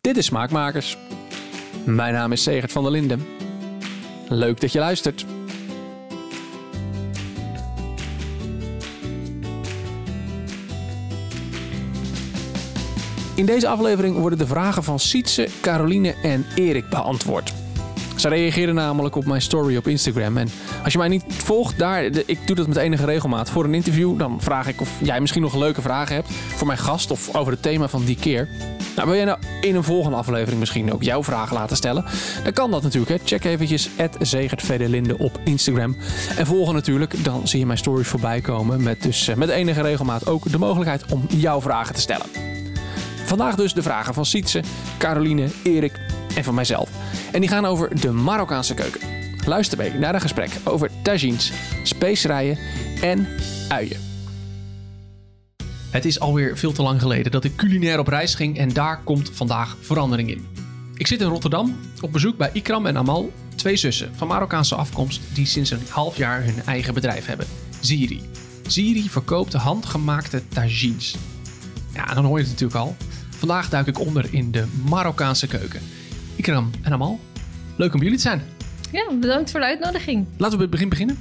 Dit 0.00 0.16
is 0.16 0.26
Smaakmakers. 0.26 0.96
Mijn 1.84 2.14
naam 2.14 2.32
is 2.32 2.42
Segert 2.42 2.72
van 2.72 2.82
der 2.82 2.92
Linden. 2.92 3.26
Leuk 4.28 4.60
dat 4.60 4.72
je 4.72 4.78
luistert. 4.78 5.26
In 13.34 13.46
deze 13.46 13.68
aflevering 13.68 14.16
worden 14.16 14.38
de 14.38 14.46
vragen 14.46 14.82
van 14.82 14.98
Sietse, 14.98 15.48
Caroline 15.60 16.14
en 16.22 16.46
Erik 16.54 16.88
beantwoord. 16.88 17.52
Ze 18.16 18.28
reageerden 18.28 18.74
namelijk 18.74 19.16
op 19.16 19.24
mijn 19.24 19.42
story 19.42 19.76
op 19.76 19.86
Instagram. 19.86 20.36
En 20.36 20.48
als 20.84 20.92
je 20.92 20.98
mij 20.98 21.08
niet 21.08 21.24
volgt 21.26 21.78
daar, 21.78 22.04
ik 22.04 22.46
doe 22.46 22.56
dat 22.56 22.66
met 22.66 22.76
enige 22.76 23.04
regelmaat. 23.04 23.50
Voor 23.50 23.64
een 23.64 23.74
interview, 23.74 24.18
dan 24.18 24.40
vraag 24.40 24.68
ik 24.68 24.80
of 24.80 24.90
jij 25.02 25.20
misschien 25.20 25.42
nog 25.42 25.54
leuke 25.54 25.82
vragen 25.82 26.14
hebt 26.14 26.30
voor 26.30 26.66
mijn 26.66 26.78
gast 26.78 27.10
of 27.10 27.34
over 27.34 27.52
het 27.52 27.62
thema 27.62 27.88
van 27.88 28.04
die 28.04 28.16
keer. 28.16 28.48
Nou, 29.00 29.12
wil 29.12 29.20
jij 29.20 29.30
nou 29.30 29.38
in 29.60 29.76
een 29.76 29.84
volgende 29.84 30.16
aflevering 30.16 30.58
misschien 30.58 30.92
ook 30.92 31.02
jouw 31.02 31.24
vragen 31.24 31.56
laten 31.56 31.76
stellen? 31.76 32.04
Dan 32.42 32.52
kan 32.52 32.70
dat 32.70 32.82
natuurlijk. 32.82 33.20
Hè. 33.20 33.26
Check 33.26 33.44
eventjes 33.44 33.88
Linde 34.78 35.18
op 35.18 35.40
Instagram. 35.44 35.96
En 36.36 36.46
volgen 36.46 36.74
natuurlijk, 36.74 37.24
dan 37.24 37.48
zie 37.48 37.58
je 37.58 37.66
mijn 37.66 37.78
stories 37.78 38.08
voorbij 38.08 38.40
komen. 38.40 38.82
Met 38.82 39.02
dus 39.02 39.28
eh, 39.28 39.36
met 39.36 39.48
enige 39.48 39.82
regelmaat 39.82 40.26
ook 40.26 40.50
de 40.50 40.58
mogelijkheid 40.58 41.12
om 41.12 41.24
jouw 41.28 41.60
vragen 41.60 41.94
te 41.94 42.00
stellen. 42.00 42.26
Vandaag 43.24 43.54
dus 43.54 43.74
de 43.74 43.82
vragen 43.82 44.14
van 44.14 44.26
Sietse, 44.26 44.62
Caroline, 44.98 45.48
Erik 45.62 46.00
en 46.34 46.44
van 46.44 46.54
mijzelf. 46.54 46.88
En 47.32 47.40
die 47.40 47.48
gaan 47.48 47.64
over 47.64 48.00
de 48.00 48.10
Marokkaanse 48.10 48.74
keuken. 48.74 49.00
Luister 49.46 49.78
mee 49.78 49.92
naar 49.92 50.14
een 50.14 50.20
gesprek 50.20 50.50
over 50.64 50.90
tagines, 51.02 51.52
specerijen 51.82 52.58
en 53.00 53.28
uien. 53.68 54.09
Het 55.90 56.04
is 56.04 56.20
alweer 56.20 56.58
veel 56.58 56.72
te 56.72 56.82
lang 56.82 57.00
geleden 57.00 57.32
dat 57.32 57.44
ik 57.44 57.56
culinair 57.56 57.98
op 57.98 58.08
reis 58.08 58.34
ging 58.34 58.58
en 58.58 58.68
daar 58.68 59.00
komt 59.04 59.30
vandaag 59.32 59.76
verandering 59.80 60.30
in. 60.30 60.46
Ik 60.94 61.06
zit 61.06 61.20
in 61.20 61.26
Rotterdam 61.26 61.76
op 62.00 62.12
bezoek 62.12 62.36
bij 62.36 62.50
Ikram 62.52 62.86
en 62.86 62.96
Amal, 62.96 63.32
twee 63.56 63.76
zussen 63.76 64.14
van 64.14 64.28
Marokkaanse 64.28 64.74
afkomst 64.74 65.20
die 65.34 65.46
sinds 65.46 65.70
een 65.70 65.82
half 65.88 66.16
jaar 66.16 66.44
hun 66.44 66.62
eigen 66.64 66.94
bedrijf 66.94 67.26
hebben, 67.26 67.46
Ziri. 67.80 68.20
Ziri 68.66 69.08
verkoopt 69.08 69.52
handgemaakte 69.52 70.42
tagines. 70.48 71.16
Ja, 71.94 72.14
dan 72.14 72.24
hoor 72.24 72.38
je 72.38 72.44
het 72.44 72.52
natuurlijk 72.52 72.80
al. 72.80 72.96
Vandaag 73.30 73.68
duik 73.68 73.86
ik 73.86 73.98
onder 73.98 74.34
in 74.34 74.50
de 74.50 74.66
Marokkaanse 74.88 75.46
keuken. 75.46 75.80
Ikram 76.36 76.70
en 76.82 76.92
Amal, 76.92 77.20
leuk 77.76 77.94
om 77.94 78.02
jullie 78.02 78.16
te 78.16 78.22
zijn. 78.22 78.42
Ja, 78.92 79.12
bedankt 79.20 79.50
voor 79.50 79.60
de 79.60 79.66
uitnodiging. 79.66 80.26
Laten 80.36 80.50
we 80.50 80.56
bij 80.56 80.60
het 80.60 80.70
begin 80.70 80.88
beginnen. 80.88 81.18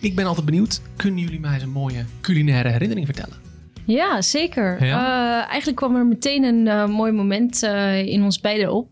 Ik 0.00 0.14
ben 0.14 0.26
altijd 0.26 0.46
benieuwd, 0.46 0.80
kunnen 0.96 1.20
jullie 1.20 1.40
mij 1.40 1.54
eens 1.54 1.62
een 1.62 1.70
mooie 1.70 2.04
culinaire 2.20 2.68
herinnering 2.68 3.06
vertellen? 3.06 3.51
Ja, 3.86 4.22
zeker. 4.22 4.76
Eh, 4.80 5.48
eigenlijk 5.48 5.76
kwam 5.76 5.96
er 5.96 6.06
meteen 6.06 6.44
een 6.44 6.66
uh, 6.66 6.86
mooi 6.86 7.12
moment 7.12 7.62
uh, 7.62 8.06
in 8.06 8.22
ons 8.22 8.40
beiden 8.40 8.72
op. 8.72 8.88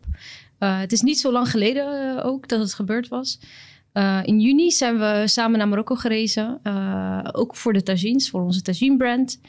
het 0.58 0.92
is 0.92 1.00
niet 1.00 1.20
zo 1.20 1.32
lang 1.32 1.50
geleden 1.50 2.22
ook 2.24 2.48
dat 2.48 2.60
het 2.60 2.74
gebeurd 2.74 3.08
was. 3.08 3.40
in 4.24 4.40
juni 4.40 4.70
zijn 4.70 4.98
we 4.98 5.22
samen 5.24 5.58
naar 5.58 5.68
Marokko 5.68 5.94
gereisd. 5.94 6.38
ook 7.32 7.56
voor 7.56 7.72
de 7.72 7.82
tagines, 7.82 8.30
voor 8.30 8.42
onze 8.42 8.62
tagine 8.62 8.96
brand. 8.96 9.40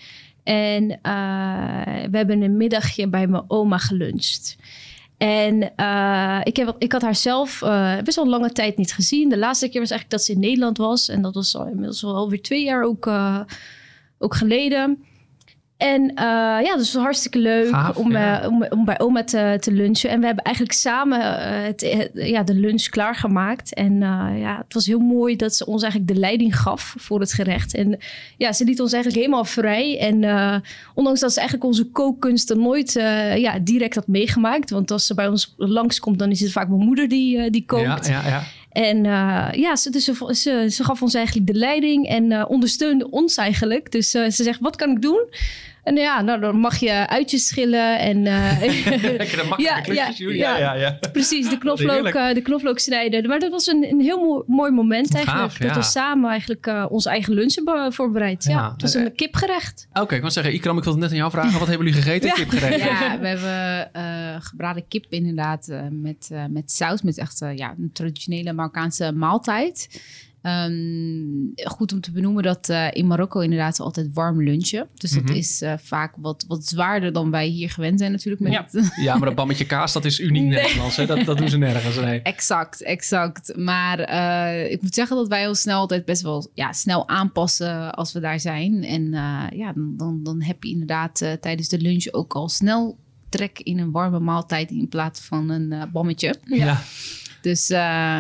En 0.44 0.88
we 2.12 2.18
hebben 2.18 2.42
een 2.42 2.58
middagje 2.58 3.08
bij 3.08 3.28
mijn 3.28 3.44
oma 3.48 3.78
geluncht. 3.78 4.58
En 5.22 5.72
uh, 5.78 6.40
ik, 6.44 6.56
heb, 6.56 6.76
ik 6.78 6.92
had 6.92 7.02
haar 7.02 7.16
zelf 7.16 7.62
uh, 7.62 8.02
best 8.04 8.16
wel 8.16 8.26
een 8.26 8.32
lange 8.32 8.52
tijd 8.52 8.78
niet 8.78 8.94
gezien. 8.94 9.30
De 9.30 9.38
laatste 9.38 9.70
keer 9.70 9.80
was 9.80 9.90
eigenlijk 9.90 10.10
dat 10.10 10.24
ze 10.24 10.32
in 10.32 10.40
Nederland 10.40 10.78
was. 10.78 11.10
En 11.10 11.22
dat 11.22 11.34
was 11.34 11.56
al 11.56 11.68
inmiddels 11.68 12.04
al 12.04 12.16
alweer 12.16 12.42
twee 12.42 12.64
jaar 12.64 12.84
ook, 12.84 13.06
uh, 13.06 13.40
ook 14.18 14.36
geleden. 14.36 15.04
En 15.82 16.02
uh, 16.02 16.14
ja, 16.64 16.76
dus 16.78 16.94
was 16.94 17.04
hartstikke 17.04 17.40
leuk 17.40 17.98
om, 17.98 18.12
uh, 18.12 18.46
om, 18.48 18.66
om, 18.70 18.86
bij 18.86 19.00
oma 19.00 19.24
te, 19.24 19.58
te, 19.60 19.72
lunchen. 19.72 20.10
En 20.10 20.20
we 20.20 20.26
hebben 20.26 20.44
eigenlijk 20.44 20.76
samen 20.76 21.20
uh, 21.20 21.64
het, 21.64 22.10
ja, 22.14 22.44
de 22.44 22.54
lunch 22.54 22.84
klaargemaakt. 22.84 23.74
En 23.74 24.00
ja, 24.40 24.58
het 24.64 24.74
was 24.74 24.86
heel 24.86 25.00
mooi 25.00 25.36
dat 25.36 25.56
ze 25.56 25.66
ons 25.66 25.82
eigenlijk 25.82 26.14
de 26.14 26.20
leiding 26.20 26.60
gaf 26.60 26.96
voor 26.98 27.20
het 27.20 27.34
gerecht. 27.34 27.76
En 27.76 28.00
ja, 28.38 28.54
ze 28.54 28.64
liet 28.64 28.82
ons 28.82 28.94
eigenlijk 28.94 29.24
helemaal 29.24 29.46
vrij. 29.46 30.00
En 30.00 30.16
ondanks 30.94 31.20
dat 31.20 31.34
ze 31.34 31.40
eigenlijk 31.40 31.70
onze 31.70 31.86
kookkunsten 31.86 32.60
nooit 32.60 32.92
ja, 33.36 33.60
direct 33.60 33.96
had 33.96 34.08
meegemaakt. 34.08 34.70
Want 34.70 34.92
als 34.92 35.06
ze 35.06 35.14
bij 35.14 35.28
ons 35.28 35.54
langskomt, 35.58 36.20
dan 36.20 36.32
is 36.32 36.40
het 36.40 36.52
vaak 36.52 36.68
mijn 36.68 36.86
moeder 36.86 37.08
die, 37.08 37.50
die 37.50 37.66
kookt. 37.66 38.08
Ja, 38.08 38.22
ja, 38.22 38.28
ja. 38.28 38.44
En 38.72 39.04
ja, 39.60 39.76
ze, 39.76 39.90
dus 39.90 40.04
ze, 40.04 40.30
ze, 40.32 40.68
ze, 40.70 40.84
gaf 40.84 41.02
ons 41.02 41.14
eigenlijk 41.14 41.48
de 41.48 41.54
leiding 41.54 42.08
en 42.08 42.48
ondersteunde 42.48 43.10
ons 43.10 43.36
eigenlijk. 43.36 43.92
Dus 43.92 44.10
ze 44.10 44.30
zegt, 44.30 44.60
wat 44.60 44.76
kan 44.76 44.90
ik 44.90 45.02
doen? 45.02 45.28
En 45.84 45.96
ja, 45.96 46.22
nou, 46.22 46.40
dan 46.40 46.56
mag 46.56 46.78
je 46.78 47.08
uitjes 47.08 47.48
schillen 47.48 48.00
en... 48.00 48.26
Uh, 48.26 48.62
Lekker 49.18 49.60
ja, 49.62 49.82
ja, 49.86 50.14
ja, 50.18 50.58
ja, 50.58 50.74
ja, 50.74 51.00
Precies, 51.12 51.50
de 51.50 51.58
knoflook, 51.58 52.16
uh, 52.16 52.34
de 52.34 52.42
knoflook 52.42 52.80
snijden. 52.80 53.28
Maar 53.28 53.40
dat 53.40 53.52
was 53.52 53.68
een, 53.68 53.88
een 53.90 54.02
heel 54.02 54.44
mooi, 54.48 54.72
moment 54.72 55.16
eigenlijk. 55.16 55.60
dat 55.60 55.76
we 55.76 55.82
samen 55.82 56.30
eigenlijk 56.30 56.68
uh, 56.68 56.86
ons 56.90 57.06
eigen 57.06 57.34
lunch 57.34 57.56
hebben 57.56 57.94
voorbereid. 57.94 58.44
Ja, 58.44 58.72
het 58.72 58.82
was 58.82 58.94
een 58.94 59.16
kipgerecht. 59.16 59.88
Oké, 59.90 60.02
okay, 60.02 60.16
ik 60.16 60.24
wil 60.24 60.32
zeggen, 60.32 60.54
Ikram, 60.54 60.78
ik 60.78 60.84
wilde 60.84 61.00
net 61.00 61.10
aan 61.10 61.16
jou 61.16 61.32
vragen. 61.32 61.60
Wat 61.60 61.68
hebben 61.68 61.88
jullie 61.88 62.02
gegeten? 62.02 62.34
Kipgerecht? 62.34 62.80
Ja, 62.80 63.20
we 63.22 63.28
hebben 63.28 64.42
gebraden 64.44 64.88
kip 64.88 65.06
inderdaad 65.10 65.68
met, 65.90 66.30
met 66.50 66.72
saus. 66.72 67.02
Met 67.02 67.18
echt 67.18 67.46
ja, 67.56 67.76
een 67.80 67.90
traditionele 67.94 68.54
Marokkaanse 68.54 69.12
maaltijd. 69.12 69.90
Um, 70.44 71.52
goed 71.64 71.94
om 71.94 72.02
te 72.02 72.12
benoemen 72.12 72.44
dat 72.44 72.70
uh, 72.70 72.88
in 72.92 73.08
Marokko 73.08 73.40
inderdaad 73.40 73.80
altijd 73.80 74.14
warm 74.14 74.44
lunchen. 74.44 74.88
Dus 74.94 75.12
dat 75.12 75.24
mhm. 75.24 75.34
is 75.34 75.62
uh, 75.62 75.74
vaak 75.78 76.16
wat, 76.18 76.46
wat 76.48 76.66
zwaarder 76.66 77.14
dan 77.14 77.32
wij 77.32 77.48
hier 77.48 77.70
gewend 77.70 78.00
zijn 78.00 78.12
natuurlijk. 78.12 78.42
Met 78.42 78.52
ja. 78.52 78.68
ja, 79.04 79.18
maar 79.18 79.28
dat 79.28 79.36
bammetje 79.36 79.66
kaas, 79.66 79.94
dat 79.94 80.06
is 80.06 80.20
uniek 80.20 80.44
nee. 80.44 80.62
Nederlands. 80.62 80.96
Hè? 80.96 81.06
Dat, 81.06 81.26
dat 81.26 81.38
doen 81.38 81.50
ze 81.50 81.58
nergens. 81.58 82.00
Nee. 82.00 82.22
Exact, 82.22 82.82
exact. 82.82 83.58
Maar 83.58 84.10
uh, 84.10 84.72
ik 84.72 84.82
moet 84.82 84.94
zeggen 84.94 85.16
dat 85.16 85.28
wij 85.28 85.48
ons 85.48 85.62
snel 85.62 85.80
altijd 85.80 86.06
best 86.06 86.22
wel 86.22 86.52
ja, 86.54 86.74
snel 86.74 87.08
aanpassen 87.08 87.94
als 87.94 88.14
we 88.14 88.20
daar 88.20 88.40
zijn. 88.40 88.84
En 88.84 89.12
ja, 89.56 89.74
dan, 89.74 89.94
dan, 89.98 90.24
dan 90.24 90.42
heb 90.42 90.64
je 90.64 90.70
inderdaad 90.70 91.38
tijdens 91.40 91.68
de 91.68 91.82
lunch 91.82 92.12
ook 92.12 92.34
al 92.34 92.50
snel 92.50 92.98
trek 93.30 93.60
in 93.60 93.80
een 93.80 93.92
warme 93.92 94.20
maaltijd 94.20 94.72
in 94.72 94.88
plaats 94.88 95.20
van 95.20 95.50
een 95.50 95.90
bammetje. 95.92 96.36
ja. 96.46 96.82
Dus 97.42 97.70
uh, 97.70 97.78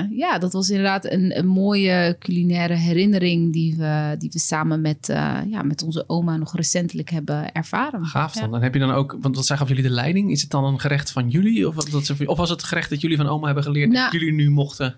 ja, 0.09 0.37
dat 0.39 0.53
was 0.53 0.69
inderdaad 0.69 1.11
een, 1.11 1.37
een, 1.37 1.47
mooie 1.47 2.15
culinaire 2.19 2.73
herinnering 2.73 3.53
die 3.53 3.75
we, 3.77 4.15
die 4.17 4.29
we 4.33 4.39
samen 4.39 4.81
met, 4.81 5.09
uh, 5.09 5.37
ja, 5.47 5.61
met 5.61 5.83
onze 5.83 6.03
oma 6.07 6.37
nog 6.37 6.55
recentelijk 6.55 7.09
hebben 7.09 7.51
ervaren. 7.51 8.05
Gaaf 8.05 8.33
dan. 8.33 8.51
Dan 8.51 8.61
heb 8.61 8.73
je 8.73 8.79
dan 8.79 8.91
ook, 8.91 9.17
want 9.21 9.35
wat 9.35 9.45
zeggen 9.45 9.67
jullie 9.67 9.83
de 9.83 9.89
leiding? 9.89 10.31
Is 10.31 10.41
het 10.41 10.51
dan 10.51 10.63
een 10.63 10.79
gerecht 10.79 11.11
van 11.11 11.29
jullie? 11.29 11.67
Of, 11.67 11.75
dat 11.75 12.27
of 12.27 12.37
was 12.37 12.49
het 12.49 12.63
gerecht 12.63 12.89
dat 12.89 13.01
jullie 13.01 13.17
van 13.17 13.27
oma 13.27 13.45
hebben 13.45 13.63
geleerd 13.63 13.91
nou, 13.91 14.03
dat 14.03 14.21
jullie 14.21 14.33
nu 14.33 14.49
mochten? 14.49 14.95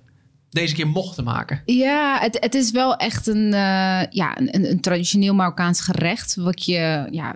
Deze 0.50 0.75
keer 0.75 0.88
mochten 0.88 1.23
maken. 1.23 1.62
Ja, 1.66 2.19
het, 2.19 2.38
het 2.39 2.56
is 2.56 2.72
wel 2.72 2.95
echt 2.95 3.28
een, 3.28 3.45
uh, 3.45 4.01
ja, 4.09 4.38
een, 4.39 4.69
een 4.69 4.81
traditioneel 4.81 5.33
Marokkaans 5.33 5.81
gerecht. 5.81 6.35
Wat 6.35 6.66
je 6.66 7.07
ja, 7.12 7.35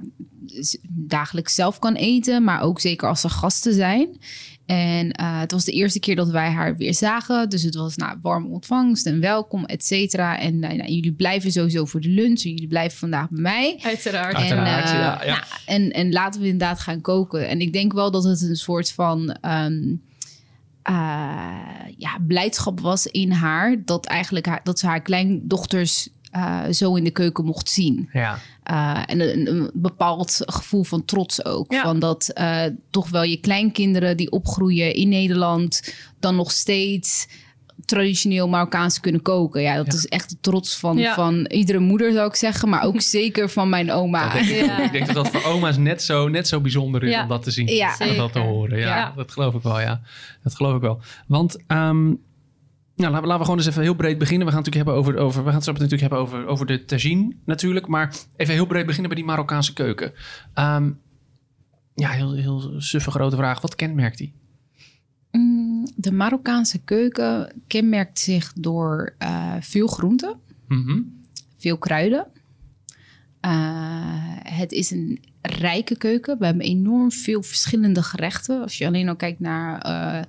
dagelijks 0.90 1.56
zelf 1.56 1.80
kan 1.80 1.96
eten, 1.96 2.44
maar 2.44 2.62
ook 2.62 2.80
zeker 2.80 3.08
als 3.08 3.24
er 3.24 3.30
gasten 3.30 3.74
zijn. 3.74 4.20
En 4.68 5.06
uh, 5.06 5.40
het 5.40 5.52
was 5.52 5.66
de 5.66 5.72
eerste 5.72 6.00
keer 6.00 6.16
dat 6.16 6.30
wij 6.30 6.50
haar 6.50 6.78
weer 6.78 6.94
zagen. 6.94 7.50
Dus 7.50 7.64
het 7.64 7.76
was 7.76 7.96
nou, 7.96 8.18
warme 8.22 8.48
ontvangst 8.48 9.06
en 9.06 9.20
welkom, 9.20 9.66
et 9.66 9.86
cetera. 9.86 10.40
En 10.40 10.54
uh, 10.54 10.60
nou, 10.60 10.92
jullie 10.92 11.14
blijven 11.14 11.52
sowieso 11.52 11.86
voor 11.86 12.02
de 12.02 12.10
lunch. 12.10 12.44
En 12.44 12.52
jullie 12.52 12.68
blijven 12.68 12.98
vandaag 12.98 13.30
bij 13.30 13.42
mij. 13.42 13.80
Uiteraard. 13.82 14.36
En, 14.36 14.42
Uiteraard, 14.42 14.90
ja, 14.90 15.26
ja. 15.26 15.34
Nou, 15.34 15.44
en, 15.66 15.92
en 15.92 16.12
laten 16.12 16.42
we 16.42 16.48
inderdaad 16.48 16.80
gaan 16.80 17.02
koken. 17.02 17.48
En 17.48 17.62
ik 17.62 17.74
denk 17.74 17.94
wel 17.94 18.12
dat 18.12 18.24
het 18.24 18.42
een 18.42 18.56
soort 18.56 18.92
van... 18.92 19.38
Um, 19.42 20.02
uh, 20.90 20.96
ja, 21.98 22.18
blijdschap 22.28 22.80
was 22.80 23.06
in 23.06 23.32
haar 23.32 23.82
dat 23.86 24.06
eigenlijk 24.06 24.46
haar, 24.46 24.60
dat 24.64 24.80
ze 24.80 24.88
haar 24.88 25.02
kleindochters 25.02 26.10
uh, 26.36 26.64
zo 26.72 26.96
in 26.96 27.04
de 27.04 27.12
keuken 27.12 27.46
mocht 27.46 27.70
zien. 27.70 28.10
Ja. 28.14 28.40
Uh, 28.72 29.04
en 29.06 29.20
een, 29.20 29.48
een, 29.48 29.70
bepaald 29.74 30.42
gevoel 30.46 30.84
van 30.84 31.06
trots 31.06 31.46
ook. 31.46 31.76
Van 31.76 32.00
dat 32.00 32.32
uh, 32.36 32.64
toch 32.90 33.10
wel 33.10 33.24
je 33.24 33.38
kleinkinderen 33.38 34.18
die 34.18 34.32
opgroeien 34.32 34.94
in 34.94 35.10
Nederland... 35.10 35.94
dan 36.20 36.36
nog 36.36 36.52
steeds 36.52 37.28
traditioneel 37.86 38.48
Marokkaans 38.48 39.00
kunnen 39.00 39.22
koken. 39.22 39.62
Ja, 39.62 39.76
dat 39.76 39.94
is 39.94 40.06
echt 40.06 40.30
de 40.30 40.38
trots 40.42 40.78
van, 40.78 41.00
van 41.00 41.46
iedere 41.46 41.80
moeder, 41.80 42.12
zou 42.12 42.28
ik 42.28 42.36
zeggen. 42.36 42.70
Maar 42.70 42.84
ook 42.84 43.02
zeker 43.18 43.50
van 43.50 43.70
mijn 43.70 43.92
oma. 43.92 44.34
ik 44.34 44.92
denk 44.92 45.06
dat 45.06 45.16
dat 45.16 45.30
voor 45.30 45.52
oma's 45.52 45.78
net 45.78 46.04
zo, 46.04 46.28
net 46.28 46.48
zo 46.48 46.62
bijzonder 46.62 47.04
is 47.04 47.22
om 47.22 47.28
dat 47.28 47.44
te 47.44 47.52
zien. 47.52 47.68
en 47.68 48.16
dat 48.16 48.32
te 48.32 48.40
horen. 48.40 48.80
Ja, 48.80 49.14
dat 49.16 49.32
geloof 49.32 49.54
ik 49.54 49.62
wel, 49.62 49.80
ja. 49.80 50.02
Dat 50.44 50.56
geloof 50.56 50.76
ik 50.76 50.82
wel. 50.82 51.02
Want... 51.28 51.58
Um, 51.68 52.26
nou, 52.98 53.12
laten 53.12 53.22
we, 53.22 53.28
laten 53.28 53.38
we 53.38 53.44
gewoon 53.44 53.58
eens 53.58 53.68
even 53.68 53.82
heel 53.82 53.96
breed 53.96 54.18
beginnen. 54.18 54.48
We 54.48 54.54
gaan 54.54 54.64
het 54.64 54.74
natuurlijk 54.74 55.06
hebben 55.06 55.14
over, 55.14 55.26
over, 55.26 55.44
we 55.44 55.50
gaan 55.50 55.60
het 55.60 55.68
natuurlijk 55.68 56.02
hebben 56.02 56.20
over, 56.20 56.46
over 56.46 56.66
de 56.66 56.86
tagine 56.86 57.36
natuurlijk. 57.46 57.88
Maar 57.88 58.16
even 58.36 58.54
heel 58.54 58.66
breed 58.66 58.86
beginnen 58.86 59.10
bij 59.10 59.22
die 59.22 59.30
Marokkaanse 59.30 59.74
keuken. 59.74 60.14
Um, 60.56 61.00
ja, 61.96 62.10
heel, 62.10 62.34
heel 62.34 62.74
suffe 62.78 63.12
grote 63.12 63.36
vraag. 63.36 63.62
Wat 63.62 63.76
kenmerkt 63.76 64.18
die? 64.18 64.34
Mm, 65.32 65.88
de 65.96 66.12
Marokkaanse 66.12 66.80
keuken 66.80 67.54
kenmerkt 67.68 68.20
zich 68.20 68.54
door 68.54 69.16
uh, 69.20 69.54
veel 69.60 69.88
groenten, 69.88 70.40
mm 70.68 70.84
-hmm. 70.86 71.24
veel 71.58 71.78
kruiden. 71.78 72.28
Uh, 73.46 73.52
het 74.44 74.72
is 74.72 74.92
een 74.92 75.20
rijke 75.42 75.98
keuken. 75.98 76.40
We 76.40 76.46
hebben 76.46 76.66
enorm 76.66 77.12
veel 77.12 77.44
verschillende 77.44 78.04
gerechten. 78.04 78.62
Als 78.62 78.78
je 78.78 78.86
alleen 78.86 79.10
al 79.10 79.16
kijkt 79.16 79.40
naar 79.40 79.86
uh, 79.86 80.24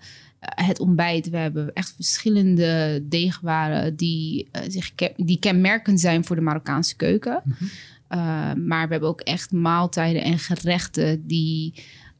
het 0.54 0.80
ontbijt. 0.80 1.30
We 1.30 1.36
hebben 1.36 1.72
echt 1.72 1.94
verschillende 1.94 3.02
deegwaren 3.04 3.96
die, 3.96 4.48
uh, 4.52 4.62
zich 4.68 4.92
die 5.16 5.38
kenmerkend 5.38 6.00
zijn 6.00 6.24
voor 6.24 6.36
de 6.36 6.42
Marokkaanse 6.42 6.96
keuken. 6.96 7.42
Mm 7.44 7.54
-hmm. 7.58 8.66
maar 8.66 8.86
we 8.86 8.92
hebben 8.92 9.08
ook 9.08 9.20
echt 9.20 9.52
maaltijden 9.52 10.22
en 10.22 10.38
gerechten 10.38 11.26
die 11.26 11.74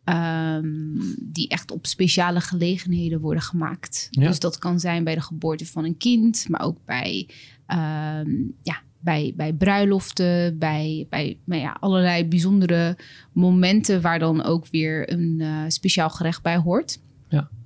Um, 0.04 1.14
die 1.20 1.48
echt 1.48 1.70
op 1.70 1.86
speciale 1.86 2.40
gelegenheden 2.40 3.20
worden 3.20 3.42
gemaakt. 3.42 4.08
Ja. 4.10 4.26
Dus 4.26 4.38
dat 4.38 4.58
kan 4.58 4.80
zijn 4.80 5.04
bij 5.04 5.14
de 5.14 5.20
geboorte 5.20 5.66
van 5.66 5.84
een 5.84 5.96
kind, 5.96 6.48
maar 6.48 6.60
ook 6.60 6.78
bij, 6.84 7.28
um, 7.66 8.54
ja, 8.62 8.80
bij, 9.00 9.32
bij 9.36 9.52
bruiloften, 9.52 10.58
bij, 10.58 11.06
bij 11.08 11.38
nou 11.44 11.62
ja, 11.62 11.76
allerlei 11.80 12.24
bijzondere 12.24 12.96
momenten 13.32 14.00
waar 14.00 14.18
dan 14.18 14.42
ook 14.42 14.66
weer 14.66 15.12
een 15.12 15.36
uh, 15.38 15.62
speciaal 15.68 16.10
gerecht 16.10 16.42
bij 16.42 16.56
hoort. 16.56 16.98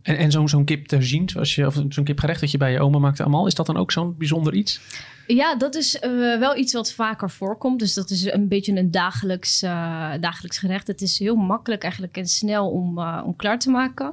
En, 0.03 0.17
en 0.17 0.31
zo'n 0.31 0.49
zo'n 0.49 0.65
kip 0.65 0.95
zien, 0.99 1.29
zoals 1.29 1.55
je, 1.55 1.67
of 1.67 1.83
zo'n 1.89 2.05
kipgerecht 2.05 2.41
dat 2.41 2.51
je 2.51 2.59
bij 2.59 2.73
je 2.73 2.81
oma 2.81 2.99
maakte 2.99 3.23
allemaal, 3.23 3.47
is 3.47 3.55
dat 3.55 3.67
dan 3.67 3.77
ook 3.77 3.93
zo'n 3.93 4.17
bijzonder 4.19 4.55
iets? 4.55 4.81
Ja, 5.27 5.57
dat 5.57 5.75
is 5.75 5.95
uh, 5.95 6.39
wel 6.39 6.57
iets 6.57 6.73
wat 6.73 6.93
vaker 6.93 7.31
voorkomt. 7.31 7.79
Dus 7.79 7.95
dat 7.95 8.11
is 8.11 8.33
een 8.33 8.49
beetje 8.49 8.77
een 8.77 8.91
dagelijks, 8.91 9.63
uh, 9.63 9.71
dagelijks 10.21 10.59
gerecht. 10.59 10.87
Het 10.87 11.01
is 11.01 11.19
heel 11.19 11.35
makkelijk 11.35 11.83
eigenlijk 11.83 12.17
en 12.17 12.27
snel 12.27 12.71
om, 12.71 12.99
uh, 12.99 13.23
om 13.25 13.37
klaar 13.37 13.59
te 13.59 13.71
maken. 13.71 14.13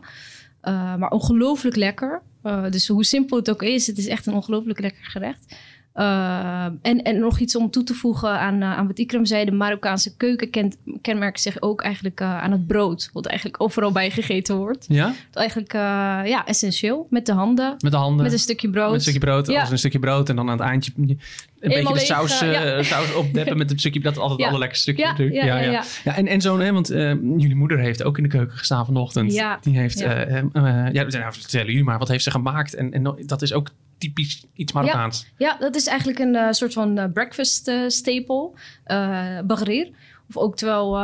maar 0.97 1.09
ongelooflijk 1.09 1.75
lekker. 1.75 2.21
dus 2.69 2.87
hoe 2.87 3.03
simpel 3.03 3.37
het 3.37 3.49
ook 3.49 3.63
is, 3.63 3.87
het 3.87 3.97
is 3.97 4.07
echt 4.07 4.25
een 4.25 4.33
ongelooflijk 4.33 4.79
lekker 4.79 5.05
gerecht. 5.05 5.55
Uh, 5.95 6.63
en, 6.63 7.01
en 7.03 7.19
nog 7.19 7.39
iets 7.39 7.55
om 7.55 7.69
toe 7.69 7.83
te 7.83 7.93
voegen 7.93 8.39
aan, 8.39 8.61
uh, 8.61 8.77
aan 8.77 8.87
wat 8.87 8.99
Ikram 8.99 9.25
zei. 9.25 9.45
De 9.45 9.51
Marokkaanse 9.51 10.15
keuken 10.17 10.49
kent, 10.49 10.77
kenmerkt 11.01 11.41
zich 11.41 11.61
ook 11.61 11.81
eigenlijk 11.81 12.21
uh, 12.21 12.41
aan 12.41 12.51
het 12.51 12.67
brood. 12.67 13.09
Wat 13.13 13.25
eigenlijk 13.25 13.61
overal 13.61 13.91
bij 13.91 14.11
gegeten 14.11 14.55
wordt. 14.55 14.85
Ja? 14.87 15.13
Eigenlijk 15.33 15.73
ja, 15.73 16.45
essentieel. 16.45 17.07
Met 17.09 17.25
de 17.25 17.33
handen. 17.33 17.75
Met 17.79 17.91
de 17.91 17.97
handen. 17.97 18.23
Met 18.23 18.33
een 18.33 18.39
stukje 18.39 18.69
brood. 18.69 18.85
Met 18.85 18.95
een 18.95 19.01
stukje 19.01 19.19
brood. 19.19 19.47
Ja. 19.47 19.59
Als 19.59 19.71
een 19.71 19.77
stukje 19.77 19.99
brood. 19.99 20.29
En 20.29 20.35
dan 20.35 20.49
aan 20.49 20.57
het 20.57 20.67
eindje 20.67 20.91
een 20.97 21.19
Eenmaal 21.59 21.93
beetje 21.93 22.07
de 22.07 22.13
saus, 22.13 22.39
ja. 22.39 22.83
saus 22.83 23.13
opdeppen 23.13 23.57
met 23.57 23.71
een 23.71 23.79
stukje. 23.85 23.99
Dat 23.99 24.11
is 24.11 24.19
altijd 24.19 24.39
het 24.39 24.47
allerlekkerste 24.47 24.91
stukje. 24.91 25.33
Ja, 25.33 25.45
ja, 25.45 25.59
ja, 25.59 25.71
ja, 25.71 25.83
ja. 26.03 26.15
en, 26.15 26.27
en 26.27 26.41
zo'n, 26.41 26.71
want 26.71 26.87
jullie 26.87 27.55
moeder 27.55 27.79
heeft 27.79 28.03
ook 28.03 28.17
in 28.17 28.23
de 28.23 28.29
keuken 28.29 28.57
gestaan 28.57 28.85
vanochtend. 28.85 29.33
Ja. 29.33 29.57
Die 29.61 29.77
heeft, 29.77 29.99
ja, 29.99 30.43
ja 30.91 31.31
vertellen 31.31 31.67
jullie 31.67 31.83
maar, 31.83 31.97
wat 31.99 32.07
heeft 32.07 32.23
ze 32.23 32.31
gemaakt? 32.31 32.75
En, 32.75 32.93
en 32.93 33.15
dat 33.25 33.41
is 33.41 33.53
ook 33.53 33.69
typisch 33.99 34.45
iets 34.53 34.73
Marokkaans. 34.73 35.27
Ja, 35.37 35.57
dat 35.59 35.75
is 35.75 35.87
eigenlijk 35.87 36.19
een 36.19 36.35
uh, 36.35 36.51
soort 36.51 36.73
van 36.73 36.99
uh, 36.99 37.05
breakfast 37.13 37.67
uh, 37.67 37.87
staple. 37.87 38.51
Uh, 38.87 39.39
bagrir. 39.41 39.89
Of 40.29 40.37
ook, 40.37 40.55
terwijl, 40.55 40.99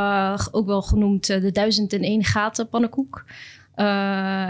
ook 0.50 0.66
wel 0.66 0.82
genoemd 0.82 1.26
de 1.26 1.52
duizend 1.52 1.92
en 1.92 2.02
één 2.02 2.24
gaten 2.24 2.68
pannenkoek. 2.68 3.24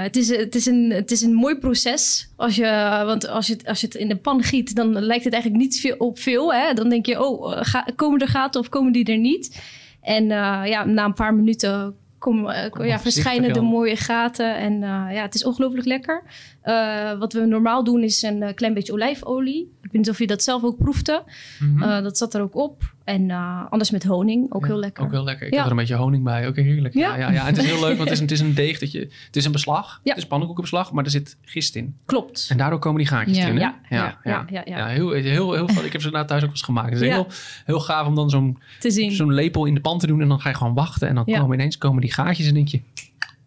het, 0.02 0.16
is, 0.16 0.28
het, 0.28 0.54
is 0.54 0.66
een, 0.66 0.90
het 0.90 1.10
is 1.10 1.22
een 1.22 1.34
mooi 1.34 1.58
proces. 1.58 2.28
Als 2.37 2.56
je, 2.56 3.02
want 3.06 3.28
als 3.28 3.46
je, 3.46 3.58
als 3.64 3.81
je 3.81 3.87
het 3.87 3.96
in 3.96 4.08
de 4.08 4.16
pan 4.16 4.43
giet, 4.43 4.75
dan 4.75 4.93
lijkt 4.93 5.25
het 5.25 5.32
eigenlijk 5.32 5.62
niet 5.62 5.81
veel 5.81 5.96
op 5.96 6.19
veel. 6.19 6.54
Hè? 6.54 6.75
Dan 6.75 6.88
denk 6.88 7.06
je, 7.06 7.25
oh, 7.25 7.62
komen 7.94 8.20
er 8.20 8.28
gaten 8.28 8.60
of 8.60 8.69
komen 8.69 8.93
die 8.93 9.04
er 9.04 9.19
niet? 9.19 9.62
En 10.00 10.26
ja, 10.69 10.84
na 10.84 11.04
een 11.04 11.14
paar 11.14 11.34
minuten 11.34 11.96
kom, 12.26 12.50
ja, 12.84 12.99
verschijnen 12.99 13.52
de 13.52 13.61
mooie 13.61 13.96
gaten. 13.96 14.56
En 14.56 14.81
ja, 15.12 15.23
het 15.23 15.34
is 15.34 15.44
ongelooflijk 15.44 15.87
lekker. 15.87 16.23
Uh, 16.64 17.19
wat 17.19 17.32
we 17.32 17.40
normaal 17.40 17.84
doen 17.84 18.02
is 18.02 18.23
een 18.23 18.55
klein 18.55 18.75
beetje 18.75 18.93
olijfolie. 18.93 19.73
Weet 19.96 20.04
niet 20.04 20.14
of 20.14 20.20
je 20.20 20.26
dat 20.26 20.43
zelf 20.43 20.62
ook 20.62 20.78
proefde. 20.78 21.22
Mm 21.58 21.78
-hmm. 21.78 21.82
uh, 21.82 22.02
dat 22.02 22.19
zat 22.19 22.34
er 22.34 22.40
ook 22.40 22.54
op. 22.54 22.94
En 23.04 23.31
anders 23.70 23.90
met 23.90 24.04
honing, 24.04 24.52
ook 24.52 24.60
ja, 24.60 24.66
heel 24.66 24.78
lekker. 24.78 25.04
Ook 25.04 25.10
heel 25.10 25.25
lekker. 25.25 25.46
Ik 25.46 25.52
ja. 25.52 25.56
heb 25.56 25.66
er 25.66 25.72
een 25.72 25.78
beetje 25.78 25.94
honing 25.94 26.25
bij, 26.25 26.46
ook 26.46 26.56
heerlijk. 26.56 26.94
Ja, 26.94 27.16
ja, 27.16 27.16
ja, 27.16 27.31
ja. 27.31 27.40
En 27.40 27.46
het 27.46 27.56
is 27.56 27.64
heel 27.64 27.81
leuk, 27.81 27.96
want 27.96 28.08
het 28.08 28.10
is, 28.10 28.19
een, 28.19 28.25
het 28.25 28.32
is 28.32 28.40
een 28.40 28.54
deeg 28.54 28.78
dat 28.78 28.93
je... 28.93 28.98
Het 29.26 29.37
is 29.37 29.44
een 29.44 29.52
beslag, 29.52 30.00
ja. 30.02 30.10
het 30.10 30.19
is 30.19 30.26
pannenkoekenbeslag, 30.26 30.93
maar 30.93 31.04
er 31.04 31.10
zit 31.10 31.37
gist 31.43 31.76
in. 31.76 31.96
Klopt. 32.04 32.46
En 32.48 32.56
daardoor 32.56 32.78
komen 32.78 32.98
die 32.98 33.06
gaatjes 33.06 33.37
ja. 33.37 33.43
erin, 33.43 33.58
ja. 33.58 33.78
Ja, 33.88 34.19
ja, 34.25 34.44
ja. 34.50 34.62
ja, 34.64 34.87
heel, 34.87 35.10
heel, 35.10 35.22
heel, 35.22 35.52
heel, 35.52 35.84
ik 35.84 35.93
heb 35.93 36.02
ze 36.02 36.10
nou 36.10 36.26
thuis 36.26 36.44
ook 36.44 36.50
eens 36.50 36.62
gemaakt. 36.62 36.93
Het 36.93 37.02
is 37.02 37.08
heel, 37.08 37.26
heel 37.64 37.81
gaaf 37.81 38.06
om 38.06 38.14
dan 38.14 38.31
zo'n 38.31 38.58
zo'n 39.08 39.32
lepel 39.32 39.64
in 39.64 39.75
de 39.75 39.81
pan 39.81 39.98
te 39.98 40.06
doen 40.06 40.20
en 40.20 40.28
dan 40.28 40.40
ga 40.40 40.48
je 40.48 40.54
gewoon 40.54 40.75
wachten. 40.75 41.08
En 41.08 41.14
dan 41.14 41.25
komen 41.25 41.58
ineens 41.58 41.78
komen 41.78 42.00
die 42.00 42.12
gaatjes 42.12 42.46
en 42.46 42.54
denk 42.54 42.69
je... 42.69 42.81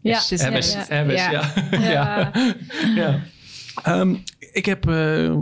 Ja, 0.01 0.22
yes, 0.30 0.30
ja, 0.90 1.00
ja. 1.00 1.10
ja. 1.10 1.51
ja. 1.92 2.31
ja. 2.96 4.00
Um, 4.00 4.24
ik 4.51 4.66
heb 4.66 4.90
uh, 4.90 5.36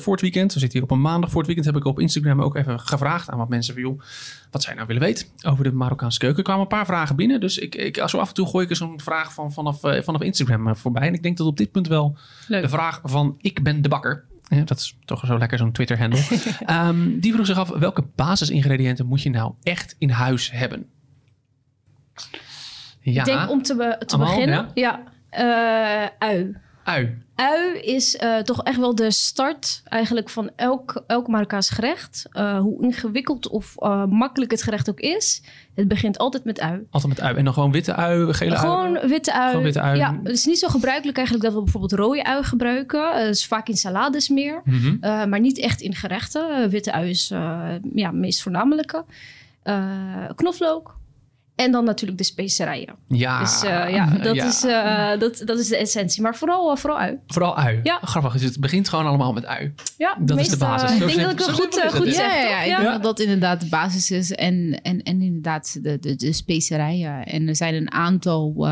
voor 0.00 0.12
het 0.12 0.20
weekend, 0.20 0.52
we 0.52 0.58
zitten 0.58 0.78
hier 0.78 0.88
op 0.88 0.96
een 0.96 1.00
maandag, 1.00 1.30
voor 1.30 1.38
het 1.38 1.46
weekend 1.46 1.66
heb 1.66 1.76
ik 1.76 1.84
op 1.84 2.00
Instagram 2.00 2.42
ook 2.42 2.56
even 2.56 2.80
gevraagd 2.80 3.30
aan 3.30 3.38
wat 3.38 3.48
mensen 3.48 3.74
van 3.74 3.82
joh, 3.82 4.00
wat 4.50 4.62
zij 4.62 4.74
nou 4.74 4.86
willen 4.86 5.02
weten 5.02 5.26
over 5.46 5.64
de 5.64 5.72
Marokkaanse 5.72 6.18
keuken. 6.18 6.38
Er 6.38 6.44
kwamen 6.44 6.62
een 6.62 6.68
paar 6.68 6.86
vragen 6.86 7.16
binnen, 7.16 7.40
dus 7.40 7.58
ik, 7.58 7.74
ik, 7.74 8.02
zo 8.06 8.18
af 8.18 8.28
en 8.28 8.34
toe 8.34 8.46
gooi 8.46 8.64
ik 8.64 8.70
er 8.70 8.76
zo'n 8.76 9.00
vraag 9.00 9.32
van, 9.32 9.52
vanaf, 9.52 9.84
uh, 9.84 10.02
vanaf 10.02 10.20
Instagram 10.20 10.76
voorbij. 10.76 11.06
En 11.06 11.14
ik 11.14 11.22
denk 11.22 11.36
dat 11.36 11.46
op 11.46 11.56
dit 11.56 11.70
punt 11.70 11.88
wel 11.88 12.16
Leuk. 12.48 12.62
de 12.62 12.68
vraag 12.68 13.00
van 13.02 13.34
ik 13.40 13.62
ben 13.62 13.82
de 13.82 13.88
bakker. 13.88 14.24
Ja, 14.48 14.62
dat 14.62 14.78
is 14.78 14.96
toch 15.04 15.26
zo 15.26 15.38
lekker 15.38 15.58
zo'n 15.58 15.72
Twitter-handle. 15.72 16.22
um, 16.70 17.18
die 17.20 17.32
vroeg 17.32 17.46
zich 17.46 17.58
af, 17.58 17.68
welke 17.68 18.04
basisingrediënten 18.14 19.06
moet 19.06 19.22
je 19.22 19.30
nou 19.30 19.54
echt 19.62 19.96
in 19.98 20.10
huis 20.10 20.50
hebben? 20.50 20.86
Ja. 23.00 23.20
Ik 23.20 23.24
denk 23.24 23.50
om 23.50 23.62
te, 23.62 23.76
be 23.76 23.96
te 24.06 24.14
Amal, 24.14 24.26
beginnen, 24.26 24.70
ja, 24.74 25.02
ja 25.30 26.10
uh, 26.18 26.28
ui. 26.28 26.56
Ui. 26.84 27.22
Ui 27.34 27.78
is 27.78 28.14
uh, 28.14 28.38
toch 28.38 28.62
echt 28.62 28.78
wel 28.78 28.94
de 28.94 29.10
start 29.10 29.82
eigenlijk 29.84 30.28
van 30.28 30.50
elk, 30.56 31.02
elk 31.06 31.28
Marokkaans 31.28 31.70
gerecht. 31.70 32.26
Uh, 32.32 32.58
hoe 32.58 32.82
ingewikkeld 32.82 33.48
of 33.48 33.74
uh, 33.78 34.04
makkelijk 34.04 34.50
het 34.50 34.62
gerecht 34.62 34.90
ook 34.90 35.00
is. 35.00 35.42
Het 35.74 35.88
begint 35.88 36.18
altijd 36.18 36.44
met 36.44 36.60
ui. 36.60 36.86
Altijd 36.90 37.12
met 37.14 37.20
ui. 37.20 37.36
En 37.36 37.44
dan 37.44 37.52
gewoon 37.52 37.72
witte 37.72 37.94
ui, 37.94 38.34
gele 38.34 38.56
gewoon 38.56 38.96
ui? 38.98 39.08
Witte 39.08 39.34
ui. 39.34 39.48
Gewoon 39.48 39.64
witte 39.64 39.80
ui. 39.80 39.98
Ja, 39.98 40.20
het 40.22 40.32
is 40.32 40.46
niet 40.46 40.58
zo 40.58 40.68
gebruikelijk 40.68 41.16
eigenlijk 41.16 41.46
dat 41.46 41.56
we 41.56 41.62
bijvoorbeeld 41.62 42.00
rode 42.00 42.24
ui 42.24 42.42
gebruiken. 42.42 43.12
Dat 43.12 43.34
is 43.34 43.46
vaak 43.46 43.68
in 43.68 43.76
salades 43.76 44.28
meer. 44.28 44.60
Mm 44.64 44.80
-hmm. 45.00 45.28
maar 45.28 45.40
niet 45.40 45.58
echt 45.58 45.80
in 45.80 45.94
gerechten. 45.94 46.70
witte 46.70 46.92
ui 46.92 47.10
is 47.10 47.28
ja, 47.94 48.10
meest 48.10 48.42
voornamelijke. 48.42 49.04
knoflook. 50.34 50.96
En 51.54 51.72
dan 51.72 51.84
natuurlijk 51.84 52.18
de 52.18 52.24
specerijen. 52.24 52.94
Ja. 53.08 53.40
Dus 53.40 53.64
uh, 53.64 53.70
ja, 53.96 54.06
dat, 54.06 54.34
ja. 54.34 54.46
Is, 54.46 54.64
uh, 54.64 55.20
dat, 55.20 55.42
dat 55.44 55.58
is 55.58 55.68
de 55.68 55.76
essentie. 55.76 56.22
Maar 56.22 56.36
vooral, 56.36 56.70
uh, 56.70 56.76
vooral 56.76 56.98
ui. 56.98 57.18
Vooral 57.26 57.58
ui. 57.58 57.80
Ja. 57.82 57.98
Grappig. 58.02 58.32
Dus 58.32 58.42
het 58.42 58.60
begint 58.60 58.88
gewoon 58.88 59.06
allemaal 59.06 59.32
met 59.32 59.46
ui. 59.46 59.74
Ja, 59.98 60.16
dat 60.20 60.36
meest, 60.36 60.52
is 60.52 60.58
de 60.58 60.64
basis. 60.64 60.90
ik 60.90 61.06
denk 61.06 61.20
dat 61.20 61.32
ik 61.32 61.38
het 61.38 61.50
goed, 61.50 61.82
goed 61.90 62.14
zeg. 62.14 62.34
Ja, 62.34 62.40
ja, 62.42 62.62
ja, 62.62 62.76
ik 62.76 62.82
denk 62.82 62.92
dat 62.92 63.02
dat 63.02 63.20
inderdaad 63.20 63.60
de 63.60 63.68
basis 63.68 64.10
is. 64.10 64.32
En, 64.32 64.80
en, 64.82 65.02
en 65.02 65.22
inderdaad 65.22 65.82
de, 65.82 65.98
de, 65.98 66.16
de 66.16 66.32
specerijen. 66.32 67.26
En 67.26 67.48
er 67.48 67.56
zijn 67.56 67.74
een 67.74 67.92
aantal 67.92 68.66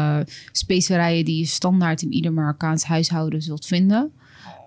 specerijen 0.52 1.24
die 1.24 1.38
je 1.38 1.46
standaard 1.46 2.02
in 2.02 2.12
ieder 2.12 2.32
Marokkaans 2.32 2.84
huishouden 2.84 3.42
zult 3.42 3.66
vinden. 3.66 4.12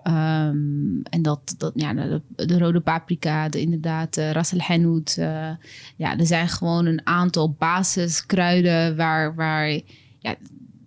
Um, 0.08 1.02
en 1.02 1.22
dat, 1.22 1.54
dat 1.58 1.72
ja, 1.74 1.94
de, 1.94 2.22
de, 2.46 2.58
rode 2.58 2.80
paprika, 2.80 3.48
de, 3.48 3.60
inderdaad, 3.60 4.14
de 4.14 4.32
ras 4.32 4.52
el 4.52 4.58
hanout. 4.58 5.16
Uh, 5.18 5.50
ja, 5.96 6.18
er 6.18 6.26
zijn 6.26 6.48
gewoon 6.48 6.86
een 6.86 7.00
aantal 7.04 7.52
basiskruiden 7.52 8.96
waar, 8.96 9.34
waar 9.34 9.68
ja, 10.18 10.34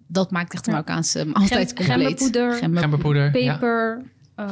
dat 0.07 0.31
maakt 0.31 0.53
echt 0.53 0.65
de 0.65 0.71
Marokkaanse 0.71 1.25
maaltijd 1.25 1.73
compleet. 1.73 1.97
Gemberpoeder, 1.97 2.53
gemberpoeder 2.53 3.31
peper, 3.31 4.01
ja. 4.38 4.45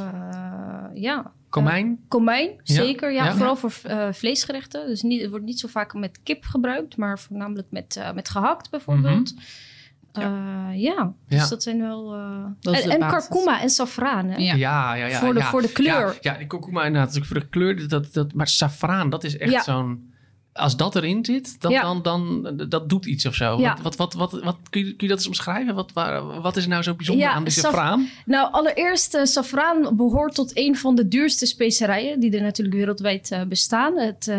Uh, 0.92 1.02
ja. 1.02 1.32
Komijn? 1.48 1.86
Uh, 1.86 2.08
komijn, 2.08 2.50
zeker. 2.62 3.12
Ja, 3.12 3.24
ja. 3.24 3.34
vooral 3.34 3.56
voor 3.56 3.72
uh, 3.86 4.12
vleesgerechten. 4.12 4.86
Dus 4.86 5.02
niet, 5.02 5.20
het 5.20 5.30
wordt 5.30 5.44
niet 5.44 5.60
zo 5.60 5.68
vaak 5.68 5.94
met 5.94 6.20
kip 6.22 6.44
gebruikt, 6.44 6.96
maar 6.96 7.18
voornamelijk 7.18 7.66
met, 7.70 7.96
uh, 7.98 8.12
met 8.12 8.28
gehakt 8.28 8.70
bijvoorbeeld. 8.70 9.32
Mm 9.32 9.38
-hmm. 9.38 9.46
Ja. 10.18 10.70
Uh, 10.70 10.80
ja. 10.82 11.12
dus 11.28 11.40
ja. 11.40 11.48
dat 11.48 11.62
zijn 11.62 11.80
wel... 11.80 12.16
Uh... 12.16 12.44
Dat 12.60 12.74
en, 12.74 12.90
en 12.90 13.08
kurkuma 13.08 13.60
en 13.60 13.70
safraan, 13.70 14.26
hè? 14.28 14.36
Ja, 14.36 14.54
ja, 14.54 14.94
ja. 14.94 15.06
ja 15.06 15.18
voor, 15.18 15.34
de, 15.34 15.40
ja. 15.40 15.46
voor 15.46 15.62
de 15.62 15.72
kleur. 15.72 16.18
Ja, 16.20 16.36
ja 16.38 16.46
kurkuma 16.46 16.84
inderdaad. 16.84 17.14
Dus 17.14 17.26
voor 17.26 17.40
de 17.40 17.48
kleur, 17.48 17.88
dat, 17.88 18.12
dat, 18.12 18.32
maar 18.32 18.48
safraan, 18.48 19.10
dat 19.10 19.24
is 19.24 19.36
echt 19.36 19.52
ja. 19.52 19.62
zo'n... 19.62 20.16
Als 20.52 20.76
dat 20.76 20.96
erin 20.96 21.24
zit, 21.24 21.60
dan, 21.60 21.72
dan, 21.72 22.02
dan, 22.02 22.56
dat 22.68 22.88
doet 22.88 23.06
iets 23.06 23.26
of 23.26 23.34
zo. 23.34 23.60
Ja. 23.60 23.78
Wat, 23.82 23.96
wat, 23.96 24.14
wat, 24.14 24.32
wat, 24.32 24.56
kun, 24.70 24.84
je, 24.84 24.86
kun 24.86 25.06
je 25.06 25.08
dat 25.08 25.18
eens 25.18 25.26
omschrijven? 25.26 25.74
Wat, 25.74 25.92
waar, 25.92 26.40
wat 26.40 26.56
is 26.56 26.62
er 26.62 26.68
nou 26.68 26.82
zo 26.82 26.94
bijzonder 26.94 27.28
aan 27.28 27.44
die 27.44 27.52
safraan? 27.52 28.00
Saf 28.00 28.26
nou, 28.26 28.52
allereerst, 28.52 29.14
uh, 29.14 29.24
safraan 29.24 29.96
behoort 29.96 30.34
tot 30.34 30.50
een 30.56 30.76
van 30.76 30.94
de 30.94 31.08
duurste 31.08 31.46
specerijen... 31.46 32.20
die 32.20 32.36
er 32.36 32.42
natuurlijk 32.42 32.76
wereldwijd 32.76 33.30
uh, 33.30 33.42
bestaan. 33.42 33.98
Het... 33.98 34.32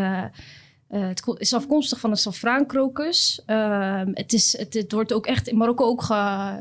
Uh, 0.92 1.00
uh, 1.02 1.08
het 1.08 1.24
is 1.38 1.54
afkomstig 1.54 2.00
van 2.00 2.10
de 2.10 2.16
safraankrokus. 2.16 3.42
Uh, 3.48 4.02
het, 4.14 4.34
is, 4.34 4.58
het, 4.58 4.74
het, 4.74 4.92
wordt 4.92 5.14
ook 5.14 5.26
echt 5.26 5.48
in 5.48 5.58
Marokko 5.58 5.86
ook 5.86 6.02
ge, 6.02 6.14
uh, 6.14 6.58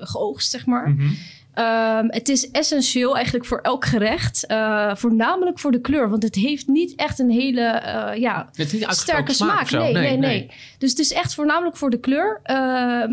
geoogst, 0.00 0.50
zeg 0.50 0.66
maar. 0.66 0.88
Mm 0.88 0.98
-hmm. 0.98 2.10
het 2.10 2.28
is 2.28 2.50
essentieel 2.50 3.14
eigenlijk 3.14 3.44
voor 3.44 3.58
elk 3.58 3.84
gerecht. 3.84 4.44
Uh, 4.48 4.94
voornamelijk 4.94 5.58
voor 5.58 5.70
de 5.70 5.80
kleur. 5.80 6.10
Want 6.10 6.22
het 6.22 6.34
heeft 6.34 6.66
niet 6.66 6.94
echt 6.94 7.18
een 7.18 7.30
hele 7.30 7.82
uh, 8.14 8.20
ja, 8.20 8.48
sterke 8.88 9.32
smaak. 9.32 9.68
smaak 9.68 9.82
nee, 9.82 9.92
nee, 9.92 10.02
nee, 10.02 10.16
nee, 10.16 10.50
Dus 10.78 10.90
het 10.90 10.98
is 10.98 11.12
echt 11.12 11.34
voornamelijk 11.34 11.76
voor 11.76 11.90
de 11.90 12.00
kleur. 12.00 12.40
Uh, 12.46 13.04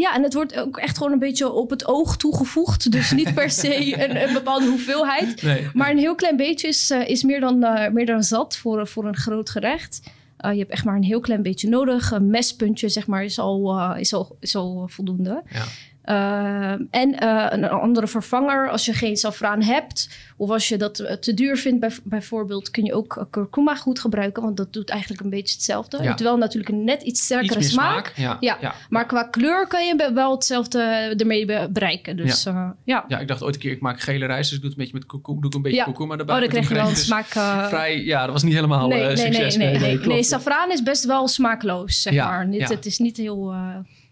ja, 0.00 0.14
en 0.14 0.22
het 0.22 0.34
wordt 0.34 0.56
ook 0.56 0.76
echt 0.76 0.96
gewoon 0.96 1.12
een 1.12 1.18
beetje 1.18 1.52
op 1.52 1.70
het 1.70 1.86
oog 1.86 2.16
toegevoegd. 2.16 2.92
Dus 2.92 3.10
niet 3.20 3.34
per 3.34 3.50
se 3.50 4.02
een, 4.04 4.22
een 4.22 4.32
bepaalde 4.32 4.66
hoeveelheid. 4.66 5.42
Nee. 5.42 5.68
Maar 5.72 5.90
een 5.90 5.98
heel 5.98 6.14
klein 6.14 6.36
beetje 6.36 6.68
is, 6.68 6.90
uh, 6.90 7.08
is 7.08 7.22
meer, 7.22 7.40
dan, 7.40 7.64
uh, 7.64 7.88
meer 7.88 8.06
dan 8.06 8.22
zat 8.22 8.56
voor, 8.56 8.86
voor 8.86 9.04
een 9.04 9.16
groot 9.16 9.50
gerecht. 9.50 10.00
je 10.36 10.58
hebt 10.58 10.70
echt 10.70 10.84
maar 10.84 10.96
een 10.96 11.02
heel 11.02 11.20
klein 11.20 11.42
beetje 11.42 11.68
nodig. 11.68 12.10
Een 12.10 12.30
mespuntje, 12.30 12.88
zeg 12.88 13.06
maar, 13.06 13.24
is 13.24 13.38
al, 13.38 13.80
is 13.96 14.12
al, 14.12 14.36
is 14.40 14.56
al 14.56 14.88
voldoende. 14.88 15.42
Ja. 15.50 15.64
Uh, 16.10 16.70
en 16.90 17.22
uh, 17.22 17.46
een 17.48 17.68
andere 17.68 18.06
vervanger, 18.06 18.70
als 18.70 18.84
je 18.84 18.92
geen 18.92 19.16
safraan 19.16 19.62
hebt, 19.62 20.08
of 20.36 20.50
als 20.50 20.68
je 20.68 20.76
dat 20.76 20.98
eh, 20.98 21.16
te 21.16 21.34
duur 21.34 21.56
vindt, 21.56 21.80
bij, 21.80 21.90
bijvoorbeeld, 22.04 22.70
kun 22.70 22.84
je 22.84 22.94
ook 22.94 23.26
kurkuma 23.30 23.74
goed 23.74 23.98
gebruiken, 23.98 24.42
want 24.42 24.56
dat 24.56 24.72
doet 24.72 24.90
eigenlijk 24.90 25.22
een 25.22 25.30
beetje 25.30 25.54
hetzelfde. 25.54 26.02
Ja. 26.02 26.14
Terwijl 26.14 26.36
natuurlijk 26.36 26.72
een 26.72 26.84
net 26.84 27.02
iets 27.02 27.24
sterkere 27.24 27.62
smaak. 27.62 28.12
Ja. 28.16 28.36
ja. 28.40 28.74
Maar 28.88 29.06
qua 29.06 29.22
kleur 29.22 29.66
kan 29.66 29.86
je 29.86 30.10
wel 30.14 30.30
hetzelfde 30.34 30.80
ermee 31.16 31.46
bereiken. 31.70 32.16
Dus, 32.16 32.42
ja. 32.42 32.76
ja. 32.84 33.04
ja, 33.08 33.18
ik 33.18 33.28
dacht 33.28 33.42
ooit 33.42 33.54
een 33.54 33.60
keer, 33.60 33.72
ik 33.72 33.80
maak 33.80 34.00
gele 34.00 34.26
rijst, 34.26 34.48
dus 34.48 34.58
ik 34.58 34.62
doe 34.64 34.70
het 34.70 34.78
een 34.78 34.84
beetje 34.84 34.98
met 34.98 35.06
kurkuma, 35.06 35.40
doe 35.40 35.50
ik 35.50 35.56
een 35.56 35.62
beetje 35.62 35.84
kurkuma 35.84 36.16
erbij. 36.16 36.34
Oh, 36.34 36.40
dan 36.40 36.50
krijg 36.50 36.68
je 36.68 36.74
wel 36.74 36.88
een 36.88 36.96
smaak. 36.96 37.26
Vrij, 37.26 38.04
ja, 38.04 38.22
dat 38.24 38.32
was 38.32 38.42
niet 38.42 38.54
helemaal 38.54 38.88
nee, 38.88 39.02
nee, 39.02 39.16
succes. 39.16 39.56
Nee, 39.56 39.70
nee, 39.70 39.80
nee. 39.80 39.98
Nee, 39.98 40.06
nee, 40.06 40.22
safraan 40.22 40.70
is 40.70 40.82
best 40.82 41.04
wel 41.04 41.28
smaakloos, 41.28 42.02
zeg 42.02 42.14
maar. 42.14 42.46
Niet, 42.46 42.68
Het 42.68 42.86
is 42.86 42.98
niet 42.98 43.16
heel 43.16 43.54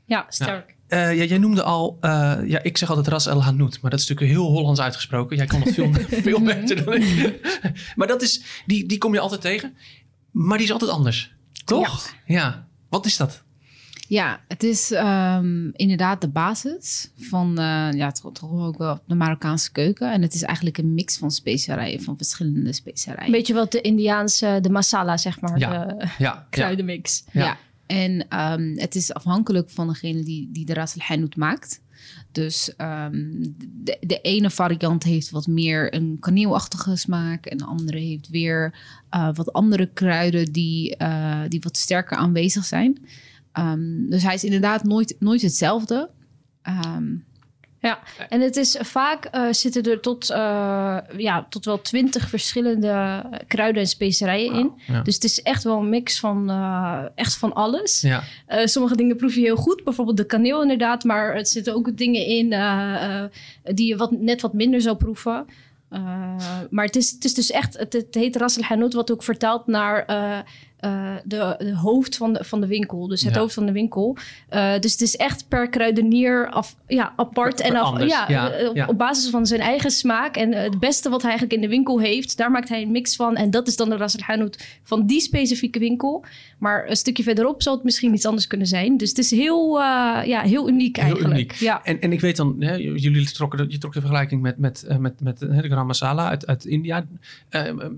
ja, 0.06 0.26
sterk. 0.28 0.76
Uh, 0.88 1.16
ja, 1.16 1.24
jij 1.24 1.38
noemde 1.38 1.62
al, 1.62 1.98
uh, 2.00 2.38
ja, 2.46 2.62
ik 2.62 2.78
zeg 2.78 2.88
altijd 2.88 3.08
Ras 3.08 3.26
El 3.26 3.42
Hanout, 3.42 3.78
maar 3.80 3.90
dat 3.90 4.00
is 4.00 4.08
natuurlijk 4.08 4.38
heel 4.38 4.50
Hollands 4.50 4.80
uitgesproken. 4.80 5.36
Jij 5.36 5.46
kan 5.46 5.60
nog 5.60 5.74
veel, 5.74 5.92
veel 6.26 6.40
beter 6.40 6.84
dan 6.84 6.94
ik. 6.94 7.60
maar 7.96 8.06
dat 8.06 8.22
is, 8.22 8.42
die, 8.66 8.86
die 8.86 8.98
kom 8.98 9.14
je 9.14 9.20
altijd 9.20 9.40
tegen. 9.40 9.76
Maar 10.30 10.56
die 10.56 10.66
is 10.66 10.72
altijd 10.72 10.90
anders, 10.90 11.34
toch? 11.64 12.14
Ja. 12.26 12.34
ja. 12.34 12.66
Wat 12.88 13.06
is 13.06 13.16
dat? 13.16 13.42
Ja, 14.08 14.40
het 14.48 14.62
is 14.62 14.90
um, 14.90 15.70
inderdaad 15.72 16.20
de 16.20 16.28
basis 16.28 17.10
van 17.16 17.50
uh, 17.50 17.92
ja, 17.92 18.10
toch, 18.10 18.32
toch, 18.32 18.50
ook 18.50 18.78
wel 18.78 19.00
de 19.06 19.14
Marokkaanse 19.14 19.72
keuken. 19.72 20.12
En 20.12 20.22
het 20.22 20.34
is 20.34 20.42
eigenlijk 20.42 20.78
een 20.78 20.94
mix 20.94 21.18
van 21.18 21.30
specerijen, 21.30 22.02
van 22.02 22.16
verschillende 22.16 22.72
specerijen. 22.72 23.30
Beetje 23.30 23.54
wat 23.54 23.72
de 23.72 23.80
Indiaanse, 23.80 24.58
de 24.62 24.70
masala, 24.70 25.16
zeg 25.16 25.40
maar. 25.40 25.58
Ja. 25.58 25.84
De 25.84 26.08
ja. 26.18 26.46
kruidenmix. 26.50 27.24
ja. 27.32 27.58
En 27.88 28.40
um, 28.40 28.78
het 28.78 28.94
is 28.94 29.12
afhankelijk 29.12 29.70
van 29.70 29.88
degene 29.88 30.22
die, 30.22 30.48
die 30.52 30.64
de 30.64 30.74
ras 30.74 30.96
al 31.08 31.28
maakt. 31.36 31.80
Dus 32.32 32.72
um, 32.78 33.54
de, 34.00 34.18
ene 34.22 34.50
variant 34.50 35.02
heeft 35.02 35.30
wat 35.30 35.46
meer 35.46 35.94
een 35.94 36.16
kaneelachtige 36.20 36.96
smaak. 36.96 37.46
En 37.46 37.58
de 37.58 37.64
andere 37.64 37.98
heeft 37.98 38.28
weer 38.28 38.74
uh, 39.14 39.34
wat 39.34 39.52
andere 39.52 39.86
kruiden 39.92 40.52
die, 40.52 40.96
uh, 41.02 41.42
die 41.48 41.60
wat 41.60 41.76
sterker 41.76 42.16
aanwezig 42.16 42.64
zijn. 42.64 42.98
Um, 43.52 44.10
dus 44.10 44.22
hij 44.22 44.34
is 44.34 44.44
inderdaad 44.44 44.84
nooit, 44.84 45.16
nooit 45.18 45.42
hetzelfde. 45.42 46.10
Um, 46.86 47.24
ja, 47.80 47.98
en 48.28 48.40
het 48.40 48.56
is 48.56 48.76
vaak 48.80 49.28
uh, 49.34 49.52
zitten 49.52 49.82
er 49.82 50.00
tot, 50.00 50.30
uh, 50.30 50.98
ja, 51.16 51.46
tot 51.48 51.64
wel 51.64 51.80
twintig 51.80 52.28
verschillende 52.28 53.24
kruiden 53.46 53.82
en 53.82 53.88
specerijen 53.88 54.54
in. 54.54 54.72
Dus 55.02 55.14
het 55.14 55.24
is 55.24 55.42
echt 55.42 55.64
wel 55.64 55.78
een 55.78 55.88
mix 55.88 56.20
van, 56.20 56.50
uh, 56.50 57.02
echt 57.14 57.36
van 57.36 57.54
alles. 57.54 58.00
Ja. 58.00 58.22
sommige 58.64 58.96
dingen 58.96 59.16
proef 59.16 59.34
je 59.34 59.40
heel 59.40 59.56
goed, 59.56 59.84
bijvoorbeeld 59.84 60.16
de 60.16 60.26
kaneel 60.26 60.62
inderdaad. 60.62 61.04
Maar 61.04 61.34
er 61.34 61.46
zitten 61.46 61.74
ook 61.74 61.96
dingen 61.96 62.26
in 62.26 62.48
die 63.74 63.86
je 63.86 63.96
wat, 63.96 64.10
net 64.10 64.40
wat 64.40 64.52
minder 64.52 64.80
zou 64.80 64.96
proeven. 64.96 65.46
maar 66.70 66.84
het 66.84 66.96
is, 66.96 67.10
het 67.10 67.24
is 67.24 67.34
dus 67.34 67.50
echt, 67.50 67.78
het, 67.78 67.92
het 67.92 68.14
heet 68.14 68.36
Ras 68.36 68.68
al 68.68 68.90
wat 68.90 69.12
ook 69.12 69.22
vertaalt 69.22 69.66
naar 69.66 70.06
uh, 70.80 71.14
de, 71.24 71.54
de, 71.58 71.76
hoofd 71.76 72.16
van 72.16 72.32
de, 72.32 72.44
van 72.44 72.60
de 72.60 72.66
winkel. 72.66 73.08
Dus 73.08 73.22
het 73.22 73.36
hoofd 73.36 73.54
van 73.54 73.66
de 73.66 73.72
winkel. 73.72 74.16
Uh, 74.50 74.78
dus 74.78 74.92
het 74.92 75.00
is 75.00 75.16
echt 75.16 75.48
per 75.48 75.68
kruidenier 75.68 76.48
af, 76.48 76.76
ja, 76.86 77.12
apart. 77.16 77.60
en 77.60 77.76
af, 77.76 78.04
ja, 78.04 78.28
eh, 78.28 78.74
ja, 78.74 78.86
op 78.86 78.98
basis 78.98 79.30
van 79.30 79.46
zijn 79.46 79.60
eigen 79.60 79.90
smaak. 79.90 80.36
En 80.36 80.52
het 80.52 80.78
beste 80.78 81.08
wat 81.08 81.22
hij 81.22 81.30
eigenlijk 81.30 81.60
in 81.60 81.68
de 81.68 81.74
winkel 81.74 82.00
heeft, 82.00 82.36
daar 82.36 82.50
maakt 82.50 82.68
hij 82.68 82.82
een 82.82 82.90
mix 82.90 83.16
van. 83.16 83.36
En 83.36 83.50
dat 83.50 83.66
is 83.66 83.76
dan 83.76 83.88
de 83.88 83.96
Ras 83.96 84.16
al 84.26 84.48
van 84.82 85.06
die 85.06 85.20
specifieke 85.20 85.78
winkel. 85.78 86.24
Maar 86.58 86.88
een 86.88 86.96
stukje 86.96 87.22
verderop 87.22 87.62
zal 87.62 87.74
het 87.74 87.84
misschien 87.84 88.14
iets 88.14 88.26
anders 88.26 88.46
kunnen 88.46 88.66
zijn. 88.66 88.96
Dus 88.96 89.08
het 89.08 89.18
is 89.18 89.30
heel, 89.30 89.78
uh, 89.78 89.82
ja, 90.24 90.40
heel 90.40 90.68
uniek 90.68 90.96
eigenlijk. 90.98 91.28
Heel 91.28 91.36
uniek. 91.36 91.52
Ja. 91.52 91.84
En, 91.84 92.00
en 92.00 92.12
ik 92.12 92.20
weet 92.20 92.36
dan, 92.36 92.56
hè, 92.58 92.74
jullie 92.74 93.32
trokken, 93.32 93.70
je 93.70 93.78
trok 93.78 93.92
de 93.92 94.00
vergelijking 94.00 94.42
met, 94.42 94.58
met, 94.58 94.86
met, 94.98 95.20
met 95.20 95.38
de 95.38 95.62
gram 95.62 95.86
masala 95.86 96.28
uit, 96.28 96.46
uit 96.46 96.64
India. 96.64 97.06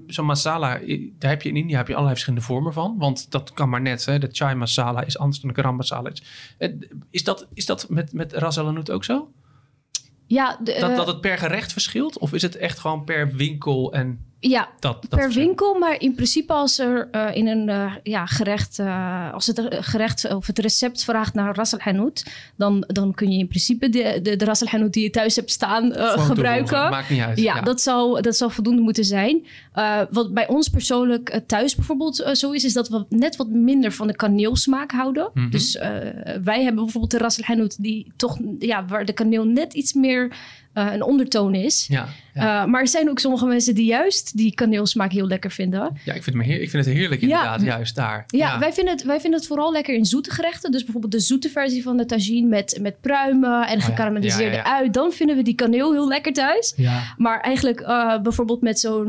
Zo'n 0.06 0.26
masala, 0.26 0.80
daar 1.18 1.30
heb 1.30 1.42
je 1.42 1.48
in 1.48 1.56
India 1.56 1.76
heb 1.76 1.86
je 1.86 1.92
allerlei 1.92 2.14
verschillende 2.14 2.46
vormen 2.46 2.69
van. 2.72 2.98
Want 2.98 3.30
dat 3.30 3.52
kan 3.52 3.68
maar 3.68 3.80
net. 3.80 4.04
Hè? 4.04 4.18
De 4.18 4.28
chai 4.32 4.54
masala 4.54 5.04
is 5.04 5.18
anders 5.18 5.40
dan 5.40 5.50
de 5.50 5.56
garam 5.56 5.76
masala. 5.76 6.12
Is 7.10 7.24
dat, 7.24 7.46
is 7.54 7.66
dat 7.66 7.88
met, 7.88 8.12
met 8.12 8.32
ras 8.32 8.58
ook 8.58 9.04
zo? 9.04 9.32
Ja, 10.26 10.58
de, 10.62 10.76
dat, 10.80 10.96
dat 10.96 11.06
het 11.06 11.20
per 11.20 11.38
gerecht 11.38 11.72
verschilt? 11.72 12.18
Of 12.18 12.32
is 12.32 12.42
het 12.42 12.56
echt 12.56 12.78
gewoon 12.78 13.04
per 13.04 13.32
winkel 13.32 13.92
en 13.92 14.29
ja, 14.40 14.68
dat, 14.78 15.06
dat 15.08 15.20
per 15.20 15.30
winkel. 15.30 15.78
Maar 15.78 16.00
in 16.00 16.14
principe 16.14 16.52
als 16.52 16.78
er 16.78 17.08
uh, 17.12 17.36
in 17.36 17.46
een 17.46 17.68
uh, 17.68 17.92
ja, 18.02 18.26
gerecht... 18.26 18.78
Uh, 18.78 19.32
als 19.32 19.46
het 19.46 19.66
gerecht 19.70 20.34
of 20.34 20.46
het 20.46 20.58
recept 20.58 21.04
vraagt 21.04 21.34
naar 21.34 21.54
ras 21.56 21.72
al 21.72 21.78
dan, 22.56 22.84
dan 22.86 23.14
kun 23.14 23.32
je 23.32 23.38
in 23.38 23.48
principe 23.48 23.88
de, 23.88 24.18
de, 24.22 24.36
de 24.36 24.44
ras 24.44 24.60
al 24.60 24.90
die 24.92 25.02
je 25.02 25.10
thuis 25.10 25.36
hebt 25.36 25.50
staan 25.50 25.92
gebruiken. 26.18 26.90
Maakt 26.90 27.10
niet 27.10 27.20
uit. 27.20 27.38
Ja, 27.38 27.54
ja, 27.54 27.60
Dat, 27.60 27.80
zou, 27.80 28.20
dat 28.20 28.36
zou 28.36 28.52
voldoende 28.52 28.82
moeten 28.82 29.04
zijn. 29.04 29.46
wat 30.10 30.34
bij 30.34 30.48
ons 30.48 30.68
persoonlijk 30.68 31.40
thuis 31.46 31.74
bijvoorbeeld 31.74 32.30
zo 32.32 32.50
is... 32.50 32.64
is 32.64 32.72
dat 32.72 32.88
we 32.88 33.04
net 33.08 33.36
wat 33.36 33.48
minder 33.48 33.92
van 33.92 34.06
de 34.06 34.16
kaneelsmaak 34.16 34.90
houden. 34.90 35.30
Mm 35.34 35.42
-hmm. 35.42 35.50
Dus 35.50 35.78
wij 36.44 36.62
hebben 36.62 36.84
bijvoorbeeld 36.84 37.10
de 37.10 37.18
ras 37.18 37.46
al 37.46 37.76
die 37.82 38.12
toch... 38.16 38.38
Ja, 38.58 38.84
waar 38.86 39.04
de 39.04 39.12
kaneel 39.12 39.44
net 39.44 39.72
iets 39.72 39.92
meer 39.92 40.32
uh, 40.74 40.92
een 40.92 41.02
ondertoon 41.02 41.54
is. 41.54 41.86
Ja, 41.88 42.08
ja. 42.34 42.62
Uh, 42.62 42.70
maar 42.70 42.80
er 42.80 42.88
zijn 42.88 43.10
ook 43.10 43.18
sommige 43.18 43.46
mensen 43.46 43.74
die 43.74 43.84
juist 43.84 44.36
die 44.36 44.54
kaneelsmaak 44.54 45.12
heel 45.12 45.26
lekker 45.26 45.50
vinden. 45.50 45.98
Ja, 46.04 46.12
ik 46.14 46.22
vind, 46.22 46.36
me 46.36 46.44
heer, 46.44 46.60
ik 46.60 46.70
vind 46.70 46.84
het 46.84 46.94
heerlijk 46.94 47.20
inderdaad, 47.22 47.62
juist 47.62 47.94
daar. 47.94 48.24
Ja, 48.26 48.58
Wij, 48.58 48.72
vinden 48.72 48.94
het, 48.94 49.04
wij 49.04 49.20
vinden 49.20 49.38
het 49.38 49.48
vooral 49.48 49.72
lekker 49.72 49.94
in 49.94 50.04
zoete 50.04 50.30
gerechten. 50.30 50.70
Dus 50.70 50.82
bijvoorbeeld 50.82 51.12
de 51.12 51.20
zoete 51.20 51.48
versie 51.48 51.82
van 51.82 51.96
de 51.96 52.06
tagine 52.06 52.48
met, 52.48 52.78
met 52.80 53.00
pruimen 53.00 53.66
en 53.66 53.78
oh, 53.78 53.84
gekarameliseerde 53.84 54.64
ui. 54.64 54.90
Dan 54.90 55.12
vinden 55.12 55.36
we 55.36 55.42
die 55.42 55.54
kaneel 55.54 55.92
heel 55.92 56.08
lekker 56.08 56.32
thuis. 56.32 56.74
Maar 57.16 57.40
eigenlijk 57.40 57.80
uh, 57.80 58.20
bijvoorbeeld 58.20 58.60
met 58.60 58.80
zo'n 58.80 59.08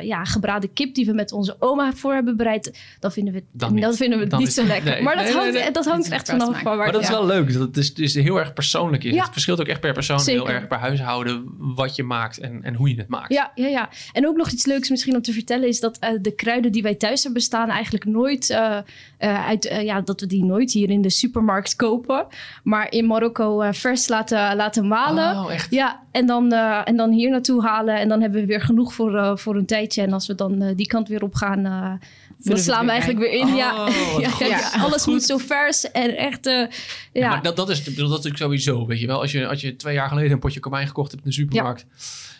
ja, 0.00 0.24
gebraden 0.24 0.72
kip 0.72 0.94
die 0.94 1.06
we 1.06 1.12
met 1.12 1.32
onze 1.32 1.56
oma 1.58 1.92
voor 1.92 2.14
hebben 2.14 2.36
bereid. 2.36 2.78
Dan 3.00 3.12
vinden 3.12 3.34
we, 3.34 3.44
dan 3.52 3.76
dan 3.76 3.94
vinden 3.94 4.18
we 4.18 4.24
het 4.24 4.38
niet 4.38 4.52
zo 4.52 4.64
lekker. 4.64 5.02
maar 5.02 5.16
dat 5.16 5.32
hangt, 5.32 5.74
dat 5.74 5.84
hangt 5.84 6.08
echt 6.08 6.30
vanaf. 6.30 6.62
Maar 6.62 6.92
dat 6.92 7.02
is 7.02 7.08
wel 7.08 7.26
leuk. 7.26 7.52
Dat 7.52 7.62
het 7.62 7.76
is, 7.76 7.94
dus 7.94 8.14
heel 8.14 8.38
erg 8.38 8.52
persoonlijk 8.52 9.04
is. 9.04 9.16
Het 9.16 9.28
verschilt 9.32 9.60
ook 9.60 9.66
echt 9.66 9.80
per 9.80 9.92
persoon 9.92 10.20
heel 10.24 10.48
erg 10.48 10.66
per 10.66 10.78
huishouden 10.84 11.54
wat 11.58 11.96
je 11.96 12.02
maakt 12.02 12.38
en, 12.38 12.62
en 12.62 12.74
hoe 12.74 12.88
je 12.88 12.96
het 12.96 13.08
maakt. 13.08 13.32
Ja, 13.32 13.52
ja, 13.54 13.66
ja. 13.66 13.88
En 14.12 14.26
ook 14.26 14.36
nog 14.36 14.50
iets 14.50 14.66
leuks 14.66 14.90
misschien 14.90 15.14
om 15.14 15.22
te 15.22 15.32
vertellen 15.32 15.68
is 15.68 15.80
dat 15.80 15.98
uh, 16.00 16.10
de 16.20 16.34
kruiden 16.34 16.72
die 16.72 16.82
wij 16.82 16.94
thuis 16.94 17.22
hebben 17.22 17.42
staan 17.42 17.68
eigenlijk 17.68 18.04
nooit 18.04 18.50
uh, 18.50 18.78
uh, 19.20 19.46
uit, 19.46 19.80
ja, 19.82 20.00
dat 20.00 20.20
we 20.20 20.26
die 20.26 20.44
nooit 20.44 20.72
hier 20.72 20.90
in 20.90 21.02
de 21.02 21.10
supermarkt 21.10 21.76
kopen, 21.76 22.26
maar 22.62 22.92
in 22.92 23.06
Marokko 23.06 23.72
vers 23.72 24.08
laten, 24.08 24.56
laten 24.56 24.88
malen. 24.88 25.36
Oh, 25.36 25.52
echt? 25.52 25.70
Ja, 25.70 26.02
en 26.10 26.26
dan, 26.26 26.52
en 26.52 26.96
dan 26.96 27.10
hier 27.10 27.30
naartoe 27.30 27.62
halen 27.62 27.96
en 27.96 28.08
dan 28.08 28.20
hebben 28.20 28.40
we 28.40 28.46
weer 28.46 28.60
genoeg 28.60 28.94
voor, 28.94 29.38
voor 29.38 29.56
een 29.56 29.66
tijdje. 29.66 30.02
En 30.02 30.12
als 30.12 30.26
we 30.26 30.34
dan 30.34 30.72
die 30.76 30.86
kant 30.86 31.08
weer 31.08 31.22
op 31.22 31.34
gaan, 31.34 32.00
dan 32.44 32.58
slaan 32.58 32.84
we 32.84 32.90
eigenlijk 32.90 33.20
weer 33.20 33.32
in. 33.32 33.54
ja. 33.54 33.86
Oh, 33.86 34.20
ja, 34.38 34.46
ja, 34.46 34.70
alles 34.70 35.06
moet 35.06 35.22
zo 35.22 35.38
vers 35.38 35.90
en 35.90 36.16
echt. 36.16 36.46
Uh, 36.46 36.66
ja. 37.12 37.28
maar 37.28 37.42
dat, 37.42 37.56
dat, 37.56 37.70
is, 37.70 37.84
dat 37.84 37.94
is 37.94 38.00
natuurlijk 38.02 38.36
sowieso, 38.36 38.86
weet 38.86 39.00
je 39.00 39.06
wel. 39.06 39.20
Als 39.20 39.32
je, 39.32 39.46
als 39.46 39.60
je 39.60 39.76
twee 39.76 39.94
jaar 39.94 40.08
geleden 40.08 40.30
een 40.30 40.38
potje 40.38 40.60
komijn 40.60 40.86
gekocht 40.86 41.10
hebt 41.10 41.24
in 41.24 41.30
de 41.30 41.36
supermarkt. 41.36 41.86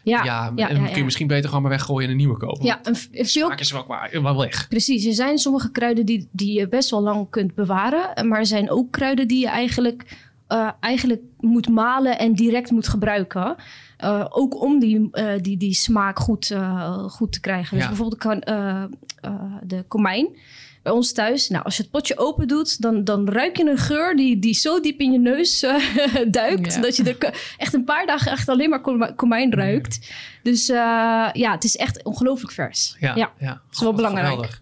Ja, 0.05 0.25
ja, 0.25 0.51
dan 0.51 0.85
kun 0.85 0.97
je 0.97 1.05
misschien 1.05 1.27
beter 1.27 1.47
gewoon 1.47 1.63
maar 1.63 1.71
weggooien 1.71 2.05
en 2.05 2.11
een 2.11 2.17
nieuwe 2.17 2.37
kopen. 2.37 2.65
Ja, 2.65 2.81
een, 2.83 2.97
veel... 3.27 3.51
is 3.51 3.73
wel, 3.73 3.87
wel 4.23 4.37
weg. 4.37 4.69
Precies, 4.69 5.07
er 5.07 5.13
zijn 5.13 5.39
sommige 5.39 5.71
kruiden 5.71 6.07
die, 6.07 6.29
die 6.33 6.59
je 6.59 6.69
best 6.69 6.91
wel 6.91 7.03
lang 7.03 7.31
kunt 7.31 7.55
bewaren. 7.55 8.29
Maar 8.29 8.39
er 8.39 8.47
zijn 8.47 8.71
ook 8.71 8.93
kruiden 8.93 9.29
die 9.29 9.41
je 9.41 9.49
eigenlijk, 9.49 10.17
uh, 10.49 10.71
eigenlijk 10.81 11.23
moet 11.41 11.69
malen 11.69 12.19
en 12.19 12.35
direct 12.35 12.71
moet 12.71 12.89
gebruiken. 12.89 13.57
Uh, 14.05 14.27
ook 14.29 14.63
om 14.63 14.79
die, 14.79 15.09
uh, 15.13 15.33
die, 15.41 15.57
die 15.57 15.75
smaak 15.75 16.19
goed, 16.19 16.51
uh, 16.51 16.99
goed 17.09 17.33
te 17.33 17.41
krijgen. 17.41 17.77
Dus 17.77 17.87
bijvoorbeeld 17.87 18.21
kan, 18.21 18.41
de 19.63 19.85
komijn 19.89 20.29
bij 20.85 20.93
ons 20.93 21.12
thuis. 21.12 21.49
Nou, 21.49 21.64
als 21.64 21.76
je 21.76 21.83
het 21.83 21.91
potje 21.91 22.19
open 22.19 22.49
doet, 22.49 22.83
dan, 22.83 23.05
dan 23.05 23.29
ruik 23.29 23.57
je 23.57 23.71
een 23.71 23.79
geur 23.79 24.17
die, 24.17 24.38
die 24.38 24.55
zo 24.55 24.81
diep 24.81 25.00
in 25.00 25.12
je 25.12 25.19
neus 25.19 25.62
uh, 25.62 25.75
duikt. 26.31 26.83
Dat 26.83 26.97
je 26.97 27.03
er 27.03 27.35
echt 27.57 27.75
een 27.75 27.85
paar 27.85 28.07
dagen 28.07 28.33
echt 28.33 28.49
alleen 28.49 28.69
maar 28.71 29.14
komijn 29.14 29.53
ruikt. 29.53 30.12
Dus 30.43 30.69
uh, 30.69 30.76
ja, 31.33 31.53
het 31.53 31.64
is 31.64 31.76
echt 31.76 32.03
ongelooflijk 32.03 32.53
vers. 32.53 32.97
Ja, 33.00 33.17
ja. 33.17 33.33
ja. 33.38 33.49
dat 33.49 33.61
is 33.73 33.81
wel 33.81 33.95
belangrijk. 33.95 34.61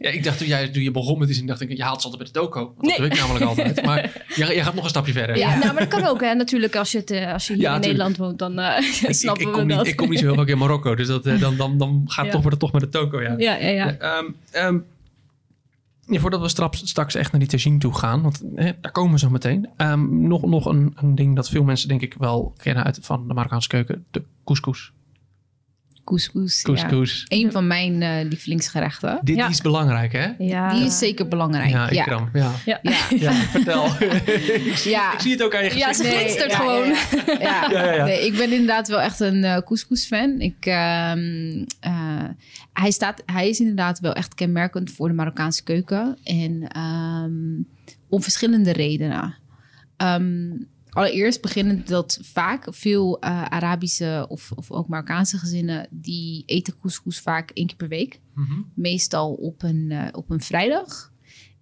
ja, 0.00 0.10
ik 0.10 0.24
dacht 0.24 0.38
toen 0.38 0.46
jij 0.46 0.68
toen 0.68 0.82
je 0.82 0.90
begon 0.90 1.18
met 1.18 1.28
die 1.28 1.44
dacht 1.44 1.60
ik, 1.60 1.76
je 1.76 1.82
haalt 1.82 2.02
ze 2.02 2.08
altijd 2.08 2.32
bij 2.32 2.32
de 2.32 2.46
toko. 2.46 2.74
Dat 2.80 2.96
doe 2.96 3.06
ik 3.06 3.18
namelijk 3.18 3.44
altijd. 3.44 3.84
Maar 3.84 4.12
je, 4.36 4.54
je, 4.54 4.62
gaat 4.62 4.74
nog 4.74 4.84
een 4.84 4.90
stapje 4.90 5.12
verder. 5.12 5.36
Ja, 5.36 5.58
nou, 5.58 5.72
maar 5.72 5.88
dat 5.88 6.00
kan 6.00 6.04
ook. 6.04 6.20
Hè. 6.20 6.34
Natuurlijk, 6.34 6.76
als 6.76 6.92
je, 6.92 6.98
het, 6.98 7.10
eh, 7.10 7.32
als 7.32 7.46
je 7.46 7.54
hier 7.54 7.74
in 7.74 7.80
Nederland 7.80 8.16
woont, 8.16 8.38
dan 8.38 8.58
uh, 8.60 8.78
ik, 8.78 9.14
snappen 9.14 9.42
ik, 9.42 9.48
ik 9.48 9.54
we 9.54 9.66
dat. 9.66 9.78
Niet, 9.78 9.86
ik 9.86 9.96
kom 9.96 10.08
niet 10.08 10.18
zo 10.18 10.24
heel 10.24 10.34
vaak 10.34 10.48
in 10.48 10.58
Marokko, 10.58 10.94
dus 10.94 11.06
dat, 11.06 11.24
dan, 11.24 11.56
dan, 11.56 11.78
dan 11.78 12.04
gaat 12.06 12.24
het 12.24 12.34
toch, 12.34 12.42
weer, 12.42 12.56
toch 12.56 12.72
met 12.72 12.82
de 12.82 12.88
toko. 12.88 13.20
Ja, 13.20 13.34
ja, 13.38 13.56
ja. 13.56 13.68
ja. 13.68 14.18
Um, 14.18 14.36
um, 14.56 14.84
ja, 16.06 16.20
voordat 16.20 16.40
we 16.40 16.48
straks, 16.48 16.88
straks 16.88 17.14
echt 17.14 17.30
naar 17.30 17.40
die 17.40 17.50
tagine 17.50 17.78
toe 17.78 17.94
gaan, 17.94 18.22
want 18.22 18.42
hè, 18.54 18.72
daar 18.80 18.92
komen 18.92 19.12
we 19.12 19.18
zo 19.18 19.30
meteen. 19.30 19.68
Um, 19.76 20.26
nog 20.26 20.42
nog 20.42 20.66
een, 20.66 20.96
een, 20.96 21.14
ding 21.14 21.36
dat 21.36 21.48
veel 21.48 21.64
mensen 21.64 21.88
denk 21.88 22.00
ik 22.00 22.14
wel 22.18 22.54
kennen 22.56 22.84
uit 22.84 22.98
van 23.02 23.28
de 23.28 23.34
Marokkaanse 23.34 23.68
keuken, 23.68 24.04
de 24.10 24.22
couscous. 24.44 24.92
Couscous. 26.04 26.62
Couscous. 26.62 27.24
Ja. 27.28 27.36
Een 27.36 27.52
van 27.52 27.66
mijn 27.66 28.00
uh, 28.00 28.10
lievelingsgerechten. 28.22 29.20
Dit 29.22 29.36
ja. 29.36 29.48
is 29.48 29.60
belangrijk, 29.60 30.12
hè? 30.12 30.28
Ja. 30.38 30.74
Die 30.74 30.84
is 30.84 30.98
zeker 30.98 31.28
belangrijk. 31.28 31.70
Ja, 31.70 31.88
ik 31.88 31.94
ja. 31.94 32.28
Ja. 32.32 32.52
Ja. 32.64 32.80
ja. 33.18 33.32
vertel. 33.32 33.84
ja. 34.92 35.12
Ik 35.12 35.20
zie 35.20 35.32
het 35.32 35.42
ook 35.42 35.54
aan 35.54 35.64
je 35.64 35.70
gezicht. 35.70 35.86
Ja, 35.86 35.92
ze 35.92 36.04
glinstert 36.04 36.48
nee, 36.48 36.56
gewoon. 36.56 36.94
Ja, 37.40 37.70
ja. 37.94 38.04
Nee, 38.04 38.26
ik 38.26 38.36
ben 38.36 38.52
inderdaad 38.52 38.88
wel 38.88 39.00
echt 39.00 39.20
een 39.20 39.36
uh, 39.36 39.58
couscous-fan. 39.58 40.40
Ik, 40.40 40.66
uh, 40.66 40.74
uh, 40.74 42.01
hij, 42.72 42.90
staat, 42.90 43.22
hij 43.26 43.48
is 43.48 43.60
inderdaad 43.60 44.00
wel 44.00 44.12
echt 44.12 44.34
kenmerkend 44.34 44.90
voor 44.90 45.08
de 45.08 45.14
Marokkaanse 45.14 45.62
keuken. 45.62 46.18
En 46.22 46.78
um, 46.78 47.68
om 48.08 48.22
verschillende 48.22 48.72
redenen. 48.72 49.34
Um, 49.96 50.70
Allereerst 50.92 51.42
beginnen 51.42 51.84
dat 51.86 52.18
vaak 52.22 52.66
veel 52.70 53.24
uh, 53.24 53.44
Arabische 53.44 54.26
of, 54.28 54.52
of 54.54 54.70
ook 54.70 54.88
Marokkaanse 54.88 55.38
gezinnen... 55.38 55.86
die 55.90 56.42
eten 56.46 56.78
couscous 56.80 57.20
vaak 57.20 57.50
één 57.50 57.66
keer 57.66 57.76
per 57.76 57.88
week. 57.88 58.20
Mm 58.34 58.44
-hmm. 58.44 58.70
Meestal 58.74 59.32
op 59.32 59.62
een, 59.62 59.90
uh, 59.90 60.06
op 60.12 60.30
een 60.30 60.40
vrijdag. 60.40 61.11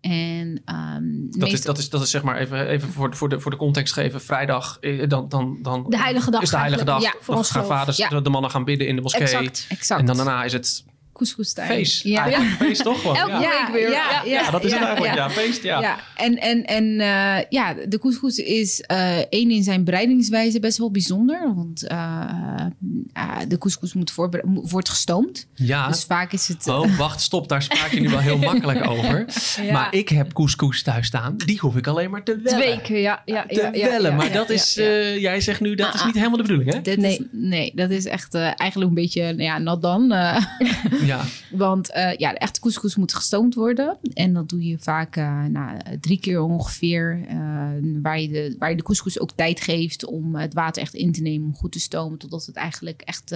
En, 0.00 0.62
um, 0.66 1.26
dat, 1.30 1.52
is, 1.52 1.62
dat, 1.62 1.78
is, 1.78 1.88
dat 1.88 2.02
is 2.02 2.10
zeg 2.10 2.22
maar 2.22 2.36
even, 2.36 2.66
even 2.66 2.88
voor, 2.88 3.16
voor, 3.16 3.28
de, 3.28 3.40
voor 3.40 3.50
de 3.50 3.56
context 3.56 3.92
geven. 3.92 4.20
Vrijdag, 4.20 4.78
eh, 4.80 5.08
dan, 5.08 5.28
dan, 5.28 5.58
dan 5.62 5.86
de 5.88 5.98
heilige 5.98 6.30
dag 6.30 6.42
is 6.42 6.50
de 6.50 6.56
heilige 6.56 6.84
dag. 6.84 7.02
Ja, 7.02 7.14
voor 7.20 7.34
ons 7.34 7.50
gaan 7.50 7.66
vaders, 7.66 7.96
ja. 7.96 8.20
de 8.20 8.30
mannen 8.30 8.50
gaan 8.50 8.64
bidden 8.64 8.86
in 8.86 8.96
de 8.96 9.02
moskee. 9.02 9.20
Exact, 9.20 9.66
exact. 9.68 10.00
En 10.00 10.06
dan 10.06 10.16
daarna 10.16 10.44
is 10.44 10.52
het 10.52 10.84
couscous 11.20 11.54
Feest. 11.66 12.02
Ja. 12.02 12.26
ja. 12.26 12.40
Feest 12.40 12.82
toch 12.82 13.00
gewoon. 13.00 13.16
Elke 13.16 13.30
ja. 13.30 13.38
week 13.38 13.74
weer. 13.74 13.90
Ja, 13.90 14.22
ja, 14.24 14.50
dat 14.50 14.64
is 14.64 14.72
het 14.72 14.82
eigenlijk. 14.82 15.14
Ja, 15.14 15.30
feest. 15.30 15.62
Ja. 15.62 15.80
ja. 15.80 15.98
En, 16.16 16.36
en, 16.36 16.64
en 16.64 16.84
uh, 16.84 17.44
ja, 17.48 17.74
de 17.88 17.98
couscous 17.98 18.36
is 18.36 18.84
uh, 18.90 19.16
één 19.16 19.50
in 19.50 19.62
zijn 19.62 19.84
bereidingswijze 19.84 20.60
best 20.60 20.78
wel 20.78 20.90
bijzonder. 20.90 21.54
Want 21.54 21.84
uh, 21.92 22.66
de 23.48 23.58
couscous 23.58 23.94
moet 23.94 24.10
voor, 24.10 24.42
wordt 24.44 24.88
gestoomd. 24.88 25.46
Ja. 25.54 25.88
Dus 25.88 26.04
vaak 26.04 26.32
is 26.32 26.48
het... 26.48 26.66
Oh, 26.66 26.98
wacht, 26.98 27.20
stop. 27.20 27.48
Daar 27.48 27.62
spraak 27.62 27.90
je 27.90 28.00
nu 28.00 28.08
wel 28.08 28.18
heel 28.18 28.38
makkelijk 28.52 28.88
over. 28.88 29.24
Maar 29.72 29.94
ik 29.94 30.08
heb 30.08 30.32
couscous 30.32 30.82
thuis 30.82 31.06
staan. 31.06 31.36
Die 31.36 31.58
hoef 31.58 31.76
ik 31.76 31.86
alleen 31.86 32.10
maar 32.10 32.24
te 32.24 32.40
wellen. 32.42 32.60
Twee 32.60 32.80
keer, 32.80 33.00
ja. 33.00 33.22
ja, 33.24 33.46
te 33.48 33.70
wellen. 33.72 34.16
maar 34.16 34.32
dat 34.32 34.50
is... 34.50 34.74
jij 35.18 35.40
zegt 35.40 35.60
nu, 35.60 35.74
dat 35.74 35.94
is 35.94 36.00
ah, 36.00 36.06
niet 36.06 36.14
ah. 36.14 36.22
helemaal 36.22 36.46
de 36.46 36.52
bedoeling, 36.52 36.84
hè? 36.84 36.96
Nee. 36.96 37.18
Is, 37.18 37.26
nee, 37.30 37.72
dat 37.74 37.90
is 37.90 38.04
echt 38.04 38.34
eigenlijk 38.34 38.90
een 38.90 38.94
beetje... 38.94 39.22
Nou 39.22 39.42
ja, 39.42 39.58
nat 39.58 39.82
dan. 39.82 40.08
ja. 41.10 41.24
Want 41.50 41.90
uh, 41.90 42.14
ja, 42.14 42.32
de 42.32 42.38
echte 42.38 42.60
couscous 42.60 42.96
moet 42.96 43.14
gestoomd 43.14 43.54
worden. 43.54 43.98
En 44.14 44.32
dat 44.32 44.48
doe 44.48 44.64
je 44.64 44.78
vaak 44.78 45.16
uh, 45.16 45.44
nou, 45.44 45.78
drie 46.00 46.20
keer 46.20 46.42
ongeveer. 46.42 47.20
Uh, 47.30 48.02
waar, 48.02 48.20
je 48.20 48.28
de, 48.28 48.56
waar 48.58 48.70
je 48.70 48.76
de 48.76 48.82
couscous 48.82 49.20
ook 49.20 49.30
tijd 49.34 49.60
geeft 49.60 50.06
om 50.06 50.36
het 50.36 50.54
water 50.54 50.82
echt 50.82 50.94
in 50.94 51.12
te 51.12 51.22
nemen. 51.22 51.46
Om 51.46 51.54
goed 51.54 51.72
te 51.72 51.80
stomen. 51.80 52.18
Totdat 52.18 52.46
het 52.46 52.56
eigenlijk 52.56 53.00
echt 53.00 53.34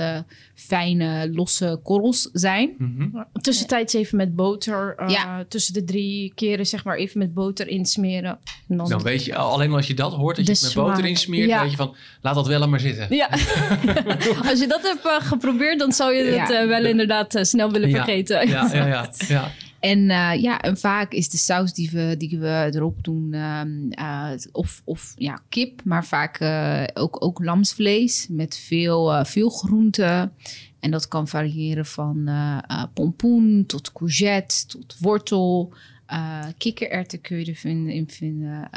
fijne, 0.54 1.30
losse 1.32 1.80
korrels 1.82 2.28
zijn. 2.32 2.74
Mm 2.78 2.94
-hmm. 2.96 3.26
Tussentijds 3.40 3.94
even 3.94 4.16
met 4.16 4.34
boter. 4.34 4.94
ja. 5.06 5.44
Tussen 5.48 5.74
de 5.74 5.84
drie 5.84 6.32
keren 6.34 6.66
zeg 6.66 6.84
maar 6.84 6.96
even 6.96 7.18
met 7.18 7.34
boter 7.34 7.68
insmeren. 7.68 8.38
En 8.68 8.76
dan, 8.76 8.88
dan 8.88 9.02
weet 9.02 9.24
je, 9.24 9.36
alleen 9.36 9.72
als 9.72 9.86
je 9.86 9.94
dat 9.94 10.12
hoort, 10.12 10.36
dat 10.36 10.46
je 10.46 10.52
het 10.52 10.62
met 10.62 10.74
boter 10.74 11.04
insmeert. 11.04 11.48
Ja. 11.48 11.62
weet 11.62 11.70
je 11.70 11.76
van, 11.76 11.94
laat 12.20 12.34
dat 12.34 12.46
wel 12.46 12.68
maar 12.68 12.80
zitten. 12.80 13.06
Ja. 13.10 13.28
als 14.50 14.58
je 14.58 14.66
dat 14.68 14.82
hebt 14.82 15.24
geprobeerd, 15.24 15.78
dan 15.78 15.92
zou 15.92 16.14
je 16.14 16.22
het 16.24 16.48
ja. 16.48 16.66
wel 16.66 16.84
inderdaad 16.84 17.38
snel 17.40 17.63
willen 17.72 17.90
vergeten. 17.90 18.48
Ja, 18.48 18.68
ja, 18.72 18.86
ja. 18.86 19.10
ja. 19.28 19.50
En 19.80 19.98
uh, 19.98 20.42
ja, 20.42 20.60
en 20.60 20.76
vaak 20.76 21.12
is 21.12 21.28
de 21.28 21.36
saus 21.36 21.72
die 21.72 21.90
we, 21.92 22.14
die 22.18 22.38
we 22.38 22.70
erop 22.74 23.04
doen, 23.04 23.34
uh, 23.34 24.30
of, 24.52 24.82
of 24.84 25.12
ja, 25.16 25.42
kip, 25.48 25.80
maar 25.84 26.04
vaak 26.04 26.40
uh, 26.40 26.82
ook, 26.94 27.24
ook 27.24 27.44
lamsvlees 27.44 28.26
met 28.30 28.56
veel, 28.56 29.24
veel 29.24 29.48
groenten. 29.48 30.32
En 30.80 30.90
dat 30.90 31.08
kan 31.08 31.28
variëren 31.28 31.86
van 31.86 32.30
pompoen 32.94 33.64
tot 33.66 33.92
courgette 33.92 34.66
tot 34.66 34.96
wortel. 35.00 35.72
kikkererwten 36.58 37.20
kun 37.20 37.38
je 37.38 37.44
er 37.44 37.54
vinden, 37.54 37.92
in 37.92 38.08
vinden. 38.10 38.70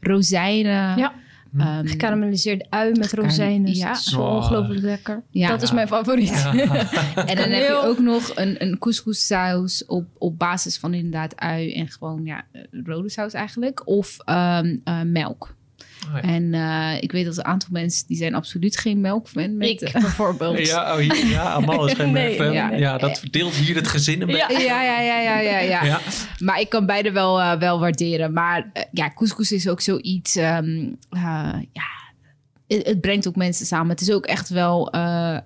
rozijnen. 0.00 0.98
Ja. 0.98 1.14
Um, 1.56 1.86
Gekarameliseerde 1.86 2.66
ui 2.70 2.98
met 2.98 3.12
rozijnen. 3.12 3.74
Ja. 3.74 3.94
Zo 3.94 4.20
oh. 4.20 4.34
ongelooflijk 4.34 4.80
lekker. 4.80 5.22
Ja. 5.30 5.48
Dat 5.48 5.62
is 5.62 5.72
mijn 5.72 5.88
favoriet. 5.88 6.48
Ja. 6.52 6.54
en 7.30 7.36
dan 7.36 7.50
heb 7.50 7.68
je 7.68 7.80
ook 7.84 7.98
nog 7.98 8.36
een, 8.36 8.62
een 8.62 8.78
couscous 8.78 9.26
saus 9.26 9.86
op, 9.86 10.06
op 10.18 10.38
basis 10.38 10.78
van 10.78 10.94
inderdaad 10.94 11.36
ui 11.36 11.74
en 11.74 11.88
gewoon 11.88 12.24
ja, 12.24 12.44
rode 12.84 13.08
saus 13.10 13.32
eigenlijk. 13.32 13.86
Of 13.86 14.16
um, 14.26 14.80
uh, 14.84 15.02
melk. 15.02 15.56
Oh, 16.06 16.30
en 16.30 16.42
uh, 16.52 17.02
ik 17.02 17.12
weet 17.12 17.24
dat 17.24 17.36
een 17.36 17.44
aantal 17.44 17.68
mensen 17.72 18.06
die 18.06 18.16
zijn 18.16 18.34
absoluut 18.34 18.78
geen 18.78 19.00
melkfan. 19.00 19.56
Met, 19.56 19.68
ik 19.68 19.92
bijvoorbeeld. 19.92 20.66
ja, 20.66 20.96
oh, 20.96 21.02
ja, 21.02 21.42
Amal 21.42 21.86
is 21.86 21.92
geen 21.92 22.12
nee, 22.12 22.24
melkfan. 22.24 22.52
Ja, 22.52 22.72
ja, 22.72 22.98
dat 22.98 23.18
verdeelt 23.18 23.54
hier 23.54 23.74
het 23.74 23.88
gezin 23.88 24.20
een 24.20 24.26
beetje. 24.26 24.62
Ja, 24.62 24.82
ja, 24.82 25.00
ja, 25.00 25.20
ja, 25.20 25.40
ja, 25.40 25.58
ja. 25.58 25.84
ja. 25.84 26.00
Maar 26.38 26.60
ik 26.60 26.68
kan 26.68 26.86
beide 26.86 27.12
wel, 27.12 27.40
uh, 27.40 27.52
wel 27.52 27.80
waarderen. 27.80 28.32
Maar 28.32 28.70
uh, 28.74 28.82
ja, 28.92 29.12
couscous 29.14 29.52
is 29.52 29.68
ook 29.68 29.80
zoiets... 29.80 30.36
Um, 30.36 30.98
ja, 31.10 31.58
het, 32.66 32.86
het, 32.86 33.00
brengt 33.00 33.28
ook 33.28 33.36
mensen 33.36 33.66
samen. 33.66 33.88
Het 33.90 34.00
is 34.00 34.10
ook 34.10 34.26
echt 34.26 34.48
wel... 34.48 34.94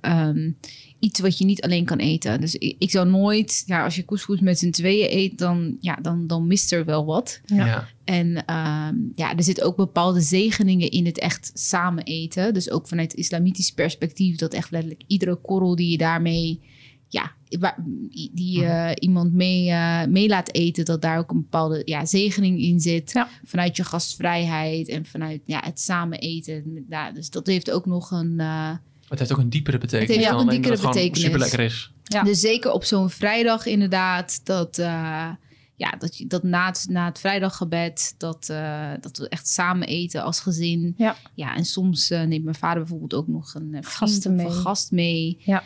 Um, 0.02 0.56
iets 1.02 1.20
wat 1.20 1.38
je 1.38 1.44
niet 1.44 1.62
alleen 1.62 1.84
kan 1.84 1.98
eten. 1.98 2.40
Dus 2.40 2.54
ik, 2.54 2.76
ik 2.78 2.90
zou 2.90 3.08
nooit, 3.08 3.62
ja, 3.66 3.84
als 3.84 3.96
je 3.96 4.04
couscous 4.04 4.40
met 4.40 4.58
z'n 4.58 4.70
tweeën 4.70 5.08
eet, 5.10 5.38
dan, 5.38 5.76
ja, 5.80 5.98
dan, 6.02 6.26
dan 6.26 6.46
mist 6.46 6.72
er 6.72 6.84
wel 6.84 7.04
wat. 7.04 7.40
Ja. 7.44 7.88
En 8.04 8.26
um, 8.36 9.12
ja, 9.14 9.36
er 9.36 9.42
zitten 9.42 9.64
ook 9.64 9.76
bepaalde 9.76 10.20
zegeningen 10.20 10.90
in 10.90 11.06
het 11.06 11.18
echt 11.18 11.50
samen 11.54 12.04
eten. 12.04 12.54
Dus 12.54 12.70
ook 12.70 12.88
vanuit 12.88 13.14
islamitisch 13.14 13.72
perspectief, 13.72 14.36
dat 14.36 14.54
echt 14.54 14.70
letterlijk 14.70 15.02
iedere 15.06 15.36
korrel 15.36 15.76
die 15.76 15.90
je 15.90 15.98
daarmee, 15.98 16.60
ja, 17.08 17.32
die 18.32 18.62
uh, 18.62 18.90
iemand 18.98 19.32
mee, 19.32 19.68
uh, 19.68 20.04
mee 20.06 20.28
laat 20.28 20.54
eten, 20.54 20.84
dat 20.84 21.02
daar 21.02 21.18
ook 21.18 21.30
een 21.30 21.40
bepaalde 21.40 21.82
ja, 21.84 22.04
zegening 22.06 22.60
in 22.60 22.80
zit. 22.80 23.10
Ja. 23.12 23.28
Vanuit 23.44 23.76
je 23.76 23.84
gastvrijheid 23.84 24.88
en 24.88 25.06
vanuit 25.06 25.40
ja, 25.46 25.60
het 25.64 25.80
samen 25.80 26.18
eten. 26.18 26.84
Ja, 26.88 27.12
dus 27.12 27.30
dat 27.30 27.46
heeft 27.46 27.70
ook 27.70 27.86
nog 27.86 28.10
een. 28.10 28.32
Uh, 28.38 28.70
het 29.12 29.18
heeft 29.18 29.32
ook 29.32 29.44
een 29.44 29.50
diepere 29.50 29.78
betekenis. 29.78 30.16
Het 30.16 30.24
heeft 30.24 30.38
dan 30.38 30.48
een 30.48 30.62
diepere 30.62 30.86
betekenis. 30.86 31.20
super 31.20 31.38
lekker 31.38 31.60
is. 31.60 31.92
Ja. 32.02 32.22
Dus 32.22 32.40
zeker 32.40 32.72
op 32.72 32.84
zo'n 32.84 33.10
vrijdag 33.10 33.66
inderdaad, 33.66 34.40
dat, 34.44 34.78
uh, 34.78 34.86
ja, 35.76 35.90
dat, 35.98 36.18
je, 36.18 36.26
dat 36.26 36.42
na, 36.42 36.66
het, 36.66 36.86
na 36.88 37.04
het 37.04 37.18
vrijdaggebed, 37.18 38.14
dat, 38.18 38.48
uh, 38.50 38.90
dat 39.00 39.18
we 39.18 39.28
echt 39.28 39.48
samen 39.48 39.88
eten 39.88 40.22
als 40.22 40.40
gezin. 40.40 40.94
Ja, 40.96 41.16
ja 41.34 41.56
en 41.56 41.64
soms 41.64 42.10
uh, 42.10 42.22
neemt 42.22 42.44
mijn 42.44 42.56
vader 42.56 42.78
bijvoorbeeld 42.78 43.14
ook 43.14 43.28
nog 43.28 43.54
een 43.54 43.76
gast 43.80 44.28
mee. 44.28 44.46
Een 44.46 44.52
gast 44.52 44.90
mee. 44.90 45.38
Ja. 45.40 45.62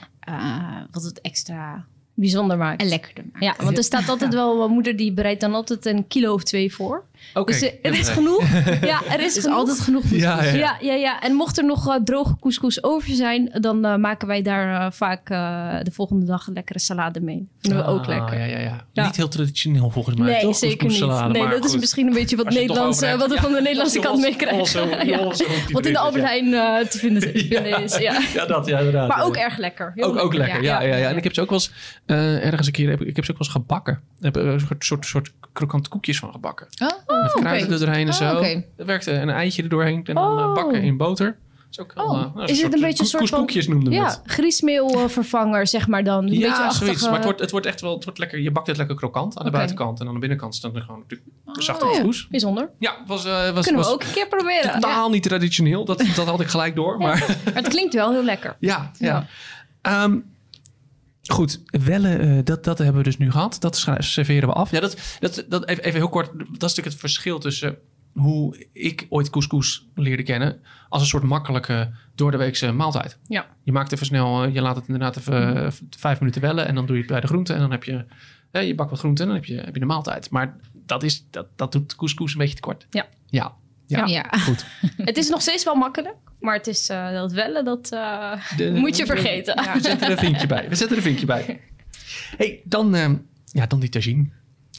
wat 0.90 1.02
het 1.02 1.20
extra 1.20 1.86
bijzonder 2.14 2.56
maakt. 2.56 2.80
En 2.80 2.88
lekkerder 2.88 3.24
maakt. 3.32 3.44
Ja, 3.44 3.64
want 3.64 3.76
er 3.76 3.84
staat 3.84 4.08
altijd 4.08 4.34
wel, 4.34 4.56
mijn 4.56 4.70
moeder 4.70 4.96
die 4.96 5.12
bereidt 5.12 5.40
dan 5.40 5.54
altijd 5.54 5.86
een 5.86 6.06
kilo 6.06 6.32
of 6.32 6.42
twee 6.42 6.74
voor. 6.74 7.04
Okay. 7.34 7.60
Dus 7.60 7.72
er 7.82 7.98
is 7.98 8.08
genoeg. 8.08 8.44
Ja, 8.80 9.00
er 9.10 9.20
is, 9.20 9.36
is 9.36 9.42
genoeg. 9.42 9.58
altijd 9.58 9.80
genoeg 9.80 10.02
Ja 10.10 10.42
ja. 10.42 10.52
ja, 10.52 10.76
ja, 10.80 10.94
ja. 10.94 11.20
En 11.20 11.34
mocht 11.34 11.58
er 11.58 11.64
nog 11.64 11.88
uh, 11.88 11.94
droge 12.04 12.36
couscous 12.40 12.82
over 12.82 13.14
zijn, 13.14 13.50
dan 13.60 13.86
uh, 13.86 13.96
maken 13.96 14.28
wij 14.28 14.42
daar 14.42 14.84
uh, 14.84 14.90
vaak 14.90 15.26
de 15.84 15.90
volgende 15.92 16.26
dag 16.26 16.46
een 16.46 16.52
lekkere 16.52 16.78
salade 16.78 17.20
mee. 17.20 17.48
Vinden 17.60 17.84
we 17.84 17.90
ook 17.90 18.00
ah, 18.00 18.08
lekker. 18.08 18.38
Ja, 18.38 18.44
ja, 18.44 18.58
ja. 18.92 19.04
Niet 19.04 19.16
heel 19.16 19.28
traditioneel 19.28 19.90
volgens 19.90 20.16
mij. 20.16 20.32
Nee, 20.32 20.40
toch? 20.40 20.56
zeker 20.56 20.88
niet. 20.88 21.06
Nee, 21.32 21.48
dat 21.48 21.54
goed. 21.54 21.64
is 21.64 21.76
misschien 21.76 22.06
een 22.06 22.12
beetje 22.12 22.36
wat, 22.36 22.50
Nederlands, 22.50 23.00
wat 23.00 23.30
we 23.30 23.36
van 23.40 23.52
de 23.52 23.60
Nederlandse 23.60 23.98
kant 24.06 24.20
meekrijgen. 24.20 25.72
Wat 25.72 25.86
in 25.86 25.92
de 25.92 25.98
Albert 25.98 26.24
Heijn 26.24 26.50
te 26.88 26.98
vinden 26.98 27.34
is. 27.82 27.96
Ja. 27.96 28.20
ja, 28.34 28.46
dat, 28.46 28.66
ja, 28.66 28.78
inderdaad. 28.78 29.08
Maar 29.08 29.24
ook 29.24 29.36
erg 29.36 29.56
lekker. 29.56 29.92
Ook, 29.96 30.16
ook 30.16 30.34
lekker, 30.34 30.62
ja, 30.62 30.82
ja, 30.82 30.96
ja. 30.96 31.08
En 31.08 31.16
ik 31.16 31.24
heb 31.24 31.34
ze 31.34 31.40
ook 31.40 31.50
wel 31.50 31.58
eens 31.58 31.72
ergens 32.42 32.66
een 32.66 32.72
keer, 32.72 33.06
ik 33.06 33.16
heb 33.16 33.24
ze 33.24 33.32
ook 33.32 33.38
wel 33.38 33.46
eens 33.46 33.56
gebakken. 33.56 34.00
Ik 34.18 34.24
heb 34.24 34.36
een 34.36 34.60
soort, 34.78 35.06
soort 35.06 35.32
krokante 35.56 35.88
koekjes 35.88 36.18
van 36.18 36.32
gebakken. 36.32 36.66
Oh, 37.06 37.22
Met 37.22 37.32
kruiden 37.32 37.72
er 37.72 37.78
doorheen 37.78 38.06
en 38.06 38.14
zo. 38.14 38.36
Oh, 38.36 38.54
dat 38.76 38.86
werkte 38.86 39.12
een 39.12 39.30
eitje 39.30 39.62
er 39.62 39.68
doorheen 39.68 40.04
en 40.04 40.14
dan 40.14 40.38
oh. 40.38 40.54
bakken 40.54 40.82
in 40.82 40.96
boter. 40.96 41.38
Is, 41.70 41.80
ook 41.80 41.92
wel, 41.92 42.06
oh. 42.06 42.36
uh, 42.36 42.46
is 42.46 42.62
het 42.62 42.74
een 42.74 42.80
beetje 42.80 43.02
een 43.02 43.08
soort 43.08 43.28
van... 43.28 43.50
noemde 43.66 43.90
Ja, 43.90 44.04
het. 44.04 44.20
griesmeelvervanger, 44.24 45.66
zeg 45.66 45.86
maar 45.86 46.04
dan. 46.04 46.26
Een 46.26 46.32
ja, 46.32 46.66
beetje 46.66 46.78
zoiets. 46.84 47.02
Maar 47.02 47.14
het 47.14 47.24
wordt, 47.24 47.40
het 47.40 47.50
wordt 47.50 47.66
echt 47.66 47.80
wel... 47.80 47.94
Het 47.94 48.04
wordt 48.04 48.18
lekker, 48.18 48.40
je 48.40 48.50
bakt 48.50 48.66
het 48.66 48.76
lekker 48.76 48.96
krokant 48.96 49.38
aan 49.38 49.44
de 49.44 49.50
buitenkant. 49.50 50.00
En 50.00 50.06
aan 50.06 50.12
de 50.12 50.20
binnenkant 50.20 50.54
staat 50.54 50.74
er 50.74 50.82
gewoon 50.82 51.00
natuurlijk 51.00 51.30
zachte 51.52 51.84
oh, 51.84 51.94
ja. 51.94 52.26
Bijzonder. 52.30 52.70
Ja, 52.78 52.96
was, 53.06 53.26
uh, 53.26 53.50
was, 53.50 53.64
Kunnen 53.64 53.82
was 53.82 53.86
we 53.86 53.92
ook 53.92 54.02
een 54.02 54.12
keer 54.12 54.28
proberen. 54.28 54.72
Totaal 54.72 55.06
ja. 55.06 55.12
niet 55.12 55.22
traditioneel. 55.22 55.84
Dat, 55.84 56.04
dat 56.14 56.26
had 56.26 56.40
ik 56.40 56.48
gelijk 56.48 56.74
door. 56.74 56.98
Maar, 56.98 57.38
maar 57.44 57.54
het 57.54 57.68
klinkt 57.68 57.94
wel 57.94 58.10
heel 58.12 58.24
lekker. 58.24 58.56
Ja, 58.66 58.90
ja. 58.98 59.26
ja. 59.82 60.02
Um, 60.04 60.35
Goed, 61.26 61.62
wellen, 61.66 62.26
uh, 62.26 62.40
dat, 62.44 62.64
dat 62.64 62.78
hebben 62.78 62.96
we 62.96 63.02
dus 63.02 63.18
nu 63.18 63.30
gehad. 63.30 63.60
Dat 63.60 63.86
serveren 63.98 64.48
we 64.48 64.54
af. 64.54 64.70
Ja, 64.70 64.80
dat, 64.80 65.16
dat, 65.20 65.44
dat 65.48 65.68
even, 65.68 65.84
even 65.84 66.00
heel 66.00 66.08
kort. 66.08 66.26
Dat 66.26 66.46
is 66.46 66.48
natuurlijk 66.48 66.86
het 66.86 66.96
verschil 66.96 67.38
tussen 67.38 67.78
hoe 68.12 68.66
ik 68.72 69.06
ooit 69.08 69.30
couscous 69.30 69.88
leerde 69.94 70.22
kennen. 70.22 70.60
Als 70.88 71.02
een 71.02 71.08
soort 71.08 71.22
makkelijke 71.22 71.90
door 72.14 72.30
de 72.30 72.36
weekse 72.36 72.72
maaltijd. 72.72 73.18
Ja. 73.26 73.46
Je 73.62 73.72
maakt 73.72 73.92
even 73.92 74.06
snel, 74.06 74.46
uh, 74.46 74.54
je 74.54 74.60
laat 74.60 74.76
het 74.76 74.86
inderdaad 74.86 75.16
even 75.16 75.56
uh, 75.56 75.68
vijf 75.90 76.20
minuten 76.20 76.40
wellen. 76.40 76.66
En 76.66 76.74
dan 76.74 76.86
doe 76.86 76.94
je 76.94 77.02
het 77.02 77.10
bij 77.10 77.20
de 77.20 77.26
groenten. 77.26 77.54
En 77.54 77.60
dan 77.60 77.70
heb 77.70 77.84
je, 77.84 78.04
je 78.50 78.74
bakt 78.74 78.90
wat 78.90 78.98
groenten 78.98 79.24
en 79.24 79.30
dan 79.30 79.40
heb 79.40 79.48
je, 79.48 79.60
heb 79.60 79.74
je 79.74 79.80
de 79.80 79.86
maaltijd. 79.86 80.30
Maar 80.30 80.56
dat, 80.72 81.02
is, 81.02 81.26
dat, 81.30 81.46
dat 81.56 81.72
doet 81.72 81.96
couscous 81.96 82.32
een 82.32 82.38
beetje 82.38 82.54
te 82.54 82.60
kort. 82.60 82.86
Ja. 82.90 83.06
Ja. 83.26 83.54
Ja, 83.86 84.06
ja. 84.06 84.22
goed. 84.22 84.66
het 84.96 85.16
is 85.16 85.28
nog 85.28 85.40
steeds 85.40 85.64
wel 85.64 85.74
makkelijk. 85.74 86.14
Maar 86.40 86.54
het 86.54 86.66
is 86.66 86.90
uh, 86.90 87.12
dat 87.12 87.32
wellen, 87.32 87.64
dat 87.64 87.90
uh, 87.92 88.32
moet 88.82 88.96
je 88.96 89.06
vergeten. 89.06 89.62
Ja, 89.64 89.72
we 89.72 89.80
zetten 89.80 90.06
er 90.06 90.12
een 90.12 90.18
vinkje 90.18 90.46
bij. 90.46 90.68
We 90.68 90.74
zetten 90.74 90.96
er 90.96 90.96
een 90.96 91.08
vinkje 91.08 91.26
bij. 91.26 91.60
hey, 92.36 92.60
dan, 92.64 92.94
uh, 92.94 93.10
ja, 93.44 93.66
dan 93.66 93.80
die 93.80 93.88
tagine. 93.88 94.24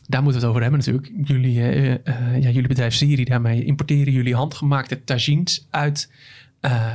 Daar 0.08 0.24
moeten 0.24 0.41
we 0.41 0.48
het 0.48 0.56
over 0.56 0.62
hebben 0.62 0.80
natuurlijk. 0.80 1.28
Jullie, 1.28 1.54
ja, 1.54 2.50
jullie 2.50 2.67
bedrijf 2.67 2.93
Siri, 2.93 3.24
daarmee 3.24 3.63
importeren 3.63 4.13
jullie 4.13 4.36
handgemaakte 4.36 5.04
tagines 5.04 5.67
uit, 5.70 6.12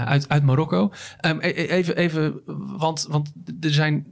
uit, 0.07 0.29
uit 0.29 0.43
Marokko. 0.43 0.93
Um, 1.21 1.41
even, 1.41 1.97
even 1.97 2.41
want, 2.77 3.07
want 3.09 3.33
er 3.61 3.73
zijn 3.73 4.07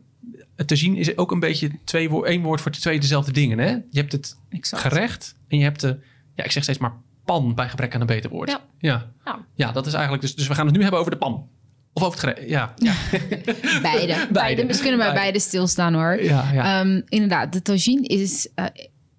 het 0.60 0.68
tagine 0.68 0.98
is 0.98 1.16
ook 1.16 1.30
een 1.32 1.40
beetje 1.40 1.70
twee, 1.84 2.24
één 2.24 2.42
woord 2.42 2.60
voor 2.60 2.70
twee 2.70 3.00
dezelfde 3.00 3.32
dingen. 3.32 3.58
Hè? 3.58 3.70
Je 3.70 3.98
hebt 4.00 4.12
het 4.12 4.36
exact. 4.48 4.82
gerecht 4.82 5.34
en 5.48 5.58
je 5.58 5.64
hebt 5.64 5.80
de, 5.80 5.98
ja, 6.34 6.44
ik 6.44 6.50
zeg 6.50 6.62
steeds 6.62 6.78
maar 6.78 6.92
pan 7.24 7.54
bij 7.54 7.68
gebrek 7.68 7.94
aan 7.94 8.00
een 8.00 8.06
beter 8.06 8.30
woord. 8.30 8.50
Ja. 8.50 8.60
Ja, 8.78 9.12
ja. 9.24 9.38
ja 9.54 9.72
dat 9.72 9.86
is 9.86 9.92
eigenlijk 9.92 10.22
dus. 10.22 10.34
Dus 10.34 10.48
we 10.48 10.54
gaan 10.54 10.66
het 10.66 10.76
nu 10.76 10.82
hebben 10.82 11.00
over 11.00 11.12
de 11.12 11.18
pan. 11.18 11.48
Of 11.92 12.02
over 12.02 12.20
het 12.20 12.28
gerecht. 12.28 12.50
Ja. 12.50 12.74
ja. 12.76 12.94
beide. 13.82 14.28
beide. 14.32 14.66
Dus 14.66 14.80
kunnen 14.80 14.98
maar 14.98 15.12
beide. 15.12 15.38
stilstaan 15.38 15.94
hoor. 15.94 16.22
Ja, 16.22 16.52
ja. 16.52 16.80
Um, 16.80 17.02
inderdaad, 17.08 17.52
de 17.52 17.62
tagine 17.62 18.06
is 18.06 18.48
uh, 18.56 18.64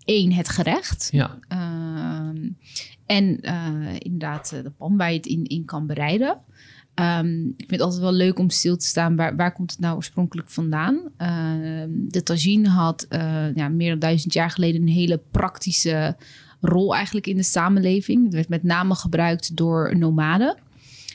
één, 0.04 0.32
het 0.32 0.50
gerecht. 0.50 1.10
Ja. 1.12 1.38
Um, 1.50 2.58
en 3.06 3.38
uh, 3.42 3.94
inderdaad, 3.98 4.52
eh, 4.52 4.64
de 4.64 4.70
pan 4.70 4.98
waar 4.98 5.12
je 5.12 5.18
het 5.18 5.26
in, 5.26 5.44
in 5.44 5.66
kan 5.66 5.88
bereiden. 5.88 6.38
Um, 6.96 7.48
ik 7.48 7.56
vind 7.58 7.72
het 7.72 7.82
altijd 7.82 8.02
wel 8.02 8.12
leuk 8.12 8.40
om 8.40 8.50
stil 8.50 8.78
te 8.78 8.86
staan. 8.86 9.16
Waar, 9.16 9.36
waar 9.36 9.54
komt 9.54 9.72
het 9.72 9.80
nou 9.80 9.96
oorspronkelijk 9.96 10.50
vandaan? 10.50 10.96
Uh, 10.96 11.84
de 11.88 12.24
tagine 12.24 12.70
had 12.70 13.06
ja, 13.56 13.70
meer 13.70 13.90
dan 13.90 14.00
duizend 14.00 14.34
jaar 14.34 14.50
geleden 14.50 14.82
een 14.82 14.88
hele 14.88 15.22
praktische 15.32 16.16
rol 16.62 16.96
eigenlijk 16.96 17.28
in 17.28 17.36
de 17.36 17.44
samenleving. 17.44 18.24
Het 18.24 18.34
werd 18.34 18.50
met 18.50 18.64
name 18.64 18.96
gebruikt 18.96 19.56
door 19.56 19.98
nomaden. 19.98 20.58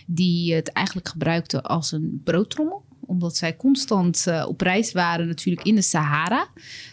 Die 0.06 0.54
het 0.54 0.72
eigenlijk 0.72 1.09
gebruikten 1.09 1.62
als 1.62 1.92
een 1.92 2.20
broodtrommel 2.24 2.85
omdat 3.06 3.37
zij 3.37 3.56
constant 3.56 4.24
uh, 4.28 4.44
op 4.48 4.61
reis 4.61 4.92
waren, 4.92 5.26
natuurlijk 5.26 5.66
in 5.66 5.74
de 5.74 5.82
Sahara. 5.82 6.48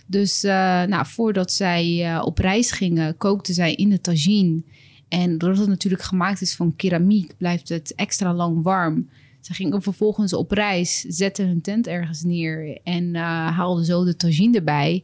Dus 0.08 0.44
uh, 0.44 0.52
nou, 0.84 1.06
voordat 1.06 1.52
zij 1.52 2.14
uh, 2.14 2.22
op 2.26 2.38
reis 2.38 2.72
gingen, 2.72 3.18
kookten 3.18 3.54
zij 3.54 3.74
in 3.74 3.90
de 3.90 4.02
tagine 4.02 4.64
en 5.08 5.38
doordat 5.38 5.60
het 5.60 5.70
natuurlijk 5.70 6.04
gemaakt 6.04 6.42
is 6.42 6.56
van 6.56 6.76
keramiek, 6.76 7.38
blijft 7.38 7.70
het 7.70 7.96
extra 7.96 8.34
lang 8.34 8.64
warm. 8.64 9.10
Ze 9.42 9.54
gingen 9.54 9.82
vervolgens 9.82 10.34
op 10.34 10.52
reis, 10.52 11.00
zetten 11.00 11.48
hun 11.48 11.62
tent 11.62 11.88
ergens 11.88 12.24
neer 12.24 12.80
en 12.84 13.16
haalden 13.16 13.86
zo 13.86 14.04
de 14.04 14.16
tagine 14.16 14.58
erbij. 14.58 15.04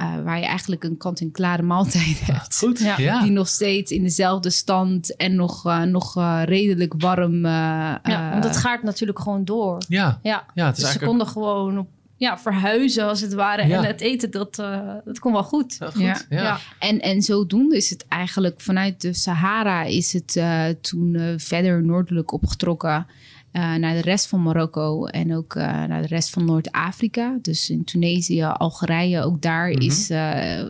Uh, 0.00 0.22
waar 0.24 0.38
je 0.38 0.46
eigenlijk 0.46 0.84
een 0.84 0.96
kant-en-klare 0.96 1.62
maaltijd 1.72 2.20
hebt. 2.20 2.58
Goed, 2.58 2.78
ja. 2.78 3.22
Die 3.22 3.30
nog 3.30 3.48
steeds 3.48 3.90
in 3.90 4.02
dezelfde 4.02 4.50
stand 4.50 5.16
en 5.16 5.34
nog, 5.34 5.66
uh, 5.66 5.82
nog 5.82 6.14
redelijk 6.44 6.94
warm. 6.98 7.46
ja, 7.46 8.30
want 8.30 8.44
het 8.44 8.56
gaat 8.56 8.82
natuurlijk 8.82 9.18
gewoon 9.18 9.44
door. 9.44 9.78
Ja, 9.88 10.18
ja. 10.22 10.46
ja 10.54 10.66
het 10.66 10.76
is 10.76 10.82
dus 10.82 10.92
ze 10.92 10.98
konden 10.98 11.26
gewoon 11.26 11.78
op 11.78 11.88
ja, 12.18 12.38
verhuizen 12.38 13.04
als 13.04 13.20
het 13.20 13.32
ware. 13.32 13.62
En 13.62 13.84
het 13.84 14.00
eten, 14.00 14.30
dat, 14.30 14.58
uh, 14.58 14.94
dat 15.04 15.18
kon 15.18 15.32
wel 15.32 15.44
goed. 15.44 15.78
goed 15.92 16.02
ja. 16.02 16.16
ja. 16.28 16.58
En, 16.78 17.00
en 17.00 17.22
zodoende 17.22 17.76
is 17.76 17.90
het 17.90 18.06
eigenlijk 18.08 18.60
vanuit 18.60 19.00
de 19.00 19.12
Sahara 19.12 19.82
is 19.82 20.12
het 20.12 20.36
uh, 20.36 20.64
toen 20.80 21.14
uh, 21.14 21.34
verder 21.36 21.84
noordelijk 21.84 22.32
opgetrokken 22.32 23.06
naar 23.58 23.94
de 23.94 24.00
rest 24.00 24.26
van 24.26 24.42
Marokko 24.42 25.04
en 25.04 25.36
ook 25.36 25.54
naar 25.54 26.02
de 26.02 26.08
rest 26.08 26.30
van 26.30 26.44
Noord-Afrika. 26.44 27.38
Dus 27.42 27.70
in 27.70 27.84
Tunesië, 27.84 28.42
Algerije, 28.42 29.22
ook 29.22 29.42
daar 29.42 29.68
mm 29.68 29.72
-hmm. 29.72 29.86
is, 29.86 30.10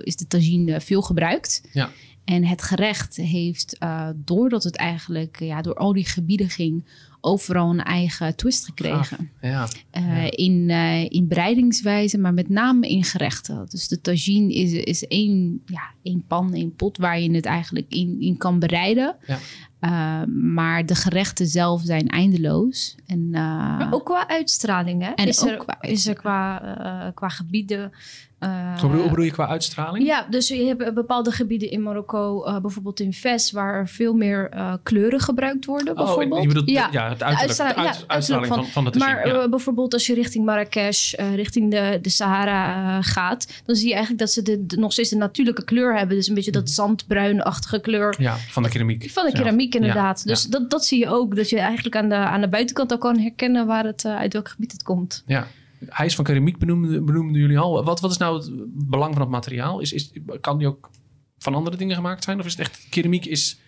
is 0.05 0.16
de 0.16 0.27
tagine 0.29 0.81
veel 0.81 1.03
gebruikt. 1.03 1.68
Ja. 1.72 1.90
En 2.24 2.44
het 2.44 2.62
gerecht 2.62 3.16
heeft, 3.16 3.79
doordat 4.14 4.64
het 4.64 4.77
eigenlijk 4.77 5.38
ja, 5.40 5.62
door 5.62 5.74
al 5.74 5.92
die 5.92 6.07
gebieden 6.07 6.48
ging, 6.48 6.88
overal 7.20 7.70
een 7.70 7.83
eigen 7.83 8.37
twist 8.37 8.64
gekregen. 8.64 9.31
Ja, 9.40 9.68
uh, 9.98 10.26
In, 10.31 10.68
uh, 10.68 11.04
in 11.04 11.26
breidingswijze, 11.28 12.18
maar 12.18 12.35
met 12.35 12.48
name 12.48 12.88
in 12.88 13.04
gerechten. 13.04 13.66
Dus 13.68 13.88
de 13.88 14.00
tagine 14.00 14.54
is, 14.54 14.72
is 14.72 15.07
één, 15.07 15.62
ja, 15.66 15.90
één 16.02 16.24
pan, 16.26 16.54
één 16.54 16.74
pot 16.74 16.96
waar 16.96 17.20
je 17.20 17.31
het 17.31 17.46
eigenlijk 17.46 17.87
in, 17.88 18.20
in 18.20 18.37
kan 18.37 18.59
bereiden. 18.59 19.16
Ja. 19.26 19.38
Uh, 19.81 20.26
maar 20.52 20.87
de 20.87 20.94
gerechten 20.94 21.46
zelf 21.46 21.83
zijn 21.85 22.09
eindeloos. 22.09 22.96
En, 23.07 23.31
maar 23.31 23.92
ook 23.92 24.04
qua 24.04 24.28
uitstraling, 24.28 25.02
hè? 25.02 25.11
En 25.11 25.26
is, 25.26 25.42
er, 25.42 25.57
qua 25.57 25.81
is 25.81 26.07
er 26.07 26.14
qua, 26.14 27.12
qua 27.14 27.28
gebieden 27.28 27.92
uh, 28.40 28.81
Hoe 28.81 29.09
bedoel 29.09 29.24
je 29.24 29.31
qua 29.31 29.48
uitstraling? 29.48 30.07
Ja, 30.07 30.27
dus 30.31 30.48
je 30.48 30.64
hebt 30.64 30.94
bepaalde 30.94 31.31
gebieden 31.31 31.70
in 31.70 31.83
Marokko, 31.83 32.46
uh, 32.46 32.59
bijvoorbeeld 32.59 33.01
in 33.01 33.12
Ves, 33.12 33.51
waar 33.51 33.88
veel 33.88 34.14
meer 34.14 34.51
uh, 34.55 34.72
kleuren 34.83 35.20
gebruikt 35.20 35.64
worden. 35.64 35.88
Oh, 35.88 36.05
bijvoorbeeld. 36.05 36.33
Oh, 36.33 36.40
je 36.40 36.48
bedoelt 36.48 36.70
ja, 36.70 36.88
ja 36.92 37.09
het 37.09 37.22
uiterlijk, 37.22 37.57
de, 37.57 37.74
uit, 37.74 38.05
uitstraling 38.07 38.46
van, 38.46 38.57
van, 38.57 38.85
van 38.85 38.92
de 38.92 38.98
Maar 38.98 39.27
ja. 39.27 39.48
bijvoorbeeld 39.48 39.92
als 39.92 40.07
je 40.07 40.14
richting 40.14 40.44
Marrakesh, 40.44 41.14
richting 41.35 41.70
de, 41.70 41.98
de 42.03 42.09
Sahara 42.09 43.03
gaat, 43.03 43.62
dan 43.64 43.77
zie 43.77 43.87
je 43.87 43.94
eigenlijk 43.94 44.22
dat 44.22 44.33
ze 44.33 44.42
de, 44.42 44.66
de, 44.66 44.77
nog 44.77 44.92
steeds 44.92 45.11
de 45.11 45.16
natuurlijke 45.16 45.64
kleur 45.64 45.96
hebben. 45.96 46.16
Dus 46.16 46.29
een 46.29 46.35
beetje 46.35 46.51
dat 46.51 46.64
mhm. 46.64 46.72
zandbruinachtige 46.72 47.81
kleur. 47.81 48.14
Ja, 48.18 48.37
van 48.37 48.62
de 48.62 48.68
keramiek. 48.68 49.11
Van 49.11 49.27
de 49.27 49.33
keramiek, 49.33 49.74
inderdaad. 49.74 50.27
Dus 50.27 50.44
Dat, 50.44 50.70
dat 50.70 50.85
zie 50.85 50.98
je 50.98 51.09
ook. 51.09 51.37
Dat 51.37 51.51
je 51.51 51.59
eigenlijk 51.59 51.96
aan 51.96 52.09
de, 52.09 52.14
aan 52.14 52.40
de 52.40 52.48
buitenkant 52.48 52.90
al 52.90 52.98
kan 52.98 53.18
herkennen 53.18 53.66
waar 53.66 53.85
het, 53.85 54.05
uit 54.05 54.33
welk 54.33 54.48
gebied 54.48 54.72
het 54.72 54.83
komt. 54.83 55.22
Ja. 55.27 55.46
Ijs 55.88 56.14
van 56.14 56.24
keramiek 56.24 56.58
benoemden, 56.58 57.04
benoemden 57.04 57.40
jullie 57.40 57.58
al. 57.58 57.84
Wat, 57.84 58.00
wat 58.00 58.10
is 58.10 58.16
nou 58.16 58.36
het 58.36 58.50
belang 58.88 59.12
van 59.12 59.22
het 59.22 59.30
materiaal? 59.30 59.80
Is, 59.80 59.92
is, 59.92 60.12
kan 60.40 60.58
die 60.58 60.66
ook 60.66 60.90
van 61.38 61.54
andere 61.54 61.76
dingen 61.76 61.96
gemaakt 61.96 62.24
zijn? 62.24 62.38
Of 62.38 62.46
is 62.46 62.52
het 62.52 62.60
echt 62.60 62.86
keramiek 62.90 63.26
is 63.26 63.60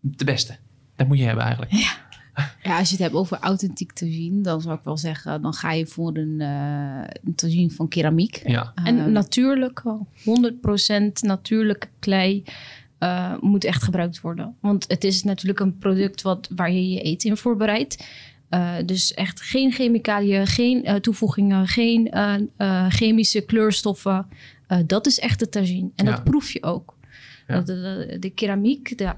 de 0.00 0.24
beste? 0.24 0.56
Dat 0.96 1.06
moet 1.06 1.18
je 1.18 1.24
hebben 1.24 1.44
eigenlijk. 1.44 1.72
Ja. 1.72 2.02
Ja, 2.62 2.78
als 2.78 2.88
je 2.88 2.94
het 2.94 3.04
hebt 3.04 3.14
over 3.14 3.38
authentiek 3.38 3.92
tagine, 3.92 4.40
dan 4.40 4.60
zou 4.60 4.74
ik 4.74 4.84
wel 4.84 4.96
zeggen, 4.96 5.42
dan 5.42 5.52
ga 5.52 5.72
je 5.72 5.86
voor 5.86 6.16
een, 6.16 6.40
uh, 6.40 7.04
een 7.24 7.34
tagine 7.34 7.70
van 7.70 7.88
keramiek. 7.88 8.42
Ja. 8.48 8.72
en 8.74 8.96
uh, 8.96 9.04
natuurlijk, 9.04 9.82
100% 9.84 11.12
natuurlijke 11.20 11.88
klei 11.98 12.44
uh, 13.00 13.34
moet 13.40 13.64
echt 13.64 13.82
gebruikt 13.82 14.20
worden. 14.20 14.56
Want 14.60 14.84
het 14.88 15.04
is 15.04 15.22
natuurlijk 15.22 15.60
een 15.60 15.78
product 15.78 16.22
wat, 16.22 16.48
waar 16.56 16.72
je 16.72 16.90
je 16.90 17.00
eten 17.00 17.30
in 17.30 17.36
voorbereidt. 17.36 18.06
Uh, 18.54 18.74
dus 18.86 19.14
echt 19.14 19.40
geen 19.40 19.72
chemicaliën, 19.72 20.46
geen 20.46 20.84
uh, 20.84 20.94
toevoegingen, 20.94 21.68
geen 21.68 22.10
uh, 22.58 22.86
chemische 22.88 23.40
kleurstoffen. 23.40 24.26
dat 24.86 25.06
is 25.06 25.18
echt 25.18 25.38
de 25.38 25.48
tagine. 25.48 25.90
En 25.96 26.04
ja. 26.04 26.10
dat 26.10 26.24
proef 26.24 26.50
je 26.50 26.62
ook. 26.62 26.94
Ja. 27.48 27.60
De, 27.60 28.06
de, 28.08 28.18
de, 28.18 28.30
keramiek, 28.30 28.98
de, 28.98 29.12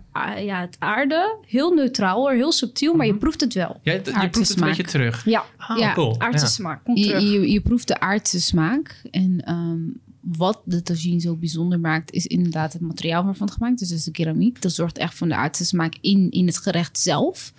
ja, 0.45 0.61
het 0.61 0.77
aarde, 0.79 1.37
heel 1.47 1.75
neutraal, 1.75 2.29
heel 2.29 2.53
subtiel, 2.53 2.95
maar 2.95 3.07
je 3.07 3.13
mhm. 3.13 3.21
proeft 3.21 3.41
het 3.41 3.55
wel. 3.55 3.81
Ja, 3.83 3.93
je 3.93 4.01
proeft 4.31 4.49
het 4.49 4.61
een 4.61 4.67
beetje 4.67 4.83
terug. 4.83 5.25
Ja, 5.25 5.45
ah, 5.57 5.79
ja 5.79 5.93
cool. 5.93 6.21
aardse 6.21 6.47
smaak. 6.47 6.85
Komt 6.85 6.99
je, 6.99 7.21
je, 7.21 7.51
je, 7.51 7.61
proeft 7.61 7.89
de 7.89 8.01
aardse 8.01 8.41
smaak. 8.41 9.03
En 9.11 9.51
um, 9.51 10.01
wat 10.21 10.61
de 10.65 10.83
tagine 10.83 11.21
zo 11.21 11.37
bijzonder 11.37 11.81
maakt, 11.81 12.13
is 12.13 12.27
inderdaad 12.27 12.73
het 12.73 12.83
materiaal 12.83 13.25
waarvan 13.25 13.47
het 13.47 13.57
gemaakt 13.57 13.81
is. 13.81 13.89
Dus 13.89 14.05
de 14.05 14.11
keramiek. 14.11 14.63
Dat 14.63 14.73
zorgt 14.73 14.99
echt 14.99 15.15
voor 15.15 15.29
de 15.29 15.35
aardse 15.35 15.65
smaak 15.65 15.95
in, 16.01 16.31
in 16.31 16.47
het 16.47 16.59
gerecht 16.59 16.99
zelf. 16.99 17.53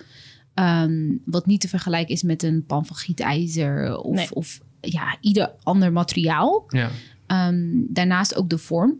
Um, 0.60 1.22
wat 1.26 1.46
niet 1.46 1.62
te 1.62 1.67
vergelijken 1.67 2.13
is 2.13 2.24
met 2.24 2.43
een 2.43 2.65
pan 2.65 2.86
van 2.86 2.96
gietijzer 2.96 3.98
of, 3.98 4.15
nee. 4.15 4.34
of 4.34 4.60
ja, 4.82 5.17
ieder 5.22 5.54
ander 5.63 5.91
materiaal. 5.91 6.65
Ja. 6.67 6.89
Um, 7.48 7.86
daarnaast 7.89 8.36
ook 8.36 8.50
de 8.50 8.58
vorm 8.58 8.98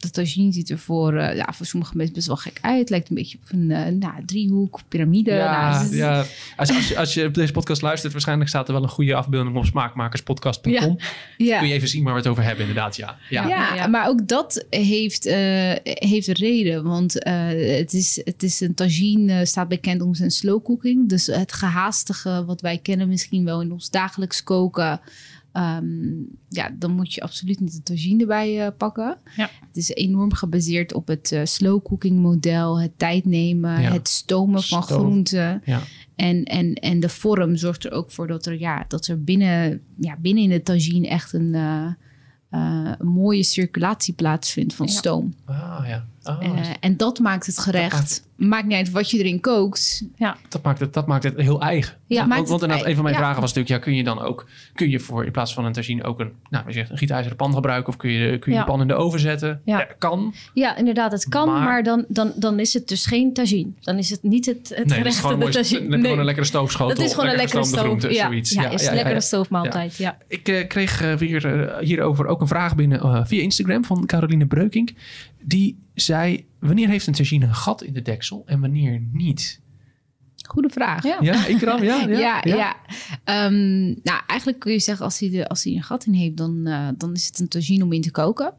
de 0.00 0.10
tagine 0.10 0.52
ziet 0.52 0.70
er 0.70 0.78
voor, 0.78 1.14
uh, 1.14 1.36
ja, 1.36 1.48
voor 1.52 1.66
sommige 1.66 1.96
mensen 1.96 2.14
best 2.14 2.26
wel 2.26 2.36
gek 2.36 2.58
uit. 2.60 2.90
Lijkt 2.90 3.08
een 3.08 3.14
beetje 3.14 3.38
op 3.42 3.52
een 3.52 3.70
uh, 3.70 3.86
nou, 3.86 4.24
driehoek, 4.26 4.80
piramide. 4.88 5.32
Ja, 5.32 5.82
nou, 5.82 5.96
ja. 5.96 6.24
Als, 6.56 6.74
als, 6.74 6.88
je, 6.88 6.98
als 6.98 7.14
je 7.14 7.26
op 7.26 7.34
deze 7.34 7.52
podcast 7.52 7.82
luistert, 7.82 8.12
waarschijnlijk 8.12 8.48
staat 8.48 8.66
er 8.68 8.74
wel 8.74 8.82
een 8.82 8.88
goede 8.88 9.14
afbeelding 9.14 9.56
op 9.56 9.64
smaakmakerspodcast.com. 9.64 10.72
Ja. 10.72 10.96
ja. 11.36 11.58
Kun 11.58 11.68
je 11.68 11.74
even 11.74 11.88
zien 11.88 12.04
waar 12.04 12.12
we 12.12 12.18
het 12.18 12.28
over 12.28 12.42
hebben, 12.42 12.66
inderdaad. 12.66 12.96
Ja, 12.96 13.16
ja. 13.28 13.74
ja, 13.74 13.86
maar 13.86 14.08
ook 14.08 14.28
dat 14.28 14.66
heeft, 14.70 15.26
uh, 15.26 15.34
heeft 15.84 16.28
een 16.28 16.34
reden. 16.34 16.84
Want 16.84 17.12
het, 17.24 17.92
is, 17.92 18.20
het 18.24 18.42
is 18.42 18.60
een 18.60 18.74
tagine, 18.74 19.46
staat 19.46 19.68
bekend 19.68 20.02
om 20.02 20.14
zijn 20.14 20.30
slow 20.30 20.64
cooking. 20.64 21.08
Dus 21.08 21.26
het 21.26 21.52
gehaastige 21.52 22.44
wat 22.44 22.60
wij 22.60 22.78
kennen 22.78 23.08
misschien 23.08 23.44
wel 23.44 23.60
in 23.60 23.72
ons 23.72 23.90
dagelijks 23.90 24.42
koken... 24.42 25.00
Um, 25.52 26.28
ja, 26.48 26.70
dan 26.78 26.90
moet 26.90 27.14
je 27.14 27.20
absoluut 27.20 27.60
niet 27.60 27.72
de 27.72 27.82
tagine 27.82 28.20
erbij 28.20 28.66
uh, 28.66 28.68
pakken. 28.76 29.18
Ja. 29.36 29.50
Het 29.66 29.76
is 29.76 29.88
enorm 29.88 30.32
gebaseerd 30.32 30.94
op 30.94 31.06
het 31.06 31.30
uh, 31.32 31.40
slow 31.44 31.82
cooking 31.82 32.18
model, 32.18 32.80
het 32.80 32.98
tijd 32.98 33.24
nemen, 33.24 33.74
het 33.74 34.08
stomen 34.08 34.62
van 34.62 34.82
groenten. 34.82 35.62
Ja. 35.64 35.80
En, 36.14 36.44
en, 36.44 36.74
en 36.74 37.00
de 37.00 37.08
vorm 37.08 37.56
zorgt 37.56 37.84
er 37.84 37.92
ook 37.92 38.10
voor 38.10 38.26
dat 38.26 38.46
er, 38.46 38.58
ja, 38.58 38.84
dat 38.88 39.06
er 39.06 39.24
binnen, 39.24 39.80
ja, 40.00 40.16
binnen 40.18 40.42
in 40.42 40.50
de 40.50 40.62
tagine 40.62 41.08
echt 41.08 41.32
een, 41.32 41.54
uh, 41.54 41.92
een 42.98 43.08
mooie 43.08 43.42
circulatie 43.42 44.14
plaatsvindt 44.14 44.74
van 44.74 44.88
stoom. 44.88 45.34
Ah, 45.44 45.84
ja. 45.86 46.06
Oh, 46.24 46.42
uh, 46.42 46.66
en 46.80 46.96
dat 46.96 47.18
maakt 47.18 47.46
het 47.46 47.58
gerecht. 47.58 48.28
Maakt, 48.36 48.66
niet 48.66 48.76
uit 48.76 48.90
wat 48.90 49.10
je 49.10 49.18
erin 49.18 49.40
kookt. 49.40 50.04
Ja. 50.16 50.36
Dat, 50.48 50.62
maakt 50.62 50.80
het, 50.80 50.92
dat 50.92 51.06
maakt 51.06 51.24
het 51.24 51.36
heel 51.36 51.60
eigen. 51.60 51.96
Ja, 52.06 52.28
want, 52.28 52.48
want 52.48 52.62
inderdaad, 52.62 52.86
een 52.86 52.94
van 52.94 53.04
mijn 53.04 53.16
vragen 53.16 53.40
was 53.40 53.52
natuurlijk: 53.52 53.68
ja, 53.68 53.78
kun 53.78 53.96
je 53.96 54.04
dan 54.04 54.20
ook, 54.20 54.46
kun 54.74 54.90
je 54.90 55.00
voor 55.00 55.24
in 55.24 55.32
plaats 55.32 55.54
van 55.54 55.64
een 55.64 55.72
tagine 55.72 56.04
ook 56.04 56.20
een, 56.20 56.32
nou, 56.50 56.72
zegt, 56.72 56.90
een 56.90 56.98
gietijzeren 56.98 57.36
pan 57.36 57.54
gebruiken? 57.54 57.88
Of 57.88 57.96
kun 57.96 58.10
je, 58.10 58.38
kun 58.38 58.52
je 58.52 58.58
de 58.58 58.64
pan 58.64 58.80
in 58.80 58.88
de 58.88 58.94
oven 58.94 59.20
zetten? 59.20 59.60
Ja. 59.64 59.86
kan. 59.98 60.34
Ja, 60.54 60.76
inderdaad, 60.76 61.12
het 61.12 61.28
kan, 61.28 61.48
maar, 61.48 61.82
dan, 61.82 62.04
dan, 62.08 62.32
dan 62.36 62.58
is 62.58 62.74
het 62.74 62.88
dus 62.88 63.06
geen 63.06 63.32
tagine. 63.32 63.70
Dan 63.80 63.98
is 63.98 64.10
het 64.10 64.22
niet 64.22 64.46
het, 64.46 64.72
het 64.74 64.86
nee, 64.86 64.98
gerecht 64.98 65.22
de 65.22 65.48
tagine. 65.48 65.88
Nee, 65.88 66.00
gewoon 66.00 66.18
een 66.18 66.24
lekkere 66.24 66.46
stoofschotel. 66.46 66.96
Dat 66.96 67.04
is 67.04 67.14
gewoon 67.14 67.30
een 67.30 67.36
lekkere 67.36 67.64
stoof. 67.64 68.10
Ja, 68.10 68.26
zoiets. 68.26 68.50
ja, 68.50 68.70
is 68.70 68.86
een 68.86 68.94
lekkere 68.94 69.20
stoofmaaltijd. 69.20 69.96
Ja. 69.96 70.18
Ik 70.26 70.48
uh, 70.48 70.66
kreeg 70.66 71.02
uh, 71.02 71.14
weer 71.14 71.76
hierover 71.80 72.26
ook 72.26 72.40
een 72.40 72.48
vraag 72.48 72.74
binnen 72.74 73.26
via 73.26 73.42
Instagram 73.42 73.84
van 73.84 74.06
Caroline 74.06 74.46
Breukink. 74.46 74.90
Die 75.42 75.78
zei: 76.00 76.46
Wanneer 76.58 76.88
heeft 76.88 77.06
een 77.06 77.12
tagine 77.12 77.46
een 77.46 77.54
gat 77.54 77.82
in 77.82 77.92
de 77.92 78.02
deksel 78.02 78.42
en 78.46 78.60
wanneer 78.60 79.02
niet? 79.12 79.60
Goede 80.48 80.68
vraag. 80.68 81.02
Ja, 81.02 81.18
ja 81.20 81.46
Ikram, 81.46 81.82
ja. 81.90 82.06
Ja, 82.08 82.42
ja. 82.44 82.76
ja. 83.24 83.46
Um, 83.46 83.86
nou, 84.02 84.20
eigenlijk 84.26 84.58
kun 84.58 84.72
je 84.72 84.78
zeggen, 84.78 85.04
als 85.04 85.18
hij, 85.18 85.30
de, 85.30 85.48
als 85.48 85.64
hij 85.64 85.72
een 85.72 85.82
gat 85.82 86.04
in 86.04 86.12
heeft, 86.12 86.36
dan, 86.36 86.68
uh, 86.68 86.88
dan 86.96 87.12
is 87.12 87.26
het 87.26 87.38
een 87.38 87.48
tagine 87.48 87.84
om 87.84 87.92
in 87.92 88.00
te 88.00 88.10
koken. 88.10 88.54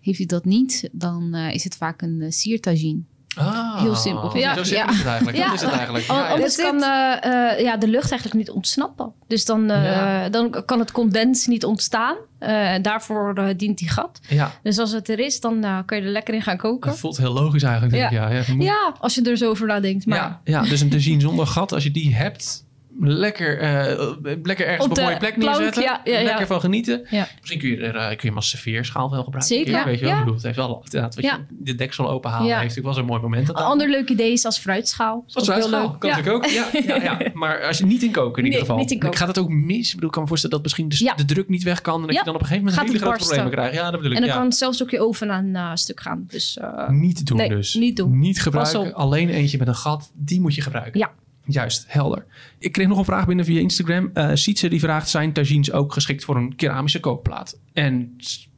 Heeft 0.00 0.18
hij 0.18 0.26
dat 0.26 0.44
niet, 0.44 0.88
dan 0.92 1.34
uh, 1.34 1.54
is 1.54 1.64
het 1.64 1.76
vaak 1.76 2.02
een 2.02 2.20
uh, 2.20 2.30
siertagine. 2.30 3.02
Ah, 3.34 3.80
Heel 3.80 3.94
simpel. 3.94 4.36
Ja, 4.36 4.54
zo 4.54 4.62
simpel 4.62 4.86
ja. 4.86 4.92
is 4.92 4.98
het 4.98 5.06
eigenlijk. 5.06 5.36
Ja. 5.36 5.44
Dat 5.46 5.54
is 5.54 5.60
het 5.60 5.72
eigenlijk. 5.72 6.04
Ja, 6.04 6.28
Anders 6.28 6.56
kan 6.56 6.74
uh, 6.76 7.14
uh, 7.24 7.60
ja, 7.60 7.76
de 7.76 7.88
lucht 7.88 8.10
eigenlijk 8.10 8.34
niet 8.34 8.50
ontsnappen. 8.50 9.12
Dus 9.28 9.44
dan, 9.44 9.70
uh, 9.70 9.84
ja. 9.84 10.28
dan 10.28 10.64
kan 10.64 10.78
het 10.78 10.92
condens 10.92 11.46
niet 11.46 11.64
ontstaan. 11.64 12.16
En 12.38 12.82
daarvoor 12.82 13.54
dient 13.56 13.78
die 13.78 13.88
gat. 13.88 14.20
Ja. 14.28 14.52
Dus 14.62 14.78
als 14.78 14.92
het 14.92 15.08
er 15.08 15.18
is, 15.18 15.40
dan 15.40 15.82
kan 15.86 15.98
je 15.98 16.04
er 16.04 16.10
lekker 16.10 16.34
in 16.34 16.42
gaan 16.42 16.56
koken. 16.56 16.90
Dat 16.90 16.98
voelt 16.98 17.16
heel 17.16 17.32
logisch 17.32 17.62
eigenlijk. 17.62 17.92
Denk 17.92 18.10
ja. 18.10 18.28
Ik. 18.28 18.46
Ja, 18.46 18.54
ja, 18.58 18.94
als 19.00 19.14
je 19.14 19.22
er 19.22 19.36
zo 19.36 19.50
over 19.50 19.66
nadenkt. 19.66 20.06
Maar... 20.06 20.18
Ja, 20.18 20.40
ja, 20.44 20.62
dus 20.62 20.80
een 20.80 20.88
te 20.88 21.00
zien 21.00 21.20
zonder 21.20 21.46
gat, 21.46 21.72
als 21.72 21.82
je 21.82 21.90
die 21.90 22.14
hebt, 22.14 22.63
lekker, 23.00 23.62
uh, 23.62 24.36
lekker 24.42 24.66
ergens 24.66 24.84
op, 24.84 24.96
een 24.96 25.04
mooie 25.04 25.16
plek 25.16 25.38
plank, 25.38 25.56
neerzetten. 25.56 25.82
Ja, 25.82 26.00
ja, 26.04 26.22
lekker 26.22 26.46
van 26.46 26.60
genieten. 26.60 27.06
Misschien 27.40 27.58
kun 27.58 27.68
je 27.68 27.76
er 27.76 27.94
uh, 27.94 28.08
kun 28.08 28.28
je 28.28 28.32
maar 28.32 28.42
serveerschaal 28.42 29.10
wel 29.10 29.22
gebruiken. 29.22 29.56
Zeker. 29.56 29.74
Keer, 29.74 29.84
weet 29.84 29.98
je 29.98 30.04
wel? 30.04 30.18
Bedoel, 30.18 30.34
het 30.34 30.42
heeft 30.42 30.56
wel 30.56 30.80
inderdaad, 30.84 31.14
wat 31.14 31.24
je, 31.24 31.44
de 31.50 31.74
deksel 31.74 32.10
openhalen 32.10 32.46
heeft 32.46 32.60
natuurlijk 32.60 32.86
wel 32.86 32.94
zo'n 32.94 33.06
mooi 33.06 33.20
moment. 33.20 33.48
Een 33.48 33.54
ander 33.54 33.90
leuk 33.90 34.08
idee 34.08 34.32
is 34.32 34.44
als 34.44 34.58
fruitschaal. 34.58 35.24
Als 35.32 35.44
fruitschaal, 35.44 35.96
kan 35.98 36.10
natuurlijk 36.10 36.36
ook. 36.36 36.50
Ja, 36.50 36.66
ja. 37.02 37.18
Maar 37.34 37.62
als 37.62 37.78
je 37.78 37.86
niet 37.86 38.02
in 38.02 38.10
koken 38.10 38.38
in 38.38 38.44
ieder 38.44 38.60
geval. 38.60 38.76
Niet 38.76 38.90
in 38.90 38.98
koken. 38.98 39.18
Gaat 39.18 39.28
het 39.28 39.38
ook 39.38 39.48
mis? 39.48 39.88
Ik 39.88 39.94
bedoel, 39.94 40.06
ik 40.06 40.12
kan 40.12 40.22
me 40.22 40.28
voorstellen 40.28 40.56
dat 40.56 40.64
misschien 40.64 40.88
de, 40.88 41.12
de 41.16 41.24
druk 41.24 41.48
niet 41.48 41.62
weg 41.62 41.80
kan. 41.80 42.00
En 42.00 42.06
dat 42.06 42.16
je 42.16 42.24
dan 42.24 42.34
op 42.34 42.40
een 42.40 42.46
gegeven 42.46 42.68
moment 42.68 42.86
hele 42.86 42.98
grote 42.98 43.18
problemen 43.18 43.50
krijgt. 43.50 43.74
Ja, 43.74 43.90
dat 43.90 44.00
bedoel 44.00 44.16
ik. 44.16 44.22
En 44.22 44.26
dan 44.26 44.36
kan 44.36 44.52
zelfs 44.52 44.82
ook 44.82 44.90
je 44.90 45.00
oven 45.00 45.30
aan 45.30 45.46
uh, 45.46 45.70
stuk 45.74 46.00
gaan. 46.00 46.24
Dus, 46.28 46.58
niet 46.88 47.26
doen 47.26 47.48
dus. 47.48 47.74
Niet 47.74 47.96
doen. 47.96 48.18
Niet 48.18 48.42
gebruiken. 48.42 48.94
Alleen 48.94 49.28
eentje 49.28 49.58
met 49.58 49.68
een 49.68 49.74
gat, 49.74 50.10
die 50.14 50.40
moet 50.40 50.54
je 50.54 50.60
gebruiken. 50.60 51.00
Ja. 51.00 51.12
Juist, 51.46 51.84
helder. 51.88 52.26
Ik 52.58 52.72
kreeg 52.72 52.86
nog 52.88 52.98
een 52.98 53.04
vraag 53.04 53.26
binnen 53.26 53.44
via 53.44 53.60
Instagram. 53.60 54.10
Uh, 54.14 54.30
Sietse 54.34 54.68
die 54.68 54.80
vraagt, 54.80 55.08
zijn 55.08 55.32
tagines 55.32 55.72
ook 55.72 55.92
geschikt 55.92 56.24
voor 56.24 56.36
een 56.36 56.56
keramische 56.56 57.00
kookplaat? 57.00 57.58
En 57.72 58.16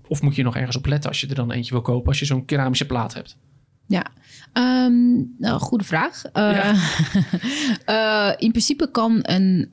of 0.09 0.23
moet 0.23 0.35
je 0.35 0.43
nog 0.43 0.57
ergens 0.57 0.77
op 0.77 0.87
letten 0.87 1.11
als 1.11 1.21
je 1.21 1.27
er 1.27 1.35
dan 1.35 1.53
eentje 1.53 1.73
wil 1.73 1.83
kopen 1.83 2.09
als 2.09 2.19
je 2.19 2.25
zo'n 2.25 2.45
keramische 2.45 2.87
plaat 2.87 3.15
hebt? 3.15 3.37
Ja, 3.87 4.07
um, 4.53 5.35
nou, 5.39 5.61
goede 5.61 5.85
vraag. 5.85 6.23
Uh, 6.25 6.33
ja. 6.33 6.75
uh, 8.31 8.35
in 8.47 8.51
principe 8.51 8.91
kan 8.91 9.19
een, 9.23 9.69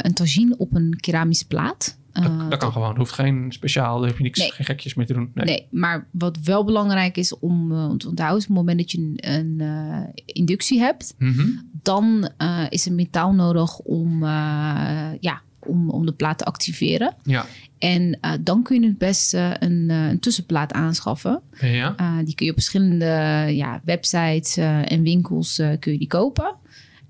een 0.00 0.14
tagine 0.14 0.56
op 0.56 0.74
een 0.74 0.96
keramische 1.00 1.46
plaat 1.46 1.98
dat, 2.22 2.50
dat, 2.50 2.58
kan 2.58 2.72
gewoon. 2.72 2.96
Hoeft 2.96 3.12
geen 3.12 3.52
speciaal, 3.52 3.98
daar 3.98 4.08
heb 4.08 4.16
je 4.16 4.22
niks, 4.22 4.50
geen 4.50 4.66
gekjes 4.66 4.94
mee 4.94 5.06
te 5.06 5.12
doen. 5.12 5.30
Nee. 5.34 5.44
nee. 5.44 5.66
maar 5.70 6.06
wat 6.10 6.38
wel 6.42 6.64
belangrijk 6.64 7.16
is 7.16 7.38
om 7.38 7.72
uh, 7.72 7.90
te 7.90 8.08
onthouden, 8.08 8.40
op 8.40 8.46
het 8.46 8.56
moment 8.56 8.78
dat 8.78 8.92
je 8.92 8.98
een, 8.98 9.16
een 9.20 9.56
uh, 9.60 10.00
inductie 10.24 10.78
hebt, 10.78 11.14
mm 11.18 11.32
-hmm. 11.32 11.70
dan 11.82 12.30
uh, 12.42 12.66
is 12.68 12.86
een 12.86 12.94
metaal 12.94 13.32
nodig 13.32 13.78
om, 13.78 14.24
ja, 15.20 15.40
om, 15.58 15.90
om 15.90 16.06
de 16.06 16.12
plaat 16.12 16.38
te 16.38 16.44
activeren. 16.44 17.14
Ja. 17.22 17.46
En 17.78 18.18
dan 18.40 18.62
kun 18.62 18.80
je 18.80 18.86
het 18.86 18.98
beste 18.98 19.56
een, 19.58 19.90
een 19.90 20.18
tussenplaat 20.18 20.72
aanschaffen. 20.72 21.40
Ja. 21.60 21.94
die 22.24 22.34
kun 22.34 22.46
je 22.46 22.52
op 22.52 22.58
verschillende 22.58 23.06
ja, 23.50 23.80
websites 23.84 24.56
en 24.56 25.02
winkels 25.02 25.56
kun 25.78 25.92
je 25.92 25.98
die 25.98 26.06
kopen. 26.06 26.54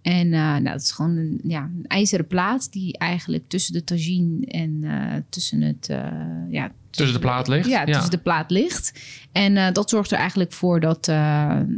En 0.06 0.26
uh, 0.26 0.32
nou, 0.32 0.62
dat 0.62 0.80
is 0.80 0.90
gewoon 0.90 1.16
een, 1.16 1.40
ja, 1.42 1.62
een 1.62 1.84
ijzeren 1.86 2.26
plaat 2.26 2.72
die 2.72 2.98
eigenlijk 2.98 3.44
tussen 3.48 3.72
de 3.72 3.84
tagine 3.84 4.46
en 4.46 4.70
uh, 4.82 5.14
tussen 5.28 5.60
het 5.60 5.88
uh, 5.90 6.50
ja, 6.50 6.72
Tussen 6.96 7.20
de 7.20 7.26
plaat 7.26 7.48
ligt? 7.48 7.68
Ja, 7.68 7.84
tussen 7.84 8.10
de 8.10 8.18
plaat 8.18 8.50
ligt. 8.50 8.92
En 9.32 9.56
uh, 9.56 9.66
dat 9.72 9.90
zorgt 9.90 10.10
er 10.10 10.18
eigenlijk 10.18 10.52
voor 10.52 10.80
dat, 10.80 11.08
uh, 11.08 11.14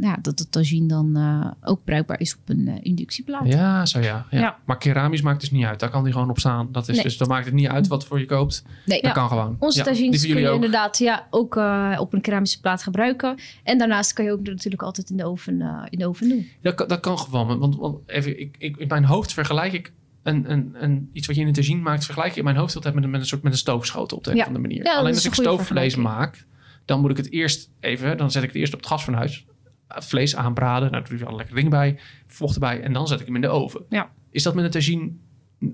ja, 0.01 0.17
dat 0.21 0.37
de 0.37 0.49
tagine 0.49 0.87
dan 0.87 1.17
uh, 1.17 1.51
ook 1.61 1.83
bruikbaar 1.83 2.19
is 2.19 2.35
op 2.35 2.41
een 2.45 2.83
inductieplaat. 2.83 3.47
Ja, 3.47 3.85
zo 3.85 3.99
ja, 3.99 4.25
ja. 4.29 4.39
ja. 4.39 4.57
Maar 4.65 4.77
keramisch 4.77 5.21
maakt 5.21 5.39
dus 5.39 5.51
niet 5.51 5.65
uit. 5.65 5.79
Daar 5.79 5.89
kan 5.89 6.03
die 6.03 6.13
gewoon 6.13 6.29
op 6.29 6.39
staan. 6.39 6.67
Dat 6.71 6.87
is 6.87 6.95
nee. 6.95 7.03
Dus 7.03 7.17
dan 7.17 7.27
maakt 7.27 7.45
het 7.45 7.53
niet 7.53 7.67
uit 7.67 7.87
wat 7.87 8.05
voor 8.05 8.19
je 8.19 8.25
koopt. 8.25 8.63
Nee. 8.85 9.01
Dat 9.01 9.11
kan 9.11 9.27
gewoon. 9.27 9.55
Onze 9.59 9.83
tagines 9.83 10.25
kun 10.25 10.39
je 10.39 10.47
ook. 10.47 10.55
inderdaad 10.55 10.97
ja, 10.97 11.27
ook 11.29 11.55
op 11.99 12.13
een 12.13 12.21
keramische 12.21 12.59
plaat 12.59 12.83
gebruiken. 12.83 13.37
En 13.63 13.77
daarnaast 13.77 14.13
kan 14.13 14.25
je 14.25 14.31
ook 14.31 14.43
natuurlijk 14.43 14.81
altijd 14.81 15.09
in 15.09 15.17
de 15.17 15.25
oven, 15.25 15.87
in 15.89 15.99
de 15.99 16.07
oven 16.07 16.29
doen. 16.29 16.47
Dat, 16.61 16.75
kan, 16.75 16.87
dat 16.87 16.99
kan 16.99 17.19
gewoon. 17.19 17.59
Want, 17.59 17.75
want 17.75 17.97
even, 18.05 18.39
ik, 18.39 18.55
ik, 18.57 18.77
in 18.77 18.87
mijn 18.87 19.05
hoofd 19.05 19.33
vergelijk 19.33 19.73
ik 19.73 19.91
een, 20.29 20.51
een, 20.51 20.75
een, 20.83 21.09
iets 21.13 21.27
wat 21.27 21.35
je 21.35 21.41
in 21.41 21.47
een 21.47 21.53
tagine 21.53 21.81
maakt, 21.81 22.05
vergelijk 22.05 22.31
je 22.31 22.39
in 22.39 22.45
mijn 22.45 22.57
hoofd 22.57 22.75
altijd 22.75 22.93
met, 22.93 23.09
met 23.09 23.19
een 23.19 23.27
soort 23.27 23.43
met 23.43 23.51
een 23.51 23.57
stoofschotel 23.57 24.17
op 24.17 24.23
de 24.23 24.31
een 24.31 24.37
of 24.37 24.45
andere 24.45 24.67
manier. 24.67 24.83
Alleen 24.83 25.13
als 25.13 25.25
ik 25.25 25.33
stoofvlees 25.33 25.95
maak, 25.95 26.45
dan 26.85 27.01
moet 27.01 27.11
ik 27.11 27.17
het 27.17 27.31
eerst 27.31 27.69
even, 27.79 28.17
dan 28.17 28.31
zet 28.31 28.43
ik 28.43 28.49
het 28.49 28.57
eerst 28.57 28.73
op 28.73 28.79
het 28.79 28.87
gasfornuis, 28.87 29.45
vlees 29.87 30.35
aanbraden, 30.35 30.91
nou 30.91 31.03
doe 31.03 31.17
je 31.17 31.25
alle 31.25 31.35
lekkere 31.35 31.55
dingen 31.55 31.71
bij, 31.71 31.99
vocht 32.27 32.53
erbij 32.53 32.81
en 32.81 32.93
dan 32.93 33.07
zet 33.07 33.19
ik 33.19 33.25
hem 33.25 33.35
in 33.35 33.41
de 33.41 33.49
oven. 33.49 33.85
Ja. 33.89 34.11
Is 34.31 34.43
dat 34.43 34.55
met 34.55 34.65
een 34.65 34.71
tagine 34.71 35.11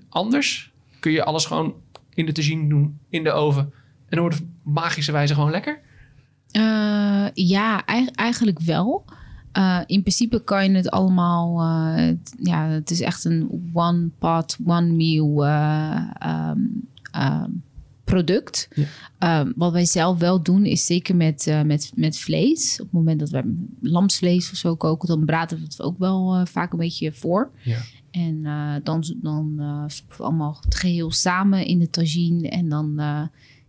anders? 0.10 0.72
Kun 1.00 1.12
je 1.12 1.24
alles 1.24 1.46
gewoon 1.46 1.76
in 2.14 2.26
de 2.26 2.32
tagine 2.32 2.70
doen, 2.70 3.00
in 3.10 3.24
de 3.24 3.32
oven 3.32 3.62
en 3.62 3.72
dan 4.10 4.20
wordt 4.20 4.36
het 4.36 4.46
magische 4.64 5.12
wijze 5.12 5.34
gewoon 5.34 5.52
lekker? 5.52 5.80
Uh, 6.52 7.28
ja, 7.34 7.86
eigenlijk 8.16 8.60
wel. 8.60 9.06
Uh, 9.58 9.80
in 9.86 10.02
principe 10.02 10.44
kan 10.44 10.72
je 10.72 10.78
het 10.78 10.90
allemaal, 10.90 11.62
uh, 11.62 12.14
ja, 12.38 12.68
het 12.68 12.92
is 12.92 13.02
echt 13.02 13.26
een 13.26 13.70
one 13.74 14.10
pot, 14.20 14.58
one 14.66 14.92
meal 14.92 15.46
uh, 15.46 16.10
um, 16.50 16.88
um, 17.16 17.64
product. 18.04 18.68
Ja. 18.74 19.40
Um, 19.40 19.54
wat 19.56 19.72
wij 19.72 19.86
zelf 19.86 20.20
wel 20.20 20.44
doen, 20.44 20.66
is 20.66 20.86
zeker 20.86 21.16
met, 21.16 21.62
met, 21.66 21.92
met 21.96 22.18
vlees. 22.18 22.80
Op 22.80 22.86
het 22.86 22.94
moment 22.94 23.20
dat 23.20 23.30
we 23.30 23.66
lamsvlees 23.82 24.52
of 24.52 24.58
zo 24.58 24.76
koken, 24.76 25.08
dan 25.08 25.26
braden 25.26 25.58
we 25.58 25.64
het 25.64 25.82
ook 25.82 25.98
wel 25.98 26.46
vaak 26.46 26.72
een 26.72 26.80
beetje 26.80 27.14
voor. 27.14 27.52
Ja. 27.64 27.78
En 28.12 28.44
dan, 28.84 29.16
dan 29.22 29.56
we 30.08 30.24
allemaal 30.24 30.58
het 30.62 30.76
geheel 30.76 31.12
samen 31.12 31.66
in 31.66 31.80
de 31.80 31.90
tagine. 31.90 32.50
En 32.50 32.70
dan 32.70 32.94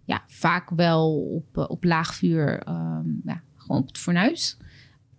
ja, 0.04 0.22
vaak 0.26 0.70
wel 0.70 1.20
op, 1.20 1.66
op 1.70 1.84
laag 1.84 2.14
vuur, 2.14 2.62
ja, 3.24 3.42
gewoon 3.56 3.80
op 3.80 3.86
het 3.86 3.98
fornuis. 3.98 4.56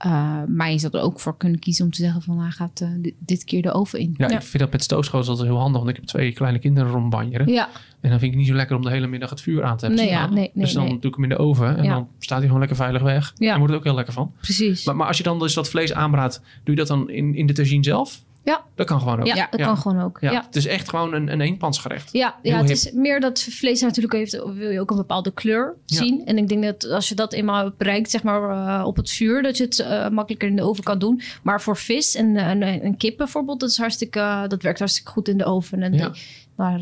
Uh, 0.06 0.44
maar 0.48 0.72
je 0.72 0.78
zou 0.78 0.98
er 0.98 1.04
ook 1.04 1.20
voor 1.20 1.38
kunnen 1.38 1.60
kiezen 1.60 1.86
om 1.86 1.92
te 1.92 2.02
zeggen 2.02 2.22
van 2.22 2.40
hij 2.40 2.52
gaat 2.52 2.82
uh, 2.82 2.90
dit, 2.98 3.14
dit, 3.20 3.44
keer 3.44 3.62
de 3.62 3.72
oven 3.72 4.00
in. 4.00 4.14
Ja, 4.18 4.30
ja. 4.30 4.36
ik 4.36 4.42
vind 4.42 4.64
dat 4.64 4.72
met 4.72 4.84
stoofschotels 4.84 5.30
altijd 5.30 5.48
heel 5.48 5.58
handig, 5.58 5.78
want 5.78 5.90
ik 5.90 5.96
heb 5.96 6.06
twee 6.06 6.34
kleine 6.34 6.60
kinderen 6.60 6.92
rondbanjeren. 6.92 7.48
Ja. 7.48 7.70
En 8.02 8.10
dan 8.10 8.20
vind 8.20 8.32
ik 8.32 8.38
niet 8.38 8.48
zo 8.48 8.54
lekker 8.54 8.76
om 8.76 8.82
de 8.82 8.90
hele 8.90 9.08
middag 9.08 9.30
het 9.30 9.42
vuur 9.42 9.64
aan 9.64 9.78
te 9.78 9.86
hebben. 9.86 10.04
Nee, 10.04 10.14
ja, 10.14 10.26
nee, 10.26 10.36
nee, 10.36 10.52
dus 10.54 10.74
dan 10.74 10.84
nee. 10.84 11.00
doe 11.00 11.10
ik 11.10 11.16
hem 11.16 11.24
in 11.24 11.30
de 11.30 11.38
oven 11.38 11.78
en 11.78 11.84
ja. 11.84 11.94
dan 11.94 12.08
staat 12.20 12.38
hij 12.38 12.46
gewoon 12.46 12.60
lekker 12.60 12.78
veilig 12.78 13.02
weg. 13.02 13.34
Ja. 13.36 13.52
En 13.52 13.58
wordt 13.58 13.72
het 13.72 13.82
ook 13.82 13.88
heel 13.88 13.96
lekker 13.96 14.14
van. 14.14 14.32
Precies. 14.42 14.86
Maar, 14.86 14.96
maar 14.96 15.08
als 15.08 15.18
je 15.18 15.24
dan 15.24 15.40
dus 15.40 15.54
dat 15.54 15.70
vlees 15.70 15.94
aanbraadt, 15.94 16.42
doe 16.64 16.76
je 16.76 16.76
dat 16.76 16.88
dan 16.88 17.10
in, 17.10 17.36
in 17.36 17.46
de 17.46 17.54
tagine 17.54 17.84
zelf? 17.84 18.24
Ja. 18.48 18.64
Dat 18.76 18.86
kan 18.86 19.00
gewoon 19.00 19.20
ook. 19.20 19.26
Ja, 19.26 19.48
dat 19.52 19.62
kan 19.62 19.78
gewoon 19.78 20.02
ook. 20.02 20.18
Ja. 20.22 20.44
Het 20.46 20.56
is 20.56 20.66
echt 20.66 20.90
gewoon 20.90 21.14
een, 21.14 21.32
een 21.32 21.42
eenpansgerecht. 21.42 22.10
Ja, 22.12 22.36
ja 22.42 22.58
het 22.58 22.70
is 22.70 22.92
meer 22.92 23.20
dat 23.20 23.42
vlees 23.42 23.82
natuurlijk 23.82 24.14
heeft, 24.14 24.44
wil 24.54 24.70
je 24.70 24.80
ook 24.80 24.90
een 24.90 24.98
bepaalde 24.98 25.32
kleur 25.32 25.76
zien. 25.86 26.26
En 26.26 26.38
ik 26.38 26.48
denk 26.48 26.64
dat 26.64 26.90
als 26.90 27.10
je 27.10 27.16
dat 27.16 27.34
eenmaal 27.34 27.72
bereikt, 27.78 28.10
zeg 28.10 28.24
maar 28.24 28.42
uh, 28.50 28.86
op 28.86 28.96
het 28.96 29.10
vuur, 29.10 29.42
dat 29.42 29.58
je 29.58 29.64
het 29.64 29.80
uh, 29.80 30.10
makkelijker 30.10 30.50
in 30.50 30.56
de 30.56 30.62
oven 30.62 30.84
kan 30.84 31.00
doen. 31.00 31.22
Maar 31.44 31.62
voor 31.62 31.78
vis 31.78 32.16
en, 32.16 32.36
en, 32.36 32.62
en 32.62 32.98
kip 32.98 33.18
bijvoorbeeld, 33.18 33.60
dat 33.60 33.70
is 33.70 33.78
hartstikke, 33.78 34.20
uh, 34.20 34.48
dat 34.48 34.62
werkt 34.62 34.80
hartstikke 34.80 35.12
goed 35.12 35.28
in 35.28 35.38
de 35.38 35.46
oven. 35.46 35.84
En 35.84 35.94
ja. 35.94 36.10
Die, 36.10 36.22
maar 36.56 36.80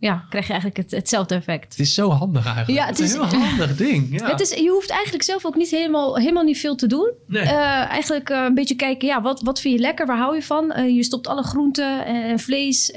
ja, 0.00 0.24
krijg 0.28 0.46
je 0.46 0.52
eigenlijk 0.52 0.82
het, 0.82 0.90
hetzelfde 0.90 1.34
effect. 1.34 1.72
Het 1.72 1.78
is 1.78 1.94
zo 1.94 2.10
handig 2.10 2.44
eigenlijk. 2.46 2.78
Ja, 2.78 2.86
het, 2.86 2.98
het 2.98 3.06
is 3.06 3.14
een 3.14 3.28
heel 3.28 3.38
handig 3.38 3.76
ding. 3.86 4.20
Ja. 4.20 4.30
Het 4.30 4.40
is, 4.40 4.50
je 4.50 4.68
hoeft 4.68 4.90
eigenlijk 4.90 5.22
zelf 5.22 5.46
ook 5.46 5.56
niet 5.56 5.70
helemaal, 5.70 6.16
helemaal 6.16 6.42
niet 6.42 6.58
veel 6.58 6.74
te 6.74 6.86
doen. 6.86 7.12
Nee. 7.26 7.42
Uh, 7.42 7.88
eigenlijk 7.90 8.30
uh, 8.30 8.44
een 8.44 8.54
beetje 8.54 8.74
kijken, 8.74 9.08
ja, 9.08 9.22
wat, 9.22 9.42
wat 9.42 9.60
vind 9.60 9.74
je 9.74 9.80
lekker? 9.80 10.06
Waar 10.06 10.18
hou 10.18 10.34
je 10.34 10.42
van? 10.42 10.72
Uh, 10.76 10.96
je 10.96 11.02
stopt 11.02 11.26
alle 11.26 11.42
groenten 11.42 12.04
en 12.04 12.38
vlees 12.38 12.90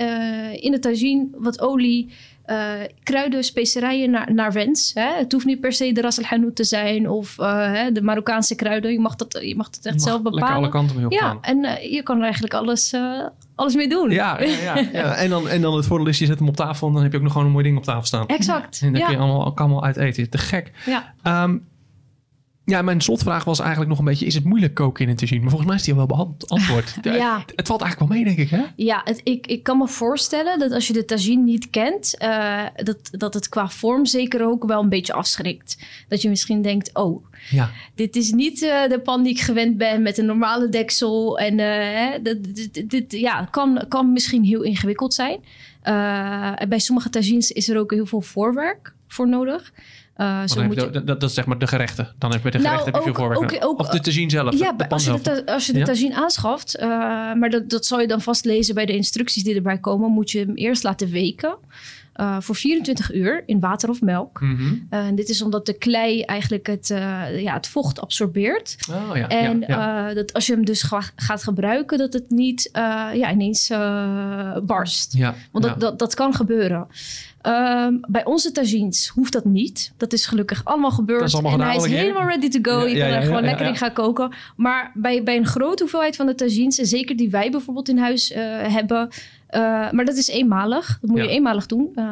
in 0.53 0.71
de 0.71 0.79
tagine, 0.79 1.27
wat 1.31 1.61
olie. 1.61 2.11
Uh, 2.47 2.73
kruiden, 3.03 3.43
specerijen 3.43 4.11
naar, 4.11 4.33
naar 4.33 4.51
wens. 4.51 4.91
Hè? 4.93 5.13
Het 5.17 5.31
hoeft 5.31 5.45
niet 5.45 5.59
per 5.59 5.73
se 5.73 5.91
de 5.91 6.01
ras 6.01 6.17
al 6.17 6.23
hanout 6.23 6.55
te 6.55 6.63
zijn 6.63 7.09
of 7.09 7.37
uh, 7.39 7.71
hè, 7.73 7.91
de 7.91 8.01
Marokkaanse 8.01 8.55
kruiden. 8.55 8.91
Je 8.91 8.99
mag, 8.99 9.15
dat, 9.15 9.39
je 9.41 9.55
mag 9.55 9.65
het 9.65 9.85
echt 9.85 10.01
zelf 10.01 10.21
bepalen. 10.21 10.55
Alle 10.55 10.69
kanten 10.69 10.95
mee 10.95 11.05
opgaan. 11.05 11.39
Ja, 11.41 11.49
en 11.49 11.63
uh, 11.63 11.91
je 11.91 12.03
kan 12.03 12.17
er 12.17 12.23
eigenlijk 12.23 12.53
alles, 12.53 12.95
alles 13.55 13.75
mee 13.75 13.89
doen. 13.89 14.09
Ja, 14.09 14.41
ja, 14.41 14.47
ja, 14.75 14.87
ja. 14.91 15.15
En, 15.15 15.29
dan, 15.29 15.49
en 15.49 15.61
dan 15.61 15.75
het 15.75 15.85
voordeel 15.85 16.07
is, 16.07 16.19
je 16.19 16.25
zet 16.25 16.39
hem 16.39 16.47
op 16.47 16.55
tafel 16.55 16.87
en 16.87 16.93
dan 16.93 17.03
heb 17.03 17.11
je 17.11 17.17
ook 17.17 17.23
nog 17.23 17.31
gewoon 17.31 17.47
een 17.47 17.53
mooi 17.53 17.65
ding 17.65 17.77
op 17.77 17.83
tafel 17.83 18.05
staan. 18.05 18.27
Exact. 18.27 18.81
En 18.81 18.91
dan 18.91 18.99
ja. 18.99 19.05
kun 19.05 19.15
je 19.15 19.21
allemaal, 19.21 19.57
allemaal 19.57 19.83
uit 19.83 19.97
eten. 19.97 20.29
Te 20.29 20.37
gek. 20.37 20.71
Ja. 20.85 21.43
Um, 21.43 21.71
Ja, 22.65 22.81
mijn 22.81 23.01
slotvraag 23.01 23.43
was 23.43 23.59
eigenlijk 23.59 23.89
nog 23.89 23.99
een 23.99 24.05
beetje... 24.05 24.25
is 24.25 24.33
het 24.33 24.43
moeilijk 24.43 24.73
koken 24.73 25.03
in 25.03 25.09
een 25.09 25.15
tagine? 25.15 25.39
Maar 25.39 25.49
volgens 25.49 25.69
mij 25.69 25.79
is 25.79 25.85
die 25.85 25.93
al 25.93 26.07
wel 26.07 26.35
beantwoord. 26.37 26.95
ja. 27.01 27.45
Het 27.55 27.67
valt 27.67 27.81
eigenlijk 27.81 28.11
wel 28.11 28.21
mee, 28.21 28.35
denk 28.35 28.49
ik, 28.49 28.49
hè? 28.49 28.63
Ja, 28.75 29.01
het, 29.03 29.21
ik, 29.23 29.47
ik 29.47 29.63
kan 29.63 29.77
me 29.77 29.87
voorstellen 29.87 30.59
dat 30.59 30.71
als 30.71 30.87
je 30.87 30.93
de 30.93 31.05
tagine 31.05 31.43
niet 31.43 31.69
kent... 31.69 32.15
Uh, 32.21 32.61
dat, 32.75 32.97
dat 33.11 33.33
het 33.33 33.49
qua 33.49 33.69
vorm 33.69 34.05
zeker 34.05 34.45
ook 34.45 34.65
wel 34.65 34.81
een 34.81 34.89
beetje 34.89 35.13
afschrikt. 35.13 35.77
Dat 36.07 36.21
je 36.21 36.29
misschien 36.29 36.61
denkt, 36.61 36.89
oh, 36.93 37.25
ja. 37.49 37.69
dit 37.95 38.15
is 38.15 38.31
niet 38.31 38.61
uh, 38.61 38.87
de 38.87 38.99
pan 38.99 39.23
die 39.23 39.33
ik 39.33 39.41
gewend 39.41 39.77
ben... 39.77 40.01
met 40.01 40.17
een 40.17 40.25
normale 40.25 40.69
deksel. 40.69 41.39
En 41.39 41.59
uh, 41.59 42.23
dit, 42.23 42.89
dit, 42.89 43.11
ja, 43.11 43.47
kan, 43.51 43.85
kan 43.87 44.13
misschien 44.13 44.43
heel 44.43 44.61
ingewikkeld 44.61 45.13
zijn. 45.13 45.39
bij 46.69 46.79
sommige 46.79 47.09
tagines 47.09 47.51
is 47.51 47.69
er 47.69 47.79
ook 47.79 47.91
heel 47.91 48.05
veel 48.05 48.21
voorwerk 48.21 48.93
voor 49.07 49.27
nodig... 49.27 49.71
Uh, 50.17 50.41
zo 50.45 50.63
moet 50.63 50.75
je... 50.75 50.89
dat, 50.89 51.07
dat, 51.07 51.23
is 51.23 51.33
zeg 51.33 51.45
maar 51.45 51.57
de 51.57 51.67
gerechten. 51.67 52.13
Dan 52.17 52.31
heb 52.31 52.43
je 52.43 52.51
de 52.51 52.57
nou, 52.57 52.69
gerechten 52.69 52.91
nou, 52.91 53.05
heb 53.05 53.15
je 53.15 53.49
veel. 53.49 53.61
Ook, 53.61 53.79
of 53.79 53.89
de 53.89 53.99
tagine 53.99 54.29
zelf. 54.29 54.59
Ja, 54.59 54.71
de 54.71 54.89
als, 54.89 55.05
je 55.05 55.19
de, 55.21 55.45
als 55.45 55.65
je 55.65 55.73
de 55.73 55.83
tagine 55.83 56.15
aanschaft, 56.15 56.79
uh, 56.79 56.85
maar 57.33 57.49
dat, 57.49 57.69
dat 57.69 57.85
zal 57.85 57.99
je 57.99 58.07
dan 58.07 58.21
vast 58.21 58.45
lezen 58.45 58.75
bij 58.75 58.85
de 58.85 58.95
instructies 58.95 59.43
die 59.43 59.55
erbij 59.55 59.77
komen, 59.77 60.11
moet 60.11 60.31
je 60.31 60.39
hem 60.39 60.55
eerst 60.55 60.83
laten 60.83 61.09
weken. 61.09 61.57
Uh, 62.15 62.37
voor 62.39 62.55
24 62.55 63.13
uur 63.13 63.43
in 63.45 63.59
water 63.59 63.89
of 63.89 64.01
melk. 64.01 64.41
Mm 64.41 64.55
-hmm. 64.55 64.87
uh, 64.91 65.05
dit 65.15 65.29
is 65.29 65.41
omdat 65.41 65.65
de 65.65 65.77
klei 65.77 66.21
eigenlijk 66.21 66.67
het, 66.67 66.89
uh, 66.89 67.41
ja, 67.41 67.53
het 67.53 67.67
vocht 67.67 68.01
absorbeert. 68.01 68.75
Oh, 68.91 69.17
ja, 69.17 69.27
en 69.27 69.59
ja, 69.59 69.67
ja. 69.67 70.13
dat 70.13 70.33
als 70.33 70.45
je 70.45 70.53
hem 70.53 70.65
dus 70.65 70.81
gaat 71.15 71.43
gebruiken, 71.43 71.97
dat 71.97 72.13
het 72.13 72.29
niet 72.29 72.69
ja, 72.73 73.31
ineens 73.31 73.67
barst. 74.63 75.17
Want 75.51 75.65
dat, 75.65 75.79
dat, 75.79 75.99
dat 75.99 76.13
kan 76.13 76.33
gebeuren. 76.33 76.87
Um, 77.47 77.99
bij 78.07 78.25
onze 78.25 78.51
tagines 78.51 79.07
hoeft 79.07 79.33
dat 79.33 79.45
niet. 79.45 79.93
Dat 79.97 80.13
is 80.13 80.25
gelukkig 80.25 80.61
allemaal 80.65 80.91
gebeurd. 80.91 81.33
en 81.33 81.61
hij 81.61 81.75
is 81.75 81.85
helemaal 81.85 82.27
ready 82.27 82.49
to 82.49 82.59
go. 82.61 82.87
je 82.87 82.99
kan 82.99 83.07
er 83.07 83.21
gewoon 83.21 83.43
lekker 83.43 83.65
in 83.65 83.75
gaan 83.75 83.93
koken. 83.93 84.33
Maar 84.55 84.91
bij, 84.93 85.23
bij 85.23 85.37
een 85.37 85.45
grote 85.45 85.81
hoeveelheid 85.81 86.15
van 86.15 86.25
de 86.25 86.35
tagines... 86.35 86.79
en 86.79 86.85
zeker 86.85 87.15
die 87.15 87.29
wij 87.29 87.51
bijvoorbeeld 87.51 87.89
in 87.89 87.97
huis 87.97 88.31
uh, 88.31 88.37
hebben... 88.61 89.09
Uh, 89.55 89.91
maar 89.91 90.05
dat 90.05 90.15
is 90.15 90.27
eenmalig. 90.27 90.97
Dat 91.01 91.09
moet 91.09 91.19
je 91.19 91.27
eenmalig 91.27 91.65
doen. 91.65 91.91
Uh, 91.95 92.05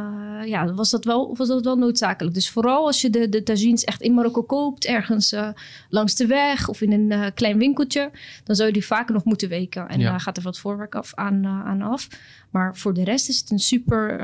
ja, 0.46 0.74
was 0.74 0.90
dat, 0.90 1.06
wel, 1.06 1.36
was 1.36 1.48
dat 1.48 1.64
wel 1.64 1.76
noodzakelijk. 1.76 2.36
Dus 2.36 2.50
vooral 2.50 2.86
als 2.86 3.02
je 3.02 3.10
de, 3.10 3.30
de 3.30 3.44
tagines 3.44 3.84
echt 3.84 4.02
in 4.02 4.14
Marokko 4.14 4.44
koopt... 4.44 4.86
ergens 4.86 5.34
uh, 5.34 5.48
langs 5.90 6.16
de 6.16 6.28
weg 6.28 6.68
of 6.68 6.82
in 6.82 6.92
een 6.92 7.34
klein 7.34 7.58
winkeltje... 7.58 8.12
dan 8.44 8.56
zou 8.56 8.68
je 8.68 8.74
die 8.74 8.86
vaker 8.86 9.14
nog 9.14 9.24
moeten 9.24 9.50
weken. 9.50 9.88
En 9.88 10.00
ja. 10.00 10.18
gaat 10.18 10.38
er 10.38 10.44
wat 10.44 10.60
voorwerk 10.60 10.96
af, 10.96 11.12
aan, 11.16 11.46
aan 11.46 11.82
af. 11.82 12.08
Maar 12.50 12.78
voor 12.78 12.94
de 12.94 13.04
rest 13.04 13.30
is 13.30 13.40
het 13.40 13.52
een 13.52 13.60
super 13.60 14.20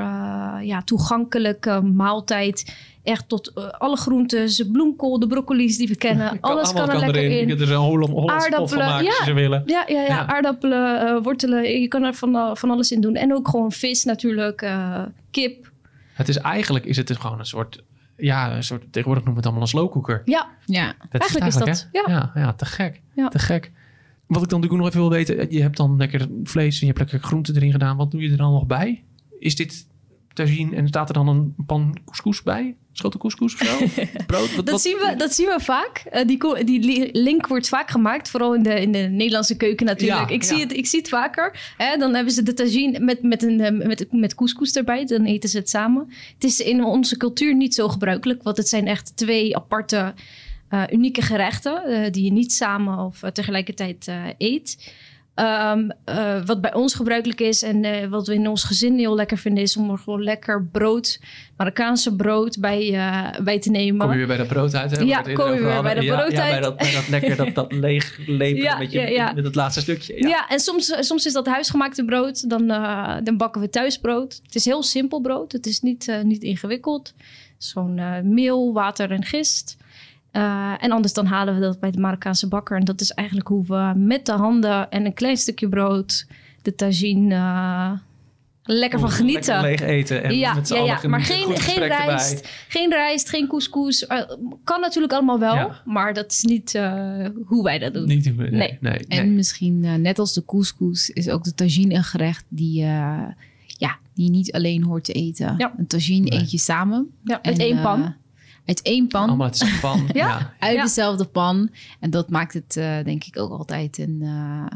ja, 0.62 0.82
toegankelijke 0.84 1.80
maaltijd 1.82 2.74
echt 3.08 3.28
tot 3.28 3.52
uh, 3.54 3.68
alle 3.68 3.96
groentes, 3.96 4.68
bloemkool, 4.72 5.18
de 5.18 5.26
broccoli's 5.26 5.76
die 5.76 5.88
we 5.88 5.96
kennen. 6.06 6.40
Alles 6.40 6.72
kan 6.72 6.90
er 6.90 6.98
lekker 6.98 7.22
erin. 7.22 7.48
Je 7.48 7.56
er 7.56 7.72
een 7.72 7.76
Holland, 7.76 8.30
aardappelen, 8.30 8.68
van 8.68 8.78
maken 8.78 9.04
ja, 9.04 9.24
ze 9.24 9.32
willen. 9.32 9.62
Ja, 9.66 9.84
ja, 9.86 10.00
ja, 10.00 10.06
ja. 10.06 10.26
aardappelen, 10.26 11.06
uh, 11.06 11.22
wortelen. 11.22 11.80
Je 11.80 11.88
kan 11.88 12.02
er 12.02 12.14
van, 12.14 12.56
van 12.56 12.70
alles 12.70 12.92
in 12.92 13.00
doen. 13.00 13.14
En 13.14 13.34
ook 13.34 13.48
gewoon 13.48 13.72
vis 13.72 14.04
natuurlijk, 14.04 14.62
uh, 14.62 15.02
kip. 15.30 15.70
Het 16.12 16.28
is 16.28 16.36
eigenlijk 16.36 16.84
is 16.84 16.96
het 16.96 17.16
gewoon 17.16 17.38
een 17.38 17.46
soort... 17.46 17.82
Ja, 18.16 18.56
een 18.56 18.64
soort, 18.64 18.82
tegenwoordig 18.82 19.24
noemen 19.24 19.42
we 19.42 19.48
het 19.48 19.56
allemaal 19.58 19.62
een 19.62 19.68
slowcooker. 19.68 20.22
Ja, 20.24 20.48
ja. 20.66 20.94
Dat 21.10 21.20
eigenlijk 21.20 21.46
is, 21.46 21.60
is 21.60 21.64
dat. 21.64 21.88
Ja. 21.92 22.04
ja. 22.06 22.30
Ja, 22.34 22.52
te 22.52 22.64
gek. 22.64 23.00
Ja. 23.14 23.28
Te 23.28 23.38
gek. 23.38 23.72
Wat 24.26 24.42
ik 24.42 24.48
dan 24.48 24.60
natuurlijk 24.60 24.72
nog 24.72 24.86
even 24.86 25.00
wil 25.00 25.10
weten. 25.10 25.50
Je 25.50 25.62
hebt 25.62 25.76
dan 25.76 25.96
lekker 25.96 26.28
vlees 26.44 26.74
en 26.74 26.86
je 26.86 26.92
hebt 26.92 26.98
lekker 26.98 27.28
groenten 27.28 27.56
erin 27.56 27.72
gedaan. 27.72 27.96
Wat 27.96 28.10
doe 28.10 28.22
je 28.22 28.30
er 28.30 28.36
dan 28.36 28.52
nog 28.52 28.66
bij? 28.66 29.04
Is 29.38 29.56
dit 29.56 29.86
tagine 30.44 30.76
en 30.76 30.88
staat 30.88 31.08
er 31.08 31.14
dan 31.14 31.28
een 31.28 31.54
pan 31.66 31.98
couscous 32.04 32.42
bij? 32.42 32.76
Schotel 32.92 33.20
couscous 33.20 33.54
of 33.54 33.66
zo? 33.66 34.02
Brood? 34.26 34.54
Wat, 34.56 34.66
dat, 34.66 34.80
Zien 34.80 34.96
we, 34.96 35.14
dat 35.16 35.34
zien 35.34 35.46
we 35.46 35.60
vaak. 35.60 36.04
Uh, 36.12 36.26
die, 36.26 36.64
die 36.80 37.08
link 37.12 37.46
wordt 37.46 37.68
vaak 37.68 37.90
gemaakt, 37.90 38.30
vooral 38.30 38.54
in 38.54 38.62
de, 38.62 38.80
in 38.80 38.92
de 38.92 38.98
Nederlandse 38.98 39.56
keuken 39.56 39.86
natuurlijk. 39.86 40.30
ik, 40.30 40.42
zie 40.42 40.60
het, 40.60 40.72
ik 40.72 40.86
zie 40.86 40.98
het 40.98 41.08
vaker. 41.08 41.74
Hè? 41.76 41.96
Dan 41.96 42.14
hebben 42.14 42.32
ze 42.32 42.42
de 42.42 42.54
tagine 42.54 43.00
met, 43.00 43.22
met, 43.22 43.42
een, 43.42 43.60
eh, 43.60 43.86
met, 43.86 44.06
met 44.12 44.34
couscous 44.34 44.72
erbij. 44.72 45.04
Dan 45.04 45.24
eten 45.24 45.48
ze 45.48 45.58
het 45.58 45.68
samen. 45.68 46.06
Het 46.34 46.44
is 46.44 46.60
in 46.60 46.84
onze 46.84 47.16
cultuur 47.16 47.54
niet 47.54 47.74
zo 47.74 47.88
gebruikelijk, 47.88 48.42
want 48.42 48.56
het 48.56 48.68
zijn 48.68 48.86
echt 48.86 49.16
twee 49.16 49.56
aparte... 49.56 50.14
Uh, 50.70 50.82
unieke 50.92 51.22
gerechten 51.22 52.12
die 52.12 52.24
je 52.24 52.32
niet 52.32 52.52
samen 52.52 52.98
of 52.98 53.20
tegelijkertijd 53.32 54.10
eet. 54.38 54.92
Um, 55.40 55.92
uh, 56.08 56.44
wat 56.44 56.60
bij 56.60 56.74
ons 56.74 56.94
gebruikelijk 56.94 57.40
is 57.40 57.62
en 57.62 57.84
uh, 57.84 58.06
wat 58.06 58.26
we 58.26 58.34
in 58.34 58.48
ons 58.48 58.64
gezin 58.64 58.98
heel 58.98 59.14
lekker 59.14 59.38
vinden, 59.38 59.62
is 59.62 59.76
om 59.76 59.90
er 59.90 59.98
gewoon 59.98 60.22
lekker 60.22 60.64
brood, 60.64 61.20
Marokkaanse 61.56 62.16
brood 62.16 62.60
bij, 62.60 62.92
uh, 62.92 63.44
bij 63.44 63.58
te 63.58 63.70
nemen. 63.70 64.00
Kom 64.00 64.10
je 64.10 64.16
weer 64.16 64.26
bij 64.26 64.36
dat 64.36 64.48
brood 64.48 64.74
uit? 64.74 64.90
Hè? 64.90 65.02
Ja, 65.02 65.22
kom 65.22 65.52
je 65.54 65.62
weer 65.62 65.82
bij 65.82 65.94
dat 65.94 66.06
brood 66.06 66.32
ja, 66.32 66.42
uit. 66.42 66.54
Ja, 66.54 66.60
bij 66.60 66.60
dat, 66.60 66.76
bij 66.76 66.92
dat 66.92 67.08
lekker, 67.08 67.36
dat, 67.36 67.54
dat 67.54 67.72
leeg 67.86 68.18
ja, 68.26 68.78
met, 68.78 68.92
je, 68.92 69.32
met 69.34 69.44
het 69.44 69.54
laatste 69.54 69.80
stukje. 69.80 70.20
Ja, 70.20 70.28
ja 70.28 70.48
en 70.48 70.60
soms, 70.60 71.06
soms 71.06 71.26
is 71.26 71.32
dat 71.32 71.46
huisgemaakte 71.46 72.04
brood. 72.04 72.50
Dan, 72.50 72.66
dan 73.24 73.36
bakken 73.36 73.60
we 73.60 73.70
thuis 73.70 73.98
brood. 73.98 74.40
Het 74.44 74.54
is 74.54 74.64
heel 74.64 74.82
simpel 74.82 75.20
brood. 75.20 75.52
Het 75.52 75.66
is 75.66 75.80
niet, 75.80 76.20
niet 76.22 76.42
ingewikkeld. 76.42 77.14
Zo'n 77.58 78.00
meel, 78.22 78.72
water 78.72 79.10
en 79.10 79.24
gist. 79.24 79.76
Uh, 80.32 80.74
en 80.78 80.90
anders 80.90 81.12
dan 81.12 81.26
halen 81.26 81.54
we 81.54 81.60
dat 81.60 81.80
bij 81.80 81.90
de 81.90 81.98
Marokkaanse 81.98 82.48
bakker. 82.48 82.76
En 82.76 82.84
dat 82.84 83.00
is 83.00 83.10
eigenlijk 83.10 83.48
hoe 83.48 83.64
we 83.66 83.92
met 83.96 84.26
de 84.26 84.32
handen 84.32 84.90
en 84.90 85.06
een 85.06 85.14
klein 85.14 85.36
stukje 85.36 85.68
brood 85.68 86.26
de 86.62 86.74
tagine 86.74 87.34
uh, 87.34 87.92
lekker 88.62 88.98
van 88.98 89.10
genieten. 89.10 89.60
Lekker 89.60 89.86
leeg 89.86 89.96
eten 89.96 90.22
en 90.22 90.34
ja, 90.36 90.54
met 90.54 90.68
ja, 90.68 90.84
ja. 90.84 91.08
Maar 91.08 91.20
geen, 91.20 91.56
geen 91.56 91.86
rijst, 91.86 92.48
geen 92.68 92.90
rijst, 92.90 93.28
geen 93.28 93.48
couscous. 93.48 94.02
Uh, 94.02 94.22
kan 94.64 94.80
natuurlijk 94.80 95.12
allemaal 95.12 95.38
wel, 95.38 95.54
ja. 95.54 95.82
maar 95.84 96.14
dat 96.14 96.32
is 96.32 96.42
niet 96.42 96.72
hoe 97.44 97.62
wij 97.62 97.78
dat 97.78 97.94
doen. 97.94 98.06
Niet 98.06 98.28
hoe, 98.28 98.36
nee, 98.36 98.50
nee. 98.50 98.78
nee, 98.80 99.04
En 99.08 99.34
misschien 99.34 100.02
net 100.02 100.18
als 100.18 100.34
de 100.34 100.44
couscous 100.44 101.10
is 101.10 101.28
ook 101.28 101.44
de 101.44 101.54
tagine 101.54 101.94
een 101.94 102.04
gerecht 102.04 102.44
die 102.48 102.84
ja, 103.78 103.98
die 104.14 104.24
je 104.24 104.30
niet 104.30 104.52
alleen 104.52 104.82
hoort 104.82 105.04
te 105.04 105.12
eten. 105.12 105.54
Ja. 105.58 105.74
Een 105.78 105.86
tagine 105.86 106.32
eet 106.32 106.50
je 106.50 106.58
samen. 106.58 107.10
Ja, 107.24 107.40
met 107.42 107.58
één 107.58 107.82
pan 107.82 108.14
uit 108.68 108.82
één 108.82 109.08
pan. 109.08 109.28
Allemaal 109.28 109.46
uit 109.46 109.58
dezelfde 109.58 109.80
pan. 109.80 110.08
ja? 110.22 110.54
uit 110.58 110.80
dezelfde 110.82 111.24
pan. 111.24 111.70
En 112.00 112.10
dat 112.10 112.30
maakt 112.30 112.52
het 112.52 112.76
uh, 112.76 113.04
denk 113.04 113.24
ik 113.24 113.38
ook 113.38 113.50
altijd 113.50 113.98
een 113.98 114.18
uh, 114.20 114.66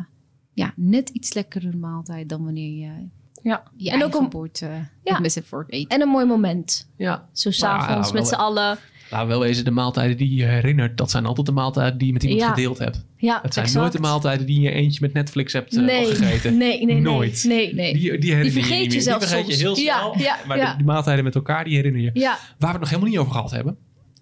ja, 0.53 0.73
net 0.77 1.09
iets 1.09 1.33
lekkere 1.33 1.77
maaltijd 1.77 2.29
dan 2.29 2.45
wanneer 2.45 2.71
je 2.71 3.09
ja. 3.43 3.63
je 3.77 3.91
en 3.91 4.05
ook 4.05 4.15
een 4.15 4.29
bord 4.29 4.61
uh, 4.61 4.71
ja. 5.05 5.19
met 5.21 5.33
z'n 5.33 5.43
vork 5.43 5.73
eet. 5.73 5.89
En 5.89 6.01
een 6.01 6.09
mooi 6.09 6.27
moment. 6.27 6.89
Ja. 6.97 7.29
Zo 7.33 7.51
s'avonds 7.51 8.09
nou, 8.09 8.15
met 8.15 8.29
z'n 8.29 8.35
allen. 8.35 8.79
Nou, 9.11 9.29
wel 9.29 9.41
wezen, 9.41 9.65
de 9.65 9.71
maaltijden 9.71 10.17
die 10.17 10.35
je 10.35 10.45
herinnert, 10.45 10.97
dat 10.99 11.11
zijn 11.11 11.27
altijd 11.27 11.47
de 11.47 11.53
maaltijden 11.53 11.99
die 11.99 12.07
je 12.07 12.13
met 12.13 12.23
iemand 12.23 12.51
gedeeld 12.51 12.79
hebt. 12.79 13.05
Ja, 13.23 13.39
Het 13.43 13.55
zijn 13.55 13.73
nooit 13.73 13.93
de 13.93 13.99
maaltijden 13.99 14.47
die 14.47 14.61
je 14.61 14.71
eentje 14.71 14.99
met 15.01 15.13
Netflix 15.13 15.53
hebt 15.53 15.75
uh, 15.75 15.85
nee, 15.85 16.07
gegeten. 16.07 16.57
Nee, 16.57 16.85
nee, 16.85 17.01
nooit. 17.01 17.45
Nee, 17.45 17.75
nee. 17.75 17.93
Die, 17.93 18.19
die, 18.19 18.53
vergeet 18.53 18.85
je, 18.85 18.93
je, 18.93 19.01
zelf 19.01 19.19
Die 19.19 19.29
vergeet 19.29 19.47
je 19.47 19.57
heel 19.57 19.77
snel. 19.77 20.19
Ja, 20.19 20.37
maar 20.47 20.59
de, 20.59 20.75
die 20.77 20.87
maaltijden 20.87 21.25
met 21.25 21.35
elkaar, 21.35 21.65
die 21.65 21.75
herinner 21.75 22.01
je. 22.01 22.11
Waar 22.13 22.39
we 22.59 22.67
het 22.67 22.79
nog 22.79 22.89
helemaal 22.89 23.11
niet 23.11 23.19
over 23.19 23.33
gehad 23.33 23.51
hebben, 23.51 23.77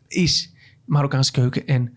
is 0.08 0.52
Marokkaanse 0.84 1.32
keuken 1.32 1.66
en 1.66 1.94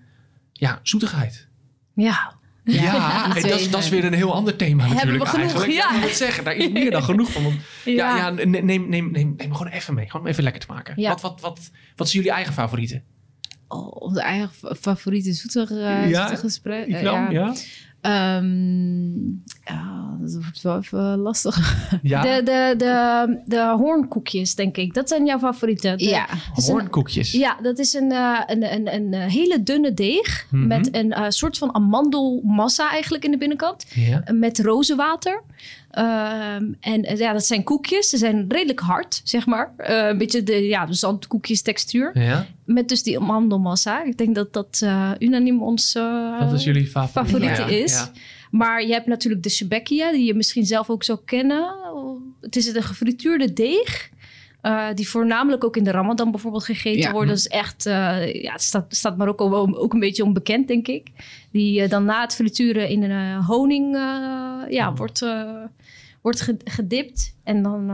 ja, 0.51 0.79
zoetigheid. 0.83 1.47
Ja. 1.93 2.33
Ja, 2.63 3.27
dat, 3.33 3.35
is, 3.45 3.69
dat, 3.71 3.83
is 3.83 3.89
weer 3.89 4.05
een 4.05 4.13
heel 4.13 4.33
ander 4.33 4.55
thema 4.55 4.87
natuurlijk 4.87 5.27
genoeg, 5.27 5.45
eigenlijk. 5.45 5.71
Ja. 5.71 5.95
Ik 5.95 6.01
moet 6.01 6.09
zeggen, 6.09 6.43
daar 6.43 6.55
is 6.55 6.69
meer 6.69 6.91
dan 6.91 7.03
genoeg 7.03 7.31
van. 7.31 7.43
ja, 7.85 8.17
ja, 8.17 8.29
neem, 8.29 8.65
neem, 8.65 8.89
neem, 8.89 9.11
neem 9.11 9.53
gewoon 9.55 9.67
even 9.67 9.93
mee. 9.93 10.09
Gewoon 10.09 10.27
even 10.27 10.43
lekker 10.43 10.61
te 10.61 10.73
maken. 10.73 11.03
Wat, 11.03 11.21
wat, 11.21 11.41
wat, 11.41 11.71
wat 11.95 12.09
zijn 12.09 12.21
jullie 12.21 12.37
eigen 12.37 12.53
favorieten? 12.53 13.03
Oh, 13.73 14.01
onze 14.01 14.21
eigen 14.21 14.49
favoriete 14.79 15.33
zoetige, 15.33 15.73
uh, 15.73 16.09
ja, 16.09 16.35
gesprek. 16.35 16.87
Uh, 16.87 17.01
ja. 17.01 17.29
ja. 17.29 17.53
Um, 18.37 19.43
ja, 19.63 20.17
dat 20.21 20.33
wordt 20.33 20.61
wel 20.61 20.77
even 20.77 21.17
lastig. 21.17 21.87
Ja. 22.01 22.21
De, 22.21 22.43
de, 22.43 22.73
de, 22.77 23.41
de 23.45 23.75
hoornkoekjes, 23.77 24.55
denk 24.55 24.77
ik. 24.77 24.93
Dat 24.93 25.09
zijn 25.09 25.25
jouw 25.25 25.39
favorieten. 25.39 25.99
ja, 25.99 26.27
hoornkoekjes. 26.53 27.31
ja, 27.31 27.57
dat 27.61 27.79
is 27.79 27.93
een, 27.93 28.11
uh, 28.11 28.39
een, 28.45 28.73
een, 28.73 28.93
een 28.93 29.13
hele 29.13 29.63
dunne 29.63 29.93
deeg. 29.93 30.47
Mm 30.49 30.59
-hmm. 30.59 30.67
Met 30.67 30.95
een 30.95 31.07
uh, 31.07 31.25
soort 31.29 31.57
van 31.57 31.75
amandelmassa 31.75 32.91
eigenlijk 32.91 33.25
in 33.25 33.31
de 33.31 33.37
binnenkant. 33.37 33.85
Ja. 33.93 34.23
Met 34.33 34.59
rozenwater. 34.59 35.43
Um, 35.97 36.75
en 36.79 37.11
uh, 37.11 37.17
ja, 37.17 37.33
dat 37.33 37.45
zijn 37.45 37.63
koekjes. 37.63 38.09
Ze 38.09 38.17
zijn 38.17 38.45
redelijk 38.47 38.79
hard, 38.79 39.21
zeg 39.23 39.45
maar. 39.45 39.73
Uh, 39.77 40.07
een 40.07 40.17
beetje 40.17 40.43
de, 40.43 40.67
ja, 40.67 40.85
de 40.85 40.93
zandkoekjes 40.93 41.61
textuur. 41.61 42.19
Ja. 42.19 42.45
Met 42.65 42.89
dus 42.89 43.03
die 43.03 43.19
amandelmassa. 43.19 44.03
Ik 44.03 44.17
denk 44.17 44.35
dat 44.35 44.53
dat 44.53 44.81
uh, 44.83 45.11
unaniem 45.19 45.61
ons 45.61 45.93
dat 46.39 46.53
is 46.53 46.63
jullie 46.63 46.87
favoriet. 46.87 47.29
favoriete 47.31 47.61
ja, 47.61 47.83
is. 47.83 47.93
Ja. 47.93 48.11
Maar 48.51 48.85
je 48.85 48.93
hebt 48.93 49.05
natuurlijk 49.05 49.43
de 49.43 49.49
shebekia, 49.49 50.11
die 50.11 50.25
je 50.25 50.33
misschien 50.33 50.65
zelf 50.65 50.89
ook 50.89 51.03
zou 51.03 51.19
kennen. 51.25 51.75
Het 52.41 52.55
is 52.55 52.75
een 52.75 52.83
gefrituurde 52.83 53.53
deeg. 53.53 54.09
Uh, 54.63 54.87
die 54.93 55.09
voornamelijk 55.09 55.63
ook 55.63 55.77
in 55.77 55.83
de 55.83 55.91
Ramadan 55.91 56.31
bijvoorbeeld 56.31 56.63
gegeten 56.63 57.01
ja. 57.01 57.11
worden. 57.11 57.29
Dat 57.29 57.37
is 57.37 57.47
echt, 57.47 57.85
uh, 57.85 58.33
ja, 58.33 58.51
het 58.51 58.61
staat, 58.61 58.95
staat 58.95 59.17
Marokko 59.17 59.49
wel 59.49 59.77
ook 59.77 59.93
een 59.93 59.99
beetje 59.99 60.23
onbekend, 60.23 60.67
denk 60.67 60.87
ik. 60.87 61.07
Die 61.51 61.81
uh, 61.81 61.89
dan 61.89 62.05
na 62.05 62.21
het 62.21 62.35
frituren 62.35 62.89
in 62.89 63.03
een 63.03 63.43
honing 63.43 63.95
ja, 64.69 64.93
wordt, 64.93 65.25
wordt 66.21 66.53
gedipt. 66.63 67.35
En 67.43 67.63
dan 67.63 67.91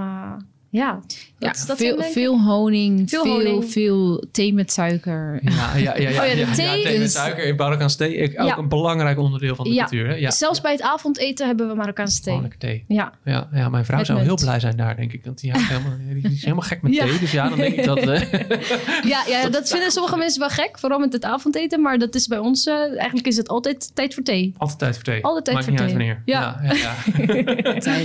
Ja, 0.72 0.99
ja 1.38 1.53
veel, 1.55 2.01
veel 2.01 2.41
honing, 2.41 3.09
veel, 3.09 3.24
veel, 3.24 3.34
honing. 3.34 3.72
veel 3.72 4.24
thee 4.32 4.53
met 4.53 4.72
suiker. 4.72 5.39
Ja, 5.41 5.76
ja, 5.76 5.97
ja, 5.97 6.09
ja, 6.09 6.22
oh 6.22 6.28
ja, 6.28 6.45
de 6.45 6.51
thee, 6.55 6.78
ja, 6.78 6.84
thee 6.84 6.99
met 6.99 7.11
suiker. 7.11 7.43
In 7.43 7.55
Marokkaanse 7.55 7.97
thee 7.97 8.39
ook 8.39 8.57
een 8.57 8.70
belangrijk 8.70 9.17
onderdeel 9.17 9.55
van 9.55 9.70
de 9.70 9.76
cultuur. 9.76 10.20
Ja. 10.20 10.32
Zelfs 10.32 10.61
bij 10.61 10.72
het 10.72 10.82
avondeten 10.82 11.47
hebben 11.47 11.67
we 11.67 11.76
Marokkaanse 11.76 12.22
thee. 12.22 12.41
Thee. 12.57 12.84
Ja. 12.88 13.13
Ja, 13.24 13.49
ja, 13.51 13.70
mijn 13.70 13.86
vrouw 13.86 14.03
zou 14.03 14.20
heel 14.20 14.36
blij 14.36 14.59
zijn 14.59 14.78
daar, 14.78 14.95
denk 14.95 15.13
ik. 15.13 15.26
Want 15.26 15.41
die, 15.41 15.51
helemaal, 15.57 15.97
die 16.13 16.32
is 16.32 16.41
helemaal 16.41 16.63
gek 16.63 16.82
met 16.82 16.93
thee. 16.93 17.20
Dus 17.20 17.32
ja, 17.32 17.49
dan 17.49 17.57
denk 17.57 17.76
ik 17.76 17.86
dat... 17.86 18.07
Uh... 18.07 18.22
ja, 19.13 19.24
ja, 19.28 19.49
dat 19.59 19.70
vinden 19.70 19.91
sommige 19.91 20.17
mensen 20.17 20.39
wel 20.39 20.49
gek. 20.49 20.80
Vooral 20.80 20.99
met 20.99 21.13
het 21.13 21.24
avondeten. 21.24 21.82
Maar 21.82 21.97
dat 21.97 22.15
is 22.15 22.28
bij 22.28 22.38
ons... 22.38 22.65
Uh, 22.65 22.76
eigenlijk 22.76 23.28
is 23.28 23.38
het 23.38 23.47
altijd 23.47 23.95
tijd 23.95 24.13
voor 24.13 24.24
thee. 24.24 24.53
Altijd 24.57 24.80
tijd 24.80 24.95
voor 24.95 25.03
thee. 25.03 25.24
Altijd 25.24 25.45
tijd 25.45 25.57
Maakt 25.57 25.67
voor 25.70 25.88
niet 25.88 25.97
thee. 25.97 26.07
Uit 26.07 26.24
wanneer. 26.24 26.24
Ja. 26.26 26.59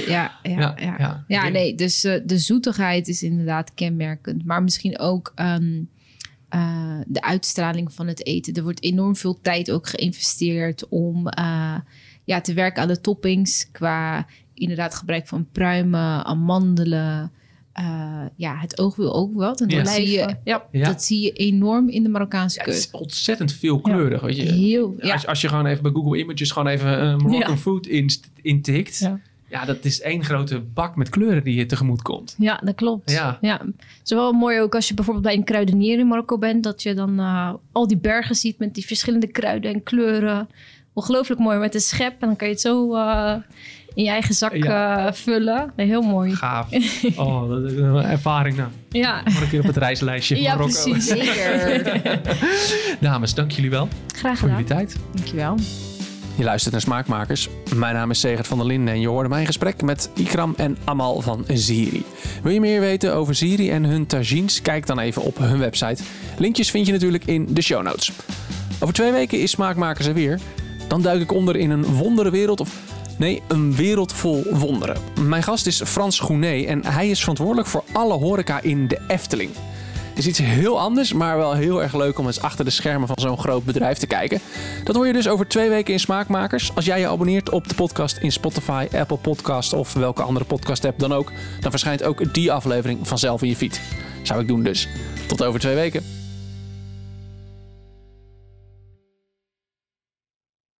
Ja, 0.06 0.38
ja, 0.42 0.74
ja. 0.76 0.94
ja, 0.98 1.24
ja. 1.26 1.48
nee, 1.48 1.74
dus 1.74 2.04
uh, 2.04 2.20
de 2.24 2.38
zoetigheid 2.54 3.08
is 3.08 3.22
inderdaad 3.22 3.74
kenmerkend. 3.74 4.44
Maar 4.44 4.62
misschien 4.62 4.98
ook 4.98 5.32
um, 5.36 5.88
uh, 6.54 6.98
de 7.06 7.22
uitstraling 7.22 7.92
van 7.92 8.06
het 8.06 8.26
eten. 8.26 8.54
Er 8.54 8.62
wordt 8.62 8.82
enorm 8.82 9.16
veel 9.16 9.40
tijd 9.40 9.70
ook 9.70 9.88
geïnvesteerd 9.88 10.88
om 10.88 11.26
uh, 11.38 11.76
ja, 12.24 12.40
te 12.40 12.52
werken 12.52 12.82
aan 12.82 12.88
de 12.88 13.00
toppings. 13.00 13.68
Qua 13.72 14.26
inderdaad 14.54 14.94
gebruik 14.94 15.26
van 15.26 15.46
pruimen, 15.52 16.24
amandelen. 16.24 17.32
Uh, 17.80 18.22
ja, 18.36 18.56
het 18.56 18.78
oog 18.78 18.96
wil 18.96 19.14
ook 19.14 19.34
wat. 19.34 19.60
En 19.60 19.68
dat, 19.68 19.88
zie 19.88 20.10
je, 20.10 20.36
ja. 20.44 20.66
dat 20.70 21.04
zie 21.04 21.20
je 21.20 21.32
enorm 21.32 21.88
in 21.88 22.02
de 22.02 22.08
Marokkaanse 22.08 22.56
keuken. 22.56 22.74
het 22.74 22.84
is 22.84 23.00
ontzettend 23.00 23.52
veelkleurig. 23.52 24.20
Ja. 24.20 24.26
Weet 24.26 24.36
je. 24.36 24.42
Heel, 24.42 24.94
als, 25.00 25.26
als, 25.26 25.40
je 25.40 25.48
gewoon 25.48 25.66
even 25.66 25.82
bij 25.82 25.92
Google 25.92 26.18
Images 26.18 26.50
gewoon 26.50 26.68
even 26.68 27.04
uh, 27.04 27.16
Moroccan 27.16 27.58
food 27.58 27.86
intikt... 28.42 29.00
In 29.00 29.22
ja, 29.54 29.64
dat 29.64 29.84
is 29.84 30.00
één 30.00 30.24
grote 30.24 30.60
bak 30.60 30.96
met 30.96 31.08
kleuren 31.08 31.44
die 31.44 31.54
je 31.54 31.66
tegemoet 31.66 32.02
komt. 32.02 32.34
Ja, 32.38 32.60
dat 32.64 32.74
klopt. 32.74 33.10
Ja. 33.10 33.38
ja. 33.40 33.60
Het 33.66 34.04
is 34.04 34.10
wel 34.10 34.32
mooi 34.32 34.60
ook 34.60 34.74
als 34.74 34.88
je 34.88 34.94
bijvoorbeeld 34.94 35.24
bij 35.26 35.34
een 35.34 35.44
kruidenier 35.44 35.98
in 35.98 36.06
Marokko 36.06 36.38
bent, 36.38 36.62
dat 36.62 36.82
je 36.82 36.94
dan 36.94 37.20
uh, 37.20 37.52
al 37.72 37.86
die 37.86 37.96
bergen 37.96 38.34
ziet 38.34 38.58
met 38.58 38.74
die 38.74 38.86
verschillende 38.86 39.26
kruiden 39.26 39.74
en 39.74 39.82
kleuren. 39.82 40.48
Ongelooflijk 40.92 41.40
mooi 41.40 41.58
met 41.58 41.74
een 41.74 41.80
schep 41.80 42.12
en 42.20 42.26
dan 42.26 42.36
kan 42.36 42.46
je 42.46 42.52
het 42.52 42.62
zo 42.62 42.94
uh, 42.94 43.34
in 43.94 44.04
je 44.04 44.10
eigen 44.10 44.34
zak 44.34 44.54
ja. 44.54 45.06
uh, 45.06 45.12
vullen. 45.12 45.72
Nee, 45.76 45.86
heel 45.86 46.02
mooi. 46.02 46.34
Gaaf. 46.34 46.68
Oh, 47.16 47.48
dat 47.48 47.70
is 47.70 47.76
een 47.76 47.96
ervaring 47.96 48.56
nou. 48.56 48.68
Ja. 48.88 49.22
Moet 49.24 49.42
een 49.42 49.48
keer 49.48 49.60
op 49.60 49.66
het 49.66 49.76
reislijstje 49.76 50.40
ja, 50.40 50.54
Marokko. 50.54 50.90
precies. 50.90 51.06
Zeker. 51.06 52.20
Dames, 53.00 53.34
dank 53.34 53.50
jullie 53.50 53.70
wel. 53.70 53.88
Graag 54.06 54.20
gedaan. 54.20 54.36
Voor 54.36 54.48
jullie 54.48 54.64
tijd. 54.64 54.96
Dankjewel. 55.14 55.56
Je 56.36 56.44
luistert 56.44 56.72
naar 56.72 56.82
Smaakmakers. 56.82 57.48
Mijn 57.74 57.94
naam 57.94 58.10
is 58.10 58.20
Segert 58.20 58.46
van 58.46 58.58
der 58.58 58.66
Linden 58.66 58.94
en 58.94 59.00
je 59.00 59.08
hoorde 59.08 59.28
mijn 59.28 59.46
gesprek 59.46 59.82
met 59.82 60.10
Ikram 60.14 60.54
en 60.56 60.76
Amal 60.84 61.20
van 61.20 61.44
Ziri. 61.48 62.04
Wil 62.42 62.52
je 62.52 62.60
meer 62.60 62.80
weten 62.80 63.14
over 63.14 63.34
Ziri 63.34 63.70
en 63.70 63.84
hun 63.84 64.06
tagines? 64.06 64.62
Kijk 64.62 64.86
dan 64.86 64.98
even 64.98 65.22
op 65.22 65.38
hun 65.38 65.58
website. 65.58 66.02
Linkjes 66.38 66.70
vind 66.70 66.86
je 66.86 66.92
natuurlijk 66.92 67.24
in 67.24 67.46
de 67.54 67.62
show 67.62 67.82
notes. 67.82 68.12
Over 68.80 68.94
twee 68.94 69.12
weken 69.12 69.40
is 69.40 69.50
Smaakmakers 69.50 70.06
er 70.06 70.14
weer. 70.14 70.40
Dan 70.88 71.02
duik 71.02 71.20
ik 71.20 71.32
onder 71.32 71.56
in 71.56 71.70
een 71.70 71.84
wonderenwereld 71.84 72.60
of... 72.60 72.76
Nee, 73.18 73.42
een 73.48 73.74
wereld 73.74 74.12
vol 74.12 74.44
wonderen. 74.50 74.96
Mijn 75.20 75.42
gast 75.42 75.66
is 75.66 75.82
Frans 75.82 76.18
Gounet 76.18 76.66
en 76.66 76.86
hij 76.86 77.08
is 77.08 77.20
verantwoordelijk 77.20 77.68
voor 77.68 77.84
alle 77.92 78.14
horeca 78.14 78.62
in 78.62 78.88
de 78.88 79.00
Efteling 79.08 79.50
is 80.14 80.26
iets 80.26 80.38
heel 80.38 80.80
anders, 80.80 81.12
maar 81.12 81.36
wel 81.36 81.54
heel 81.54 81.82
erg 81.82 81.94
leuk 81.94 82.18
om 82.18 82.26
eens 82.26 82.40
achter 82.40 82.64
de 82.64 82.70
schermen 82.70 83.08
van 83.08 83.18
zo'n 83.20 83.38
groot 83.38 83.64
bedrijf 83.64 83.98
te 83.98 84.06
kijken. 84.06 84.40
Dat 84.84 84.94
hoor 84.94 85.06
je 85.06 85.12
dus 85.12 85.28
over 85.28 85.48
twee 85.48 85.68
weken 85.68 85.92
in 85.92 86.00
Smaakmakers. 86.00 86.74
Als 86.74 86.84
jij 86.84 87.00
je 87.00 87.08
abonneert 87.08 87.50
op 87.50 87.68
de 87.68 87.74
podcast 87.74 88.16
in 88.16 88.32
Spotify, 88.32 88.86
Apple 88.92 89.16
Podcast 89.16 89.72
of 89.72 89.92
welke 89.92 90.22
andere 90.22 90.44
podcast 90.44 90.84
app 90.84 90.98
dan 90.98 91.12
ook, 91.12 91.32
dan 91.60 91.70
verschijnt 91.70 92.02
ook 92.02 92.34
die 92.34 92.52
aflevering 92.52 93.08
vanzelf 93.08 93.42
in 93.42 93.48
je 93.48 93.56
feed. 93.56 93.80
Zou 94.22 94.40
ik 94.40 94.48
doen 94.48 94.62
dus. 94.62 94.88
Tot 95.26 95.44
over 95.44 95.60
twee 95.60 95.74
weken. 95.74 96.23